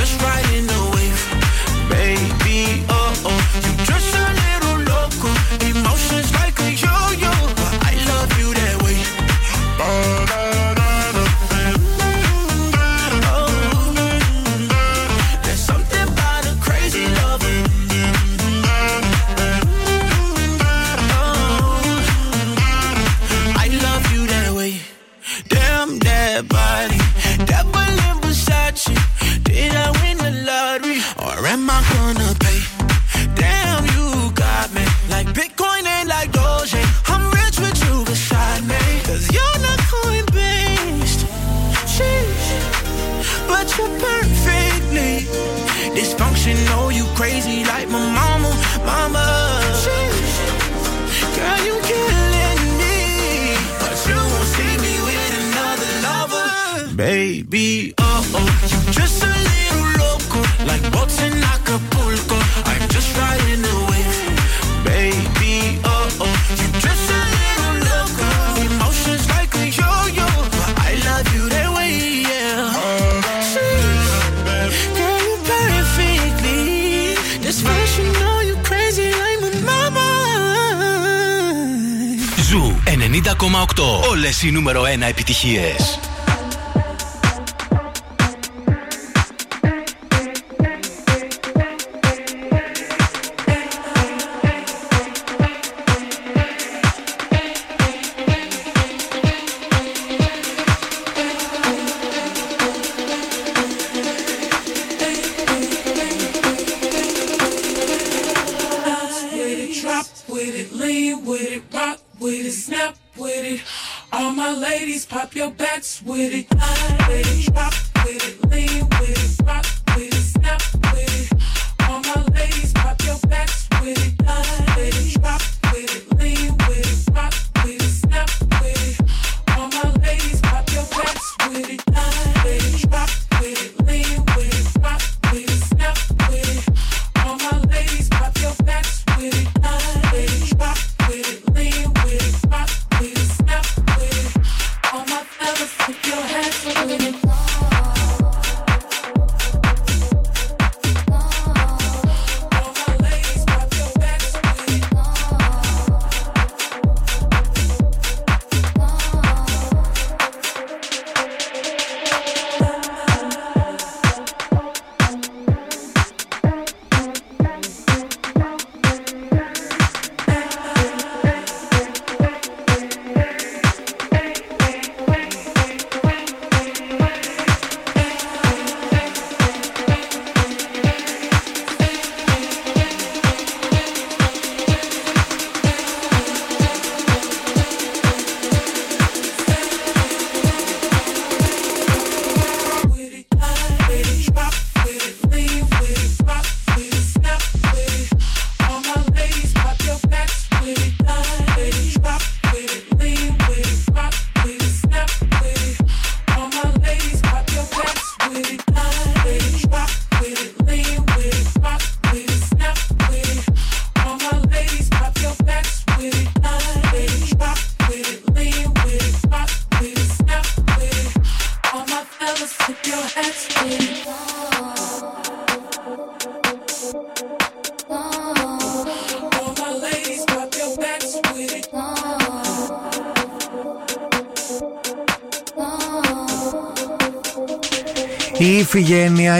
[57.55, 57.93] baby.
[57.97, 62.37] Oh oh, you just a little loco, like boats in Acapulco.
[62.69, 64.39] I'm just riding the wave,
[64.87, 65.79] baby.
[65.91, 68.29] Oh oh, you just a little loco,
[68.65, 70.27] emotions like a yo-yo,
[70.57, 71.93] but I love you that way,
[72.29, 72.73] yeah.
[73.51, 74.11] Sheesh.
[74.97, 77.15] Girl, you perfectly
[77.45, 78.37] dysfunctional.
[78.47, 80.07] You crazy like my mama.
[82.49, 84.09] Ζου 90,8.
[84.09, 85.99] Όλες οι νούμερο 1 επιτυχίες.
[116.25, 116.54] city.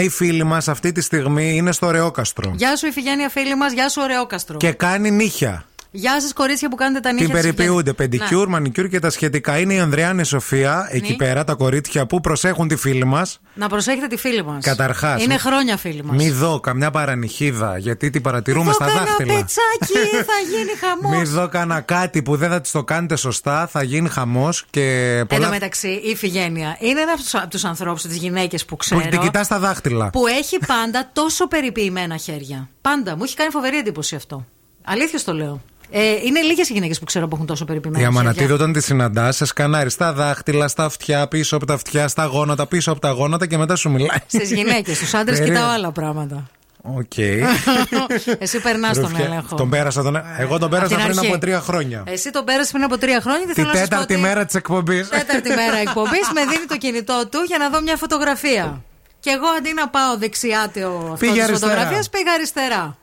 [0.00, 2.52] η φίλη μας αυτή τη στιγμή είναι στο Ωραιόκαστρο.
[2.56, 4.56] Γεια σου, Ιφιγένεια φίλη μας, γεια σου, Ωραιόκαστρο.
[4.56, 5.64] Και κάνει νύχια.
[5.98, 7.90] Γεια σας, κορίτσια που κάνετε τα νύχια Την της περιποιούνται.
[7.90, 7.96] Ιφιγένειας.
[7.96, 8.52] Πεντικιούρ, Ναι.
[8.52, 9.58] μανικιούρ και τα σχετικά.
[9.58, 11.16] Είναι η Ανδριάννη Σοφία εκεί Ναι.
[11.16, 13.40] πέρα, τα κορίτσια που προσέχουν τη φίλη μας.
[13.54, 14.64] Να προσέχετε τη φίλη μας.
[14.64, 15.22] Καταρχάς.
[15.22, 16.16] Είναι χρόνια φίλη μας.
[16.16, 19.34] Μη δω καμιά παρανυχίδα, γιατί την παρατηρούμε στα Κάνα δάχτυλα.
[19.34, 21.16] πετσάκι, θα γίνει χαμός.
[21.18, 25.16] Μη δω κανένα κάτι που δεν θα της το κάνετε σωστά, θα γίνει χαμός και
[25.18, 25.48] Εν τω πολλά.
[25.48, 29.00] μεταξύ, η Ιφιγένεια είναι ένας από τους ανθρώπους, τις γυναίκες που ξέρω.
[29.00, 30.10] Που την κοιτάς στα δάχτυλα.
[30.10, 32.68] που έχει πάντα τόσο περιποιημένα χέρια.
[32.80, 33.16] Πάντα.
[33.16, 34.46] Μου έχει κάνει φοβερή εντύπωση αυτό.
[34.88, 35.62] Αλήθεια το λέω.
[35.90, 38.02] Ε, είναι λίγες οι γυναίκες που ξέρω που έχουν τόσο περιποιημένα.
[38.02, 38.54] Η Αμανατίδου χέρια.
[38.54, 42.66] όταν τη συναντάς, σε σκανάρει στα δάχτυλα, στα αυτιά, πίσω από τα αυτιά, στα γόνατα,
[42.66, 44.18] πίσω από τα γόνατα και μετά σου μιλάει.
[44.26, 45.60] Στις γυναίκες, στους άντρες Περίμενε.
[45.60, 46.46] κοιτάω άλλα πράγματα.
[46.82, 47.16] Οκ.
[48.38, 49.24] Εσύ περνάς τον Ρουφιά.
[49.24, 49.56] έλεγχο.
[49.56, 50.16] Τον πέρασα τον...
[50.38, 51.30] Εγώ τον πέρασα την πριν αρχή.
[51.30, 52.02] από τρία χρόνια.
[52.06, 54.22] Εσύ τον πέρασες πριν από τρία χρόνια και Τη θέλω να σας πω τέταρτη ότι
[54.22, 55.08] μέρα της εκπομπής.
[55.08, 58.82] τέταρτη μέρα εκπομπής με δίνει το κινητό του για να δω μια φωτογραφία.
[59.20, 61.72] Και εγώ αντί να πάω δεξιά το Πήγε της αριστερά.
[61.72, 62.96] φωτογραφίας, πήγα αριστερά.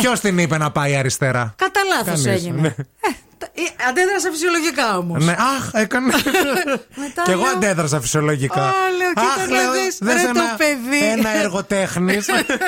[0.00, 2.60] Ποιος την είπε να πάει αριστερά; Κατά λάθος Κανείς, έγινε.
[2.60, 2.66] ναι.
[2.68, 3.14] Ε, τα- ε,
[3.88, 5.24] Αντέδρασα φυσιολογικά όμως.
[5.24, 6.12] Ναι, αχ, έκανε.
[7.04, 8.62] Μετά Κι εγώ λέω, αντέδρασα φυσιολογικά.
[8.62, 11.04] Α, λέω, κοίτα Αχ, να λέω, δεις, δες ρε το ένα- παιδί.
[11.18, 12.26] Ένα έργο τέχνης.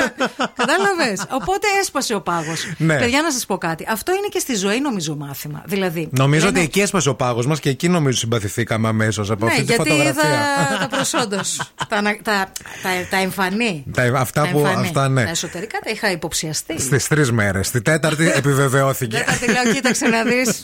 [0.56, 1.22] Κατάλαβες.
[1.30, 2.64] Οπότε έσπασε ο πάγος.
[2.78, 2.98] Ναι.
[2.98, 3.86] Παιδιά, να σας πω κάτι.
[3.90, 5.62] Αυτό είναι και στη ζωή, νομίζω, μάθημα.
[5.66, 6.08] Δηλαδή.
[6.12, 9.50] Νομίζω λένε- ότι εκεί έσπασε ο πάγος μας και εκεί νομίζω συμπαθηθήκαμε αμέσως από Ναι,
[9.50, 10.28] αυτή τη γιατί φωτογραφία.
[10.68, 11.64] είδα τα προσόντα σου.
[11.88, 12.46] τα, ανα- τα,
[12.82, 13.84] τα, τα εμφανή.
[13.94, 14.86] Τα- αυτά Τα που- εμφανή.
[14.86, 15.24] αυτά, ναι.
[15.24, 16.80] Τα εσωτερικά τα είχα υποψιαστεί.
[16.80, 17.66] Στις τρεις μέρες.
[17.66, 19.16] Στη τέταρτη επιβεβαιώθηκε.
[19.16, 20.60] Τέταρτη λέω, κοίταξε να δεις.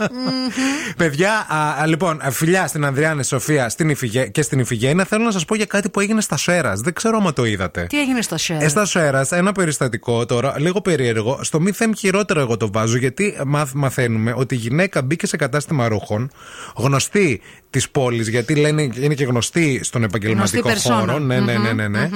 [0.96, 5.24] Παιδιά, α, α, λοιπόν, α, φιλιά στην Ανδριάννη Σοφία στην Ιφηγέ, και στην Ιφηγένεια, θέλω
[5.24, 6.80] να σας πω για κάτι που έγινε στα Σέρας.
[6.80, 7.86] Δεν ξέρω αν το είδατε.
[7.88, 8.56] Τι έγινε στο share.
[8.60, 11.38] Ε, στα Σέρας, ένα περιστατικό τώρα, λίγο περίεργο.
[11.42, 15.36] Στο μη θέμ χειρότερο εγώ το βάζω, γιατί μαθ, μαθαίνουμε ότι η γυναίκα μπήκε σε
[15.36, 16.30] κατάστημα ρούχων,
[16.76, 21.04] γνωστή της πόλης, γιατί λένε είναι και γνωστή στον επαγγελματικό Γνωστή χώρο.
[21.04, 21.18] περσόνα.
[21.18, 21.88] Ναι, ναι, ναι, ναι.
[21.88, 22.08] ναι.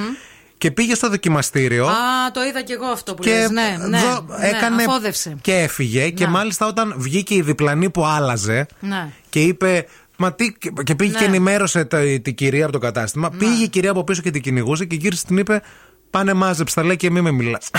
[0.57, 1.87] Και πήγε στο δοκιμαστήριο.
[1.87, 1.95] Α,
[2.33, 3.49] το είδα και εγώ αυτό που Και λες.
[3.49, 5.35] Ναι, ναι, δω- ναι, έκανε αφόδευσε.
[5.41, 6.09] και έφυγε.
[6.09, 9.09] Και μάλιστα όταν βγήκε η διπλανή που άλλαζε Ναι.
[9.29, 9.85] και είπε.
[10.17, 10.53] Μα τι,
[10.83, 11.17] και πήγε Ναι.
[11.17, 13.29] και ενημέρωσε τα- την κυρία από το κατάστημα.
[13.29, 15.61] Πήγε η κυρία από πίσω και την κυνηγούσε και γύρισε την είπε:
[16.09, 17.69] Πάνε μάζεψε τα λέει και μη με μιλάς.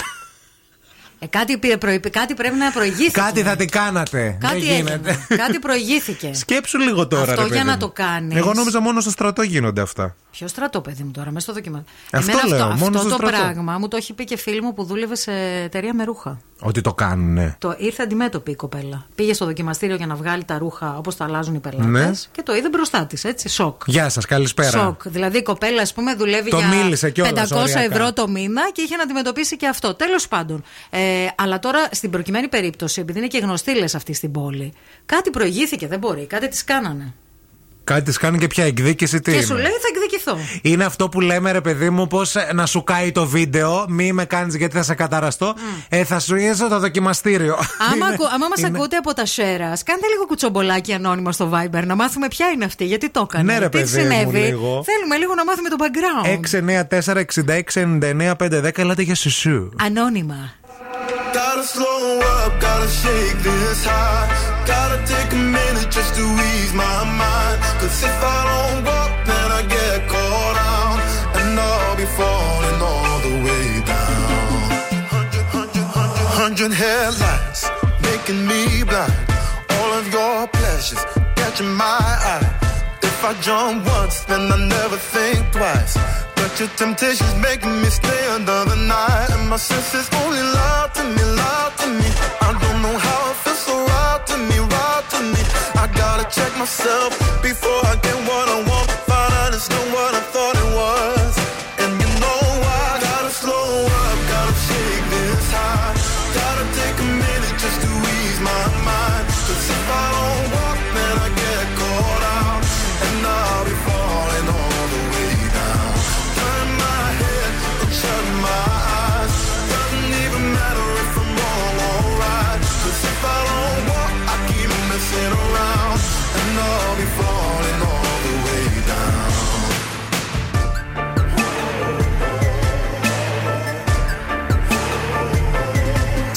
[1.21, 3.11] Ε, κάτι, πήρε προϋπη- κάτι πρέπει να προηγήθηκε.
[3.21, 4.37] Κάτι θα την κάνατε.
[4.41, 4.93] Κάτι Δεν γίνεται.
[5.11, 5.27] έγινε.
[5.37, 6.31] κάτι προηγήθηκε.
[6.35, 7.23] Σκέψου λίγο τώρα.
[7.23, 7.79] Αυτό ρε για παιδί να μου.
[7.79, 8.37] το κάνεις.
[8.37, 10.15] Εγώ νόμιζα μόνο στο στρατό γίνονται αυτά.
[10.31, 11.85] Ποιο στρατό, παιδί μου, τώρα, μέσα στο δοκιμά.
[12.13, 13.45] Αυτό Εμένα λέω, αυτό, μόνο αυτό στο το στρατό.
[13.45, 15.33] πράγμα μου το έχει πει και φίλη μου που δούλευε σε
[15.65, 16.41] εταιρεία με ρούχα.
[16.61, 17.57] Ότι το κάνουνε.
[17.59, 19.07] Το ήρθε αντιμέτωπη η κοπέλα.
[19.15, 21.91] Πήγε στο δοκιμαστήριο για να βγάλει τα ρούχα όπως τα αλλάζουν οι πελάτες.
[21.91, 22.11] Ναι.
[22.33, 23.49] Και το είδε μπροστά της, έτσι.
[23.49, 23.83] Σοκ.
[23.87, 24.71] Γεια σας, καλησπέρα.
[24.71, 25.09] Σοκ.
[25.09, 27.81] Δηλαδή η κοπέλα, ας πούμε, δουλεύει Το για μίλησε κιόλας, 500 οριακά.
[27.81, 29.95] ευρώ το μήνα και είχε να αντιμετωπίσει και αυτό.
[29.95, 30.63] Τέλος πάντων.
[30.91, 31.01] Ε,
[31.37, 34.73] αλλά τώρα στην προκειμένη περίπτωση, επειδή είναι και γνωστή λες αυτή στην πόλη,
[35.07, 36.27] κάτι προηγήθηκε, δεν μπορεί.
[36.27, 37.15] Κάτι της κάνανε.
[37.89, 39.47] Κάτι της κάνει και πια εκδίκηση τι και είναι.
[39.47, 40.39] σου λέει θα εκδικηθώ.
[40.63, 44.25] Είναι αυτό που λέμε ρε παιδί μου Πώς να σου κάει το βίντεο Μη με
[44.25, 45.55] κάνεις γιατί θα σε καταραστώ
[45.89, 49.27] ε, Θα σου είσαι το δοκιμαστήριο Άμα, Είναι- ακου, άμα μας είναι- ακούτε από τα
[49.27, 53.53] Σέρα, κάντε λίγο κουτσομπολάκι ανώνυμα στο Viber να μάθουμε ποια είναι αυτή, γιατί το έκανε.
[53.53, 54.39] Ναι, ρε, Τι παιδί μου, συνέβη.
[54.39, 54.85] λίγο.
[54.85, 56.27] Θέλουμε λίγο να μάθουμε το background.
[57.59, 60.51] 694-6699-510 Ελάτε για σουσού Ανώνυμα.
[61.39, 64.27] Gotta slow up, gotta shake this high.
[64.67, 67.59] Gotta take a minute just to ease my mind.
[67.79, 70.99] Cause if I don't walk, then I get caught out.
[71.39, 74.67] And I'll be falling all the way down.
[75.15, 77.71] Hundred, hundred, hundred, hundred headlights
[78.03, 79.15] making me blind.
[79.79, 81.05] All of your pleasures
[81.37, 82.03] catching my
[82.35, 82.68] eye.
[83.19, 85.99] If I jump once, then I never think twice.
[86.37, 89.31] But your temptation's making me stay another night.
[89.35, 92.09] And my senses only lie to me, lie to me.
[92.47, 95.43] I don't know how it feels so right to me, right to me.
[95.83, 97.11] I gotta check myself
[97.43, 97.98] before I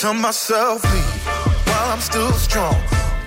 [0.01, 1.27] Tell myself leave
[1.67, 2.73] while I'm still strong.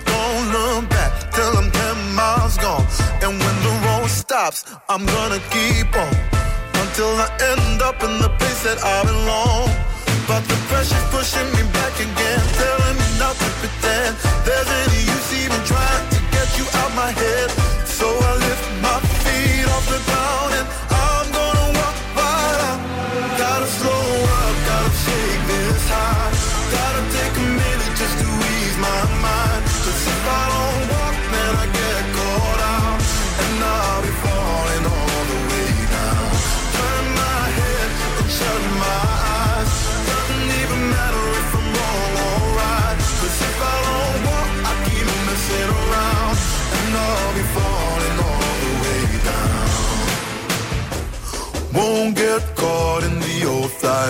[0.03, 2.85] Don't look back till I'm 10 miles gone.
[3.23, 6.13] And when the road stops, I'm gonna keep on
[6.83, 9.71] until I end up in the place that I belong.
[10.27, 15.31] But the pressure's pushing me back again, telling me not to pretend there's any use
[15.31, 16.14] even trying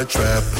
[0.03, 0.54] trap.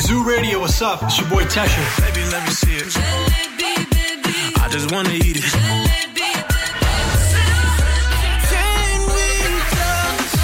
[0.00, 1.02] Zoo Radio, what's up?
[1.02, 1.82] It's your boy Tesha.
[2.00, 2.86] Baby, let me see it.
[4.62, 5.44] I just wanna eat it.
[8.50, 9.28] Can we
[9.76, 10.36] just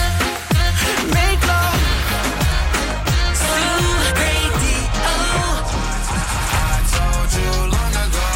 [1.16, 1.80] make love?
[3.42, 3.86] Zoo
[4.22, 4.80] Radio.
[6.70, 8.28] I told you long ago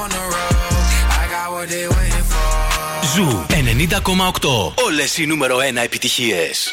[0.00, 0.86] on the road.
[1.22, 2.50] I got what they waiting for.
[3.14, 4.72] Ζου 90,8.
[4.84, 6.72] Όλες οι νούμερο 1 επιτυχίες.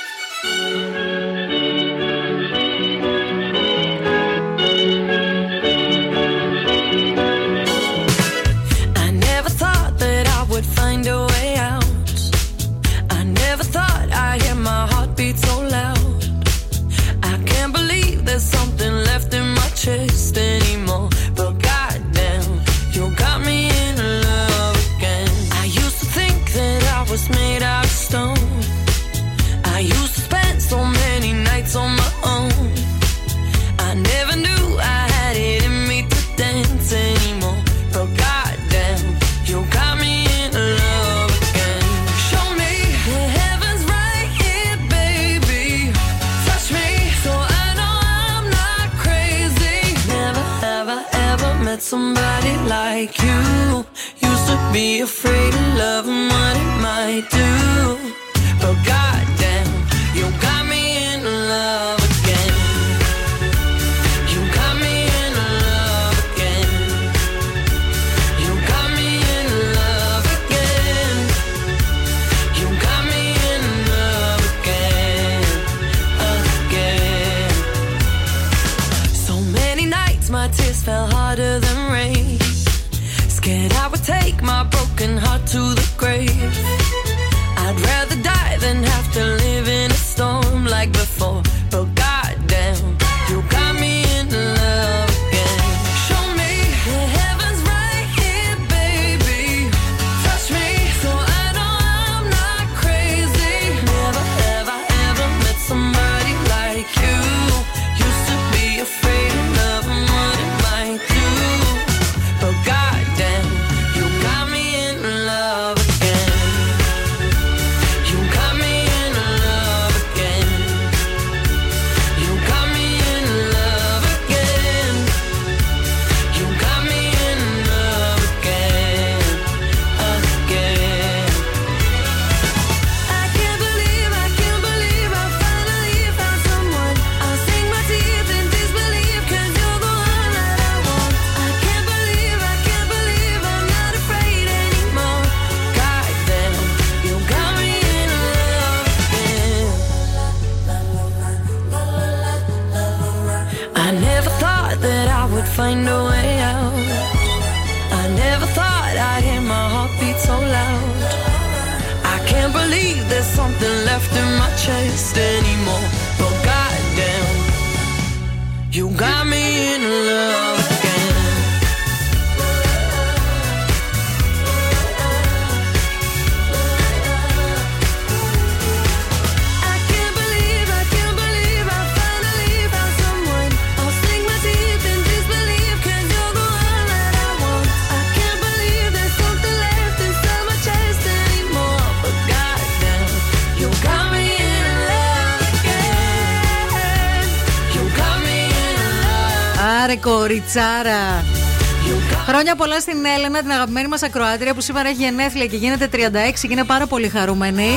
[202.61, 205.97] Πολλά στην Έλενα, την αγαπημένη μας ακροάτρια που σήμερα έχει γενέθλια και γίνεται 36
[206.41, 207.67] και είναι πάρα πολύ χαρούμενη.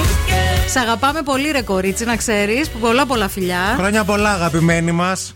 [0.69, 2.69] Σ' αγαπάμε πολύ, ρε κορίτσι, να ξέρεις.
[2.71, 3.75] Πολλά πολλά φιλιά.
[3.77, 5.33] Χρόνια πολλά, αγαπημένοι μας.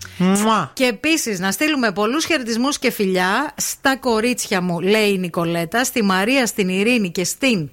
[0.73, 6.03] Και επίσης να στείλουμε πολλούς χαιρετισμούς και φιλιά στα κορίτσια μου, λέει η Νικολέτα, στη
[6.03, 7.69] Μαρία, στην Ειρήνη και στην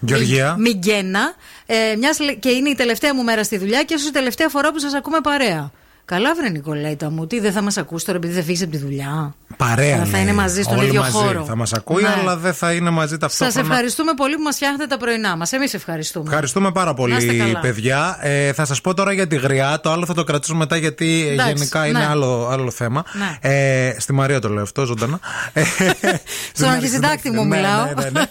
[0.00, 0.56] Γεωργία.
[0.58, 1.34] Μιγγένα.
[1.66, 4.48] Ε, μιας, λε- και είναι η τελευταία μου μέρα στη δουλειά και ίσως η τελευταία
[4.48, 5.70] φορά που σας ακούμε παρέα.
[6.04, 8.76] Καλά, βρε Νικολέτα μου, τι δεν θα μας ακούσει τώρα επειδή δεν φύγεις από τη
[8.78, 9.34] δουλειά.
[9.56, 9.94] Παρέα.
[9.94, 10.20] Αλλά θα λέει.
[10.22, 11.12] είναι μαζί στον Όλοι ίδιο μαζί.
[11.12, 11.44] χώρο.
[11.44, 12.08] Θα μας ακούει, Ναι.
[12.20, 13.68] αλλά δεν θα είναι μαζί Σας ταυτόχρονα.
[13.68, 15.52] ευχαριστούμε πολύ που μας φτιάχνετε τα πρωινά μας.
[15.52, 16.24] Εμείς ευχαριστούμε.
[16.28, 17.60] Ευχαριστούμε πάρα Να είστε πολύ, καλά.
[17.60, 18.18] παιδιά.
[18.20, 19.80] Ε, θα σας πω τώρα για τη γριά.
[19.82, 22.06] Το άλλο θα το κρατήσω μετά γιατί ε, Εντάξει, γενικά είναι ναι.
[22.06, 23.04] άλλο, άλλο θέμα.
[23.12, 23.50] Ναι.
[23.50, 25.18] Ε, στη Μαρία το λέω αυτό, ζωντανά.
[25.52, 25.62] Ε,
[26.54, 27.84] Στον αρχισυντάκτη μου Ναι, μιλάω.
[27.84, 28.22] ναι, ναι, ναι.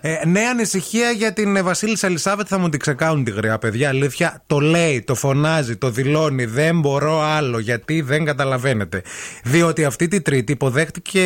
[0.20, 2.46] Ε, νέα ανησυχία για την ε, Βασίλισσα Ελισάβετ.
[2.50, 3.88] Θα μου την ξεκάνουν τη γριά, παιδιά.
[3.88, 6.44] Αλήθεια, το λέει, το φωνάζει, το δηλώνει.
[6.44, 7.58] Δεν μπορώ άλλο.
[7.58, 9.02] Γιατί δεν καταλαβαίνετε.
[9.44, 11.20] Διότι αυτή τη Τρίτη υποδέχτηκε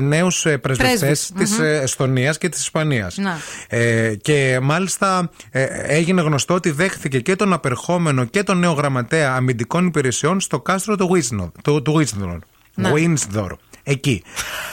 [0.00, 1.32] νέους πρεσβευτές Πρέσβεις.
[1.36, 1.64] της Μμμ.
[1.64, 3.16] Εστονίας και της Ισπανίας.
[3.16, 3.38] Να.
[3.68, 9.32] Ε, και μάλιστα ε, έγινε γνωστό ότι δέχθηκε και τον απερχόμενο και τον νέο γραμματέα
[9.32, 11.50] αμυντικών υπηρεσιών στο κάστρο του Windsor.
[11.64, 12.38] Του, του Windsor.
[12.74, 12.92] Να.
[12.94, 13.48] Windsor.
[13.82, 14.22] Εκεί.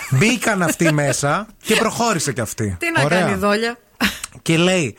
[0.10, 2.76] Μπήκαν αυτοί μέσα και προχώρησε κι αυτή.
[2.80, 3.20] Τι να Ωραία.
[3.22, 3.78] κάνει δόλια.
[4.42, 4.96] Και λέει,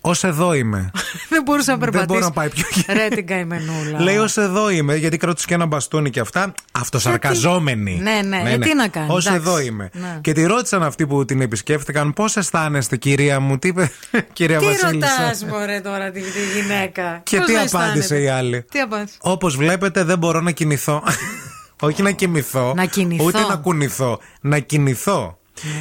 [0.00, 0.90] Ω εδώ είμαι.
[1.28, 2.06] Δεν μπορούσε να περπατήσει.
[2.06, 4.00] μπορώ να πάει πιο Ρε την καημενούλα.
[4.00, 6.54] Λέει ως εδώ είμαι, γιατί κράτησε και ένα μπαστούνι και αυτά.
[6.72, 8.00] Αυτοσαρκαζόμενη.
[8.02, 9.34] Ναι, ναι, ε, τι να κάνει, Ω εντάξει.
[9.34, 9.90] εδώ είμαι.
[9.92, 10.18] Ναι.
[10.20, 13.90] Και τη ρώτησαν αυτοί που την επισκέφτηκαν, πώς αισθάνεστε, κυρία μου, τι είπε,
[14.32, 14.90] κυρία Τι Βασίλισσα;
[15.22, 18.80] ρωτάς, μωρέ τώρα τη, τη γυναίκα; Και Πώς τι να απάντησε αισθάνεται; η άλλη; Τι
[18.80, 21.02] απάντησε; Όπως βλέπετε, δεν μπορώ να κινηθώ.
[21.82, 22.72] Όχι να κοιμηθώ.
[22.76, 23.24] Να κινηθώ.
[23.24, 24.18] Ούτε να κουνηθώ.
[24.40, 25.39] Να κινηθώ.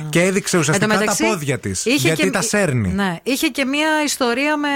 [0.10, 1.85] Και έδειξε ουσιαστικά Εν τω μεταξύ, τα πόδια της.
[1.85, 2.89] είχε Γιατί και- τα σέρνει.
[2.93, 4.68] Ναι, είχε και μία ιστορία με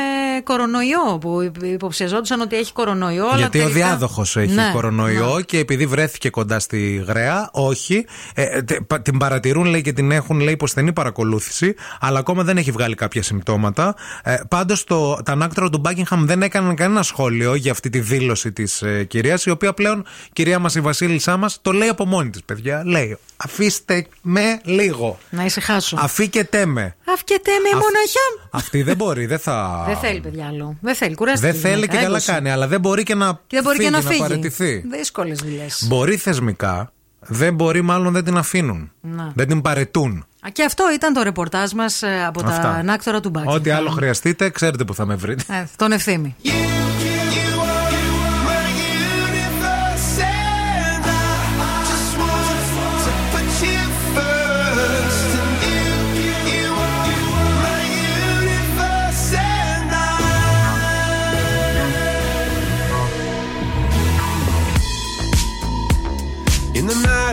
[0.43, 3.25] κορονοϊό που υποψιαζόντουσαν ότι έχει κορονοϊό.
[3.27, 5.41] αλλά Γιατί ο τελικά- διάδοχος έχει Ναι, κορονοϊό ναι.
[5.41, 8.05] και επειδή βρέθηκε κοντά στη Γραία, όχι.
[8.35, 12.57] Ε, τε- πα- την παρατηρούν, λέει, και την έχουν, λέει, υποστενή παρακολούθηση, αλλά ακόμα δεν
[12.57, 13.95] έχει βγάλει κάποια συμπτώματα.
[14.23, 18.81] Ε, Πάντως, τα ανάκτορα του Buckingham δεν έκαναν κανένα σχόλιο για αυτή τη δήλωση της
[18.81, 22.43] ε, κυρίας, η οποία πλέον, κυρία μας, η Βασίλισσά μας, το λέει από μόνη της,
[22.43, 22.81] παιδιά.
[22.85, 24.92] Λέει, αφήστε με λίγο.
[25.29, 25.97] Να ησυχάσω.
[25.99, 26.95] Αφήκετε με.
[27.13, 28.47] Αυκετέ με Αφ- μοναχιά.
[28.51, 29.83] Αυτή δεν μπορεί, δεν θα.
[29.87, 30.77] Δεν θέλει, παιδιά, άλλο.
[30.81, 31.47] Δεν θέλει, κουράστηκε.
[31.51, 32.31] Δεν η θέλει γυναίκα, και καλά έγκωσε.
[32.31, 34.19] κάνει, αλλά δεν μπορεί και να, Και δεν μπορεί φύγει, και να φύγει.
[34.19, 34.83] παραιτηθεί.
[34.91, 35.85] Δύσκολες δουλειές.
[35.87, 38.91] Μπορεί θεσμικά, δεν μπορεί, μάλλον δεν την αφήνουν.
[39.01, 39.31] Να.
[39.35, 40.25] Δεν την παρετούν.
[40.51, 42.69] Και αυτό ήταν το ρεπορτάζ μας από τα Αυτά.
[42.69, 43.47] ανάκτορα του Μπάκη.
[43.49, 45.43] Ό,τι άλλο χρειαστείτε, ξέρετε που θα με βρείτε.
[45.53, 46.35] Ε, τον ευθύμη.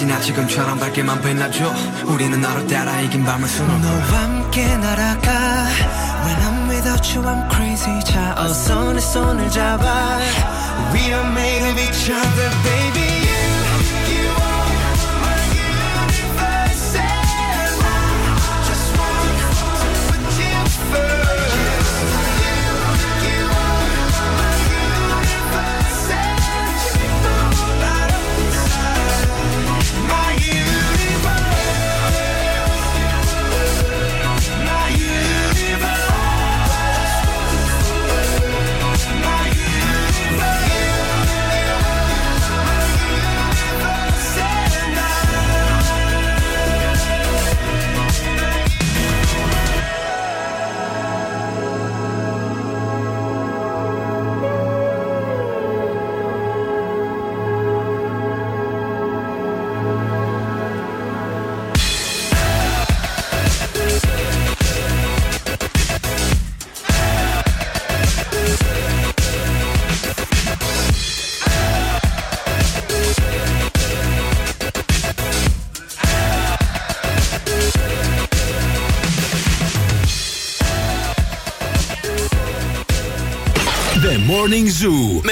[0.00, 1.74] 지나 지금처럼 밝게만 빛나줘
[2.06, 5.30] 우리는 너를 따라 이긴 밤을 수놓고 너와 함께 날아가
[6.24, 10.18] When I'm without you I'm crazy 자 어서 내 손을 잡아
[10.94, 12.99] We are made of each other baby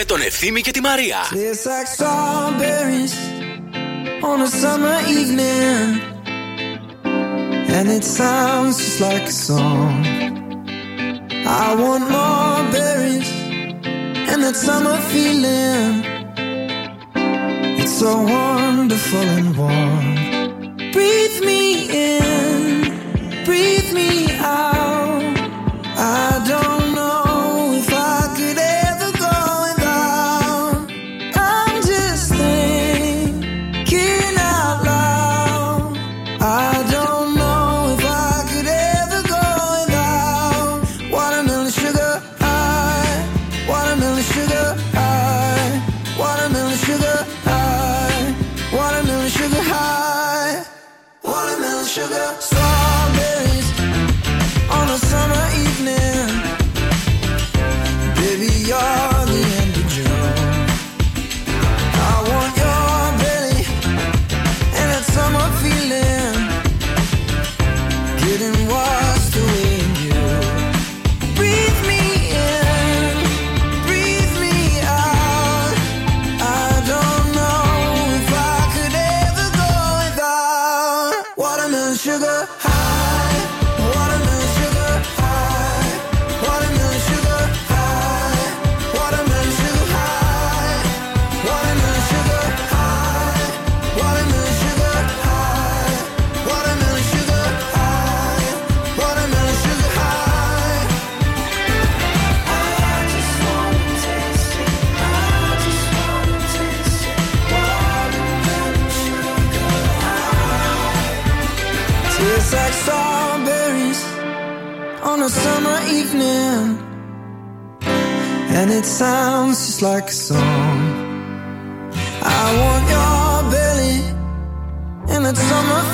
[0.07, 1.17] τον Ευθύμη και τη Μαρία.
[1.31, 3.15] Tastes like strawberries
[4.29, 5.87] on a summer evening,
[7.75, 9.95] and it sounds just like a song.
[11.63, 13.31] I want more berries
[14.29, 15.91] and that summer feeling.
[17.81, 20.07] It's so wonderful and warm.
[20.93, 21.26] Breathe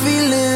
[0.04, 0.53] feeling.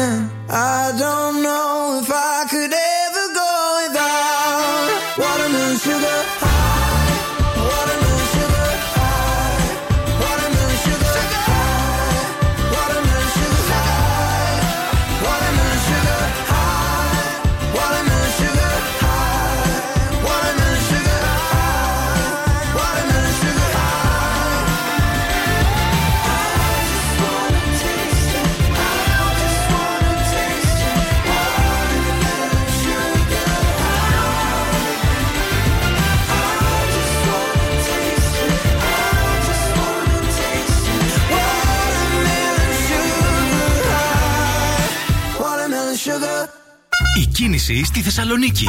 [47.69, 48.67] Η κίνηση στη Θεσσαλονίκη.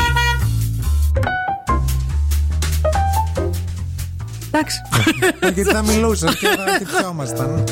[4.46, 4.76] Εντάξει.
[5.40, 7.64] Ε, Γιατί θα μιλούσε και θα χτυπιόμασταν.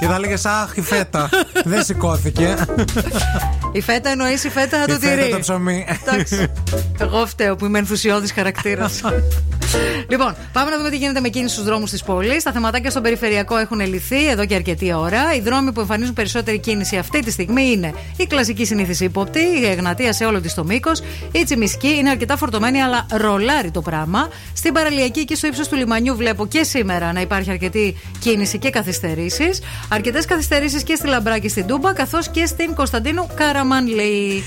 [0.00, 1.28] Και θα έλεγες Αχ, η φέτα.
[1.64, 2.56] Δεν σηκώθηκε.
[3.72, 5.30] Η φέτα εννοείς η φέτα το Η φέτα τυρί.
[5.30, 5.86] το ψωμί.
[6.02, 6.46] Εντάξει.
[6.98, 9.00] Εγώ φταίω που είμαι ενθουσιώδης χαρακτήρας.
[10.08, 12.42] λοιπόν, πάμε να δούμε τι γίνεται με κίνηση στου δρόμους της πόλης.
[12.42, 15.34] Τα θεματάκια στον περιφερειακό έχουν λυθεί εδώ και αρκετή ώρα.
[15.34, 19.66] Οι δρόμοι που εμφανίζουν περισσότερη κίνηση αυτή τη στιγμή είναι η κλασική συνήθιση ύποπτη, η
[19.66, 24.28] Εγνατία σε όλο της το μήκος, η Τσιμισκή είναι αρκετά φορτωμένη, αλλά ρολάρει το πράγμα.
[24.54, 28.70] Στην παραλιακή εκεί στο ύψος του λιμανιού βλέπω και σήμερα να υπάρχει αρκετή κίνηση και
[28.70, 29.60] καθυστερήσεις.
[29.88, 34.42] Αρκετές καθυστερήσεις και στη Λαμπράκη στην Τούμπα, καθώς και στην Κωνσταντίνου Καραμανλή.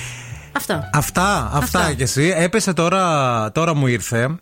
[0.51, 0.89] Αυτά.
[0.93, 1.93] Αυτά, αυτά Αυτά.
[1.93, 2.33] και εσύ.
[2.37, 4.37] Έπεσε τώρα, τώρα μου ήρθε.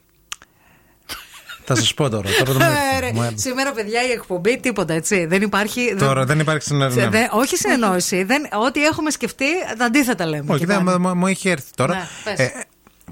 [1.65, 2.29] Θα σας πω τώρα.
[2.45, 2.99] τώρα δεν μου Ε, ήρθε.
[3.05, 3.37] ρε, Μου ήρθε.
[3.37, 5.25] Σήμερα, παιδιά, η εκπομπή τίποτα έτσι.
[5.25, 5.95] Δεν υπάρχει.
[5.99, 7.09] Τώρα δεν υπάρχει συνεργασία.
[7.09, 8.23] δεν- όχι συνεννόηση.
[8.23, 9.45] Δεν, ό,τι έχουμε σκεφτεί,
[9.77, 10.45] τα αντίθετα λέμε.
[10.51, 10.97] Όχι, και δεν, κάνουμε.
[11.09, 11.93] μου, μου είχε έρθει τώρα.
[11.93, 12.39] Ναι, πες.
[12.39, 12.51] Ε,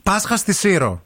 [0.03, 1.01] Πάσχα στη Σύρο.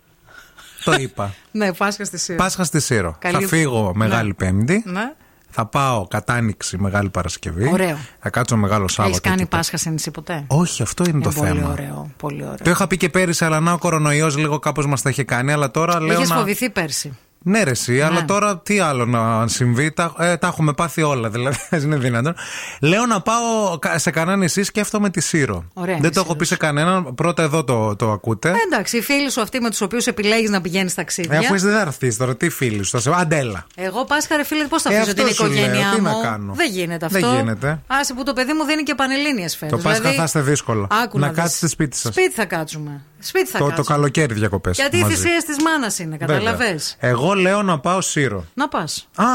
[0.83, 1.33] Το είπα.
[1.51, 2.37] Ναι, Πάσχα στη Σύρο.
[2.37, 3.15] Πάσχα στη Σύρο.
[3.19, 4.83] Καλή- Θα φύγω Μεγάλη Πέμπτη.
[4.85, 5.13] Ναι.
[5.49, 7.69] Θα πάω κατάνοιξη Μεγάλη Παρασκευή.
[7.71, 7.97] Ωραίο.
[8.19, 9.09] Θα κάτσω Μεγάλο Σάββατο.
[9.17, 9.49] Έχεις κάνει εκεί.
[9.49, 11.71] Πάσχα σε νησί ποτέ; Όχι, αυτό είναι το Ε, πολύ θέμα.
[11.71, 12.11] ωραίο.
[12.17, 12.57] Πολύ ωραίο.
[12.63, 15.51] Το είχα πει και πέρυσι, αλλά να ο κορονοϊός λίγο κάπως μας τα είχε κάνει.
[15.51, 16.19] Αλλά τώρα λέω.
[16.21, 16.35] Είχε να...
[16.35, 17.17] φοβηθεί πέρσι.
[17.49, 21.29] Ναι, ρε, εσύ, αλλά τώρα τι άλλο να συμβεί; Τα, ε, τα έχουμε πάθει όλα,
[21.35, 21.57] δηλαδή.
[21.69, 22.35] δεν είναι δυνατόν.
[22.81, 25.63] Λέω να πάω κα- σε κανένα νησί, σκέφτομαι τη Σύρο.
[25.73, 27.15] Ωραία είναι δεν η το έχω πει σε κανέναν.
[27.15, 28.49] Πρώτα εδώ το, το ακούτε.
[28.49, 31.39] Ε, εντάξει, οι φίλοι σου αυτοί με τους οποίους επιλέγεις να πηγαίνεις ταξίδια.
[31.39, 33.11] Αφού δεν θα έρθεις τώρα, τι φίλοι σου, θα σε.
[33.15, 33.65] Αντέλα.
[33.75, 36.07] Εγώ Πάσχα, ρε φίλε, πώς θα Ε, αφήσω αυτό την σου λέω, οικογένειά τι μου;
[36.07, 37.35] να κάνω; Δεν γίνεται Δεν αυτό.
[37.35, 37.79] γίνεται.
[37.87, 39.81] Άσε που το παιδί μου δίνει και πανελλήνιες φέτος.
[39.83, 40.87] Το Πάσχα θα είστε δύσκολο.
[41.03, 41.37] Άκου να δεις.
[41.37, 42.13] κάτσετε σπίτι σας.
[42.13, 43.01] Σπίτι θα κάτσουμε.
[43.19, 43.95] Σπίτι θα Το, το κάτσουμε.
[43.97, 44.77] καλοκαίρι διακοπές.
[44.77, 46.79] Γιατί οι θυσίες της μάνας είναι, καταλαβέ.
[46.99, 48.45] Εγώ λέω να πάω Σύρο.
[48.53, 49.07] Να πας.
[49.15, 49.25] Α,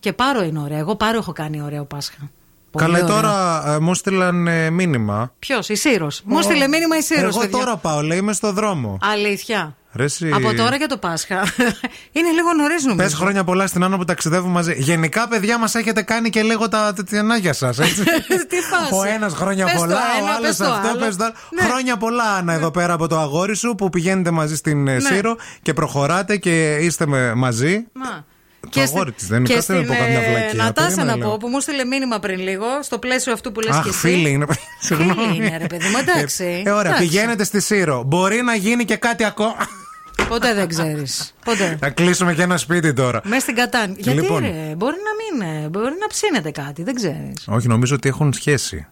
[0.00, 0.78] Και πάρο είναι ωραίο.
[0.78, 2.16] Εγώ πάρο έχω κάνει ωραίο Πάσχα.
[2.70, 3.14] Πολύ καλά, ωραίο.
[3.16, 5.32] τώρα ε, μου στείλαν ε, μήνυμα.
[5.38, 6.20] Ποιος, η Σύρος.
[6.24, 7.36] Μου στείλε μήνυμα η Σύρος.
[7.36, 8.98] Εγώ τώρα πάω, λέει, είμαι στο δρόμο.
[9.02, 9.76] Αλήθεια.
[9.96, 11.34] Ρε, εσύ- Από τώρα για το Πάσχα.
[12.16, 13.04] Είναι λίγο νωρίς νομίζω.
[13.08, 14.74] Πες χρόνια πολλά στην Άννα που ταξιδεύουμε μαζί.
[14.78, 17.76] Γενικά, παιδιά, μας έχετε κάνει και λίγο τα τενάγια σας.
[18.50, 18.92] Τι φάση.
[18.92, 20.98] Ο ένας χρόνια Πες το πολλά, ο ένα, άλλος πες το αυτό, άλλο.
[20.98, 21.34] πες το άλλο.
[21.60, 21.62] Ναι.
[21.68, 25.00] Χρόνια πολλά, Άννα, εδώ πέρα από το αγόρι σου που πηγαίνετε μαζί στην ε, Ναι.
[25.00, 27.86] Σύρο και προχωράτε και είστε με- μαζί.
[27.92, 28.24] Μα.
[28.70, 29.48] Το αγόρι της δεν είναι.
[29.48, 30.62] και Κάτσε να στην πω καμιά ε, βλακία.
[30.64, 31.28] Νατάσα Περίμενε να λίγο.
[31.30, 33.98] πω που μου στείλε μήνυμα πριν λίγο στο πλαίσιο αυτού που λες Αχ, και εσύ.
[33.98, 34.46] φίλοι είναι.
[34.80, 35.36] Συγγνώμη.
[35.36, 36.62] είναι, ρε παιδί μου, εντάξει.
[36.66, 37.08] Ε, ωραία, Εντάξει.
[37.08, 38.02] πηγαίνετε στη Σύρο.
[38.06, 39.54] Μπορεί να γίνει και κάτι ακόμα.
[40.28, 41.34] Ποτέ δεν ξέρεις.
[41.44, 41.76] Ποτέ.
[41.80, 43.20] Θα κλείσουμε και ένα σπίτι τώρα.
[43.24, 43.94] Μέσα στην κατάνη.
[43.98, 44.40] Γιατί Λοιπόν.
[44.40, 45.54] ρε, μπορεί να μην.
[45.64, 47.44] ε, Μπορεί να ψήνεται κάτι, δεν ξέρεις.
[47.46, 48.86] Όχι, νομίζω ότι έχουν σχέση.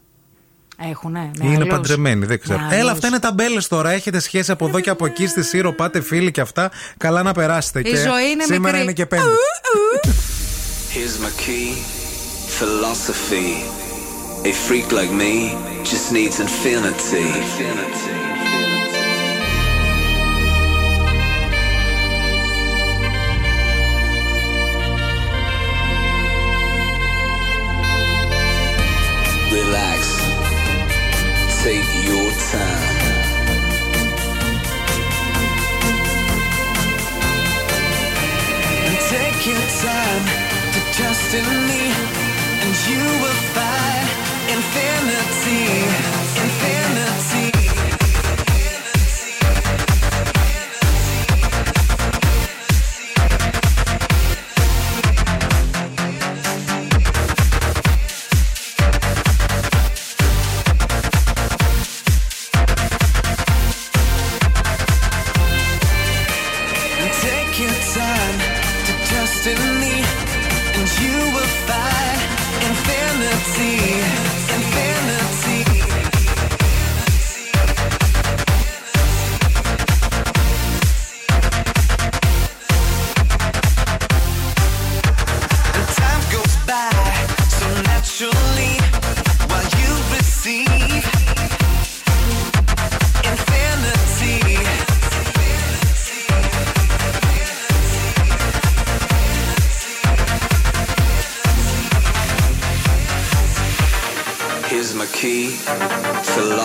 [0.91, 1.31] Έχουνε.
[1.39, 1.69] με είναι άλλους.
[1.69, 2.59] παντρεμένοι, δεν ξέρω.
[2.59, 2.91] Με Έλα, άλλους.
[2.93, 3.91] αυτά είναι ταμπέλες τώρα.
[3.91, 6.71] Έχετε σχέση από εδώ και από εκεί στη Σύρο, πάτε φίλοι και αυτά.
[6.97, 7.79] Καλά να περάσετε.
[7.81, 8.83] Η και ζωή είναι σήμερα μικρή.
[8.83, 9.27] είναι και πέμπτη.
[10.95, 11.77] Here's my key,
[12.59, 13.51] philosophy.
[14.51, 15.35] A freak like me
[15.91, 17.27] just needs infinity.
[29.73, 30.03] Relax,
[31.65, 33.09] take your time.
[38.85, 40.25] And take your time
[40.75, 41.85] to trust in me,
[42.63, 44.09] and you will find
[44.53, 45.65] infinity,
[46.45, 47.32] infinity.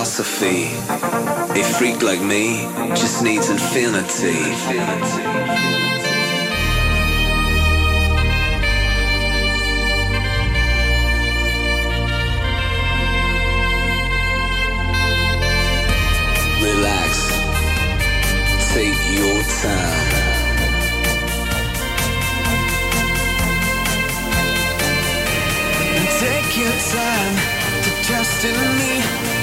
[0.07, 0.67] Philosophy.
[1.59, 2.61] A freak like me
[2.95, 4.39] just needs infinity.
[16.63, 17.11] Relax,
[18.73, 20.07] take your time.
[26.19, 27.35] Take your time
[27.83, 29.36] to trust in me,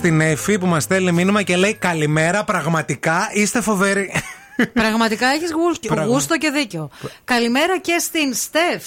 [0.00, 4.12] στην Εφη που μας στέλνει μήνυμα και λέει Καλημέρα, πραγματικά είστε φοβεροί.
[4.72, 5.50] Πραγματικά έχεις
[5.88, 6.90] Πραγμα- γούστο και δίκιο.
[7.24, 8.82] Καλημέρα και στην Στεφ.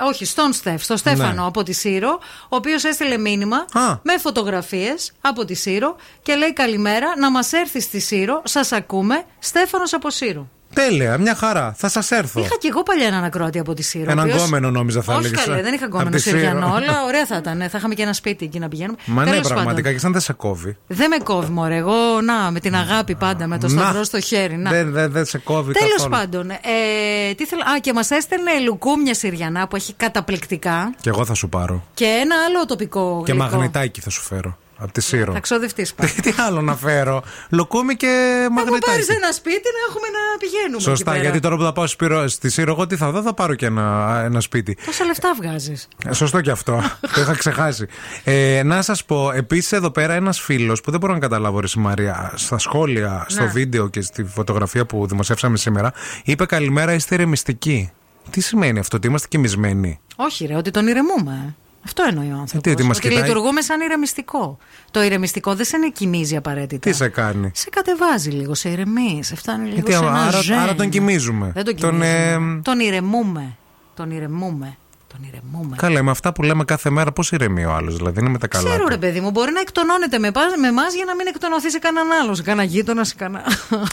[0.00, 1.46] Όχι, στον Στεφ, στο Στέφανο Ναι.
[1.46, 3.64] από τη Σύρο, ο οποίος έστειλε μήνυμα
[4.02, 8.42] με φωτογραφίες από τη Σύρο και λέει καλημέρα να μας έρθει στη Σύρο.
[8.44, 10.48] Σας ακούμε, Στέφανος από Σύρο.
[10.76, 11.74] Τέλεια, μια χαρά.
[11.76, 12.40] Θα σας έρθω.
[12.40, 14.04] Είχα και εγώ παλιά έναν ακροατή από τη Σύρο.
[14.10, 15.62] Έναν ο οποίος- γκόμενο νόμιζα θα Όχι έλεγες, καλέ, ε.
[15.62, 16.36] δεν είχα Απ' γκόμενο τη Σύρο.
[16.38, 17.58] Συριανό, αλλά ωραία θα ήταν.
[17.70, 18.98] Θα είχαμε και ένα σπίτι εκεί να πηγαίνουμε.
[19.04, 20.76] Μα ναι, Τέλος πραγματικά πάντων, και σαν δεν σε κόβει.
[20.86, 21.76] Δεν με κόβει, μωρέ.
[21.76, 23.82] Εγώ, να, με την αγάπη πάντα, με το Να.
[23.82, 24.56] σταυρό στο χέρι.
[24.56, 24.70] Να.
[24.70, 26.10] Δεν, δεν, δεν σε κόβει Τέλος καθόλου.
[26.14, 31.24] πάντων, ε, τι θέλω, α, και μας έστελνε λουκούμια Συριανά που έχει καταπληκτικά Και εγώ
[31.24, 31.84] θα σου πάρω.
[31.94, 33.48] και ένα άλλο τοπικό Και γλυκό.
[33.48, 34.58] μαγνητάκι θα σου φέρω.
[34.78, 35.32] Από τη Σύρο.
[35.32, 36.10] Θα ξοδευτεί πάλι.
[36.10, 37.22] Τι άλλο να φέρω.
[37.50, 38.06] Λοκούμι και
[38.42, 39.12] Θα μου πάρει μαγνητάκι.
[39.22, 40.80] ένα σπίτι να έχουμε να πηγαίνουμε.
[40.80, 41.22] Σωστά, εκεί πέρα.
[41.22, 43.66] γιατί τώρα που θα πάω Σπύρο- στη Σύρο, εγώ τι θα δω, θα πάρω και
[43.66, 44.76] ένα, ένα σπίτι.
[44.84, 45.88] Πόσα λεφτά βγάζεις.
[46.06, 46.82] Ε, Σωστό και αυτό.
[47.14, 47.86] το είχα ξεχάσει.
[48.24, 51.66] Ε, να σας πω, επίσης εδώ πέρα ένας φίλος που δεν μπορώ να καταλάβω, Ρε
[51.76, 53.48] Μαρία, στα σχόλια, στο Ναι.
[53.50, 55.92] βίντεο και στη φωτογραφία που δημοσιεύσαμε σήμερα,
[56.24, 57.90] είπε Καλημέρα, είστε ηρεμιστικοί.
[58.30, 61.54] Τι σημαίνει αυτό, ότι είμαστε κοιμισμένοι; Όχι, ρε, ότι τον ηρεμούμε.
[61.86, 62.60] Αυτό εννοεί ο άνθρωπος.
[62.62, 64.58] Τι, ότι μας ότι κοιτάει; λειτουργούμε σαν ηρεμιστικό.
[64.90, 66.90] Το ηρεμιστικό δεν σε κοιμίζει απαραίτητα.
[66.90, 70.40] Τι σε κάνει; Σε κατεβάζει λίγο, σε ηρεμείς, σε φτάνει λίγο Γιατί σε ένα άρα,
[70.40, 70.58] ζεν.
[70.58, 71.50] άρα τον κοιμίζουμε.
[71.54, 72.56] Δεν τον Τον, κοιμίζουμε.
[72.58, 73.56] ε, Τον ηρεμούμε.
[73.94, 74.76] Τον ηρεμούμε.
[75.16, 75.76] Τον ηρεμούμε.
[75.76, 78.46] Καλά, με αυτά που λέμε κάθε μέρα, πώς ηρεμεί ο άλλος, δηλαδή είναι με τα
[78.48, 78.68] καλά.
[78.68, 78.88] Ξέρω του.
[78.88, 81.78] ρε παιδί μου, μπορεί να εκτονώνεται με, πα- με εμάς για να μην εκτονωθεί σε
[81.78, 83.44] κανέναν άλλο, σε κανένα γείτονα, σε κανένα.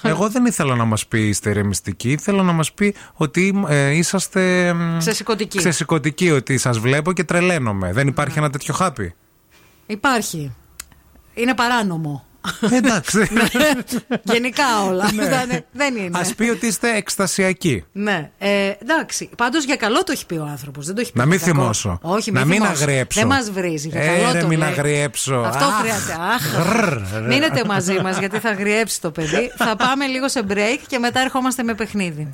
[0.01, 2.11] Εγώ δεν ήθελα να μας πει είστε ηρεμιστικοί.
[2.11, 4.73] Ήθελα να μας πει ότι ε, είσαστε.
[4.73, 5.57] μ, Ξεσηκωτικοί.
[5.57, 7.93] Ξεσηκωτικοί, ότι σας βλέπω και τρελαίνομαι.
[7.93, 9.13] Δεν υπάρχει ένα τέτοιο χάπι;
[9.85, 10.55] Υπάρχει.
[11.33, 12.25] Είναι παράνομο.
[12.71, 13.29] Εντάξει.
[14.33, 15.11] Γενικά όλα.
[15.13, 15.27] Ναι.
[15.27, 16.17] Δεν- Δεν είναι.
[16.19, 17.83] Α πει ότι είστε εκστασιακοί.
[17.91, 19.29] Ναι, ε, εντάξει.
[19.37, 20.85] Πάντως για καλό το έχει πει ο άνθρωπος.
[20.85, 21.59] Δεν το έχει πει Να για μην κακό.
[21.59, 21.99] θυμώσω.
[22.01, 22.83] Όχι, Να μην, μην θυμώσω.
[22.83, 23.19] αγριέψω.
[23.19, 23.87] Δεν μας βρίζει.
[23.87, 24.69] Για Ε, καλό ρε, το μην λέει.
[24.69, 25.35] αγριέψω.
[25.35, 25.79] Αυτό Αχ.
[25.79, 26.15] χρειάζεται.
[26.33, 26.73] Αχ.
[26.73, 27.27] Ρρρ, ρε.
[27.27, 29.51] Μείνετε μαζί μα γιατί θα αγριέψει το παιδί.
[29.57, 32.33] θα πάμε λίγο σε break και μετά ερχόμαστε με παιχνίδι.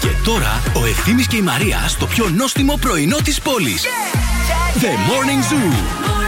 [0.00, 3.82] Και τώρα ο Ευθύμης και η Μαρία στο πιο νόστιμο πρωινό της πόλης.
[4.74, 6.21] The Morning Zoo.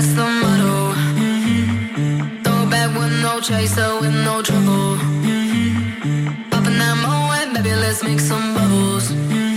[0.00, 0.94] That's the motto.
[2.42, 4.96] Throw back with no chaser, with no trouble.
[6.50, 9.08] Popping that moe, baby, let's make some bubbles.
[9.12, 9.49] Puffing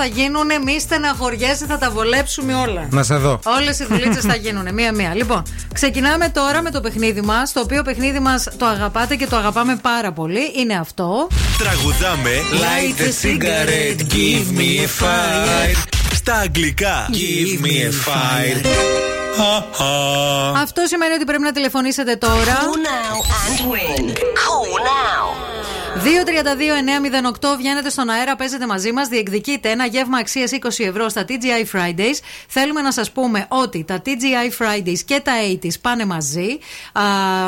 [0.00, 2.86] θα γίνουν, μη στεναχωριέσαι, θα τα βολέψουμε όλα.
[2.90, 3.38] Να σε δω.
[3.44, 5.14] Όλες οι δουλίτσες θα γίνουν μία-μία.
[5.14, 5.42] Λοιπόν,
[5.74, 7.52] ξεκινάμε τώρα με το παιχνίδι μας.
[7.52, 10.52] Το οποίο παιχνίδι μας το αγαπάτε και το αγαπάμε πάρα πολύ.
[10.56, 11.28] Είναι αυτό.
[11.58, 15.88] Τραγουδάμε Light a cigarette, give me a fire.
[16.14, 18.66] Στα αγγλικά Give me a fire
[20.56, 22.34] Αυτό σημαίνει ότι πρέπει να τηλεφωνήσετε τώρα.
[22.58, 24.04] Call now and win.
[24.44, 25.17] Call now.
[25.98, 29.08] 232-908 βγαίνετε στον αέρα, παίζετε μαζί μας.
[29.08, 32.18] Διεκδικείτε ένα γεύμα αξίας 20 ευρώ στα TGI Fridays.
[32.48, 36.58] Θέλουμε να σας πούμε ότι τα TGI Fridays και τα 80s πάνε μαζί.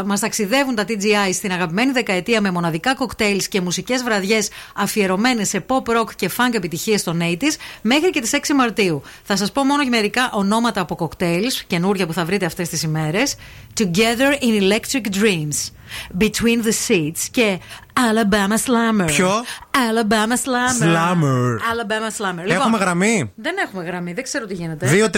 [0.05, 5.65] Μας ταξιδεύουν τα TGI στην αγαπημένη δεκαετία με μοναδικά κοκτέιλς και μουσικές βραδιές αφιερωμένες σε
[5.69, 9.03] pop rock και funk επιτυχίες των 80s μέχρι και τις 6 Μαρτίου.
[9.23, 13.37] Θα σας πω μόνο μερικά ονόματα από κοκτέιλς, καινούργια που θα βρείτε αυτές τις ημέρες.
[13.81, 15.73] Together in Electric Dreams.
[16.19, 17.59] Between the Seats και
[17.93, 19.07] Alabama Slammer.
[19.07, 19.31] Ποιο;
[19.70, 20.85] Alabama Slammer.
[20.85, 21.57] Slammer.
[21.73, 22.43] Alabama Slammer.
[22.47, 25.10] Λοιπόν, Έχουμε γραμμή; Δεν έχουμε γραμμή, δεν ξέρω τι γίνεται.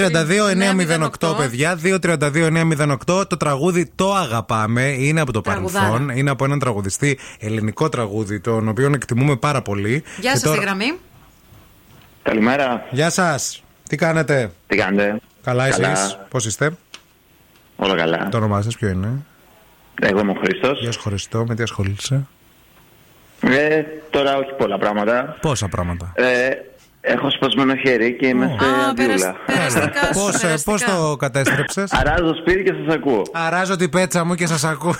[1.21, 1.79] 232-908, παιδιά.
[1.83, 3.25] 232-908.
[3.29, 4.83] Το τραγούδι το αγαπάμε.
[4.83, 5.89] Είναι από το Τραγουδάρα.
[5.91, 6.17] παρελθόν.
[6.17, 9.91] Είναι από έναν τραγουδιστή, ελληνικό τραγούδι, τον οποίο εκτιμούμε πάρα πολύ.
[10.21, 10.99] Γεια Και σας, τώρα- τη γραμμή.
[12.23, 12.87] Καλημέρα.
[12.91, 13.63] Γεια σας.
[13.89, 15.91] Τι κάνετε; Τι κάνετε; Καλά, Καλά.
[15.91, 16.71] εσείς; Πώς είστε;
[17.77, 18.29] Όλα καλά.
[18.29, 19.09] Το όνομά σας ποιο είναι;
[20.01, 20.81] Εγώ είμαι ο Χρήστος.
[20.81, 21.45] Γεια σου, Χριστό.
[21.49, 22.27] Με τι ασχολείσαι;
[23.41, 25.37] Ε, τώρα όχι πολλά πράγματα.
[25.41, 26.49] Πόσα πράγματα; Ε,
[27.01, 29.35] έχω σπασμένο χέρι και είμαι σε αντίουλα.
[30.65, 33.23] Πώς ε, το κατέστρεψες; Αράζω σπίτι και σας ακούω.
[33.33, 34.95] Αράζω την πέτσα μου και σας ακούω.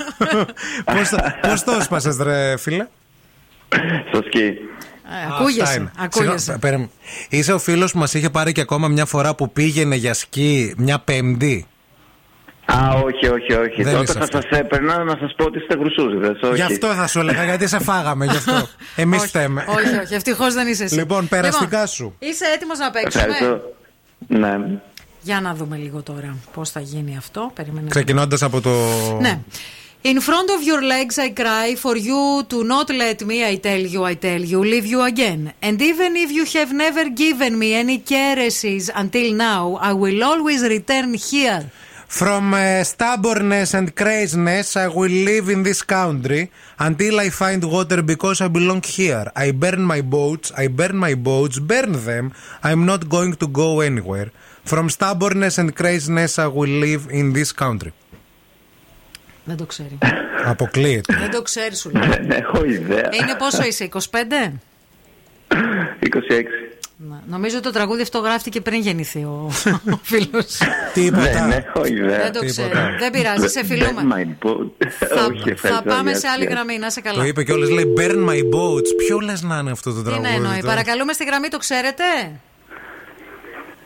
[1.43, 2.87] Πώς το έσπασε, ρε φίλε;
[4.09, 4.47] Στο σκι.
[5.05, 5.91] Ε, ακούγεσαι, Αυτά είναι.
[5.99, 6.37] ακούγεσαι.
[6.39, 6.91] Συγγνώμη, περίμενε.
[7.29, 10.75] Είσαι ο φίλος που μας είχε πάρει και ακόμα μια φορά που πήγαινε για σκι
[10.77, 11.67] μια Πέμπτη;
[12.77, 13.83] Α, όχι, όχι, όχι.
[13.83, 14.41] Δεν Τότε είσαι θα αυτό.
[14.41, 16.55] σας έπαιρνα να σας πω ότι είστε γρουσούζιδες, όχι.
[16.55, 18.69] Γι' αυτό θα σου έλεγα, γιατί σε φάγαμε γι' αυτό.
[19.03, 19.65] Εμείς Όχι, φταίμε.
[19.69, 20.95] Όχι, όχι, ευτυχώς δεν είσαι εσύ.
[20.95, 22.15] Λοιπόν, περαστικά Λοιπόν, σου.
[22.19, 23.61] Είσαι έτοιμος να παίξουμε; Ευχαριστώ.
[24.29, 24.59] Ναι.
[25.21, 27.51] Για να δούμε λίγο τώρα πώς θα γίνει αυτό.
[27.55, 27.89] Περίμενε.
[27.89, 28.71] Ξεκινώντας από το.
[29.21, 29.39] Ναι.
[30.05, 33.83] In front of your legs I cry for you to not let me I tell
[33.95, 37.69] you I tell you leave you again and even if you have never given me
[37.83, 41.63] any caresses until now I will always return here
[42.12, 46.50] From uh, stubbornness and craziness, I will live in this country
[46.80, 49.26] until I find water because I belong here.
[49.36, 52.26] I burn my boats, I burn my boats, burn them.
[52.64, 54.32] I'm not going to go anywhere.
[54.64, 57.92] From stubbornness and craziness, I will live in this country.
[59.46, 59.98] Δεν το ξέρει.
[60.46, 61.16] Αποκλείεται.
[61.20, 62.08] Δεν το ξέρει σου λέω.
[62.08, 63.10] Δεν έχω ιδέα.
[63.12, 63.98] Είναι πόσο είσαι, 25?
[65.50, 66.71] 26.
[67.09, 69.51] Να, Νομίζω το τραγούδι αυτό γράφτηκε πριν γεννηθεί ο,
[69.93, 70.59] ο φίλος.
[70.95, 72.19] Δεν έχω ιδέα.
[72.23, 72.69] Δεν το ξέρω.
[72.99, 74.03] Δεν πειράζει, σε φιλούμε.
[74.03, 74.71] Burn my boat.
[75.29, 76.53] Όχι, Θα ευχαριστώ, πάμε γεια σε άλλη σας.
[76.53, 77.27] γραμμή, να σε Το καλά.
[77.27, 78.89] είπε και όλες λέει Burn my boats.
[79.07, 80.29] Ποιο λες να είναι αυτό το Τι τραγούδι.
[80.29, 82.05] να εννοεί, τώρα; παρακαλούμε στη γραμμή, το ξέρετε;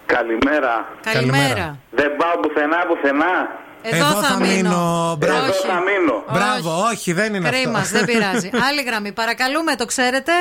[0.06, 0.88] Καλημέρα.
[1.12, 1.78] Καλημέρα.
[1.90, 3.64] Δεν πάω πουθενά, πουθενά.
[3.82, 5.16] Εδώ, θα μείνω.
[5.18, 5.44] Μπράβο.
[5.44, 6.24] Εδώ θα μείνω.
[6.32, 7.96] Μπράβο, όχι, δεν είναι Κρίμα, αυτό.
[7.98, 8.50] δεν πειράζει.
[8.68, 10.32] Άλλη γραμμή, παρακαλούμε, το ξέρετε;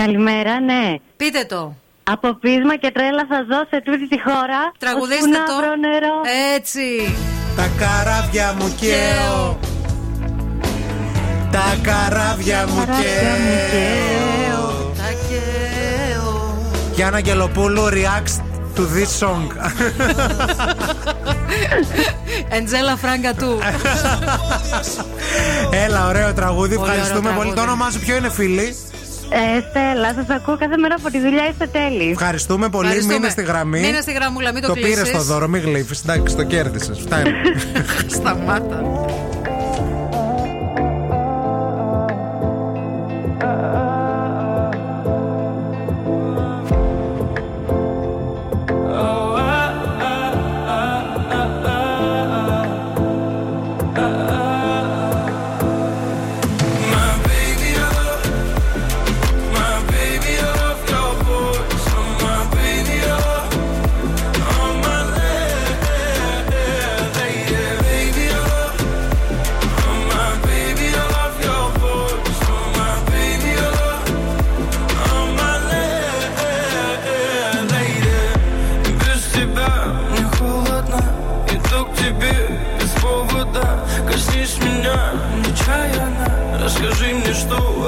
[0.00, 0.94] Καλημέρα, ναι.
[1.16, 1.74] Πείτε το.
[2.02, 4.72] Από πείσμα και τρέλα θα ζω σε τούτη τη χώρα.
[4.78, 5.56] Τραγουδίστε ώσπου να το.
[5.56, 6.14] βρω νερό.
[6.56, 7.14] Έτσι.
[7.56, 9.58] Τα καράβια μου καίω.
[11.50, 14.92] Τα καράβια μου καίω.
[14.96, 16.58] Τα καίω.
[16.94, 18.40] Γιάννα Αγγελοπούλου reacts
[18.76, 19.46] to this song.
[22.48, 23.58] Εντζέλα Φράγκα του.
[25.70, 26.76] Έλα, ωραίο τραγούδι.
[26.76, 27.48] Πολύ Ευχαριστούμε ωραίο πολύ.
[27.48, 27.72] Το τραγούδι.
[27.72, 28.76] όνομά σου ποιο είναι, φίλη;
[29.36, 32.08] Ε, Στέλλα, σας ακούω κάθε μέρα από τη δουλειά, είστε τέλειοι.
[32.12, 32.86] Ευχαριστούμε πολύ.
[32.86, 33.18] Ευχαριστούμε.
[33.18, 33.80] Μείνε στη γραμμή.
[33.80, 35.12] Μείνε στη γραμμούλα, μην το Το πήρες κλείσεις.
[35.12, 36.00] το δώρο, μην γλύφεις.
[36.02, 36.98] Εντάξει, το κέρδισες.
[37.00, 37.30] Φτάνει.
[38.16, 38.82] Σταμάτα.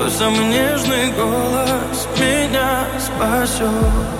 [0.00, 4.19] Твой самый нежный голос меня спасет.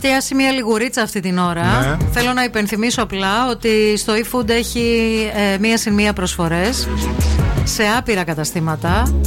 [0.00, 1.80] πιάσει μια λιγουρίτσα αυτή την ώρα.
[1.80, 1.96] Ναι.
[2.10, 6.88] Θέλω να υπενθυμίσω απλά ότι στο eFood έχει ε, μία συν μία προσφορές
[7.64, 9.20] σε άπειρα καταστήματα.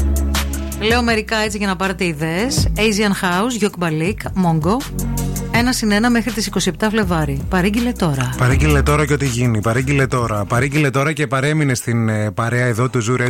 [0.82, 2.48] Λέω μερικά έτσι για να πάρετε ιδέέ.
[2.76, 4.78] Asian House, Yokbalik, Mongo.
[5.54, 7.42] Ένα συν ένα μέχρι τις 27 Φλεβάρι.
[7.50, 8.34] Παρήγγειλε τώρα.
[8.38, 9.62] Παρήγγειλε τώρα και ό,τι γίνει.
[9.62, 10.46] Παρήγγειλε τώρα.
[10.46, 13.30] Παρήγγειλε τώρα και παρέμεινε στην ε, παρέα εδώ του Zoo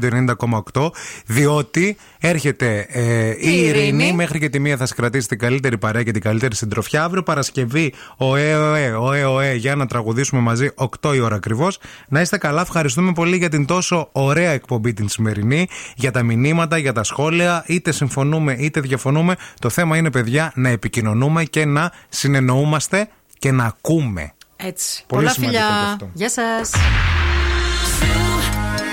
[0.74, 0.90] 90,8,
[1.26, 3.80] διότι έρχεται ε, η, Η Ειρήνη.
[3.80, 7.04] Ειρήνη; Μέχρι και τη μία θα σα κρατήσει την καλύτερη παρέα και την καλύτερη συντροφιά.
[7.04, 10.70] Αύριο Παρασκευή, ο ΕΟΕ, ο ΕΟΕ, για να τραγουδήσουμε μαζί
[11.02, 11.80] 8 η ώρα ακριβώς.
[12.08, 12.62] Να είστε καλά.
[12.62, 15.68] Ευχαριστούμε πολύ για την τόσο ωραία εκπομπή την σημερινή.
[15.96, 17.64] Για τα μηνύματα, για τα σχόλια.
[17.68, 19.36] Είτε συμφωνούμε είτε διαφωνούμε.
[19.60, 23.08] Το θέμα είναι, παιδιά, να επικοινωνούμε και να συνεννοούμαστε
[23.40, 24.34] και να ακούμε.
[24.56, 25.04] Έτσι.
[25.08, 25.78] Πολύ Πολλά σημαντικό φιλιά.
[25.86, 26.10] και αυτό.
[26.14, 26.72] Γεια σας.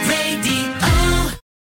[0.08, 0.57] Radio.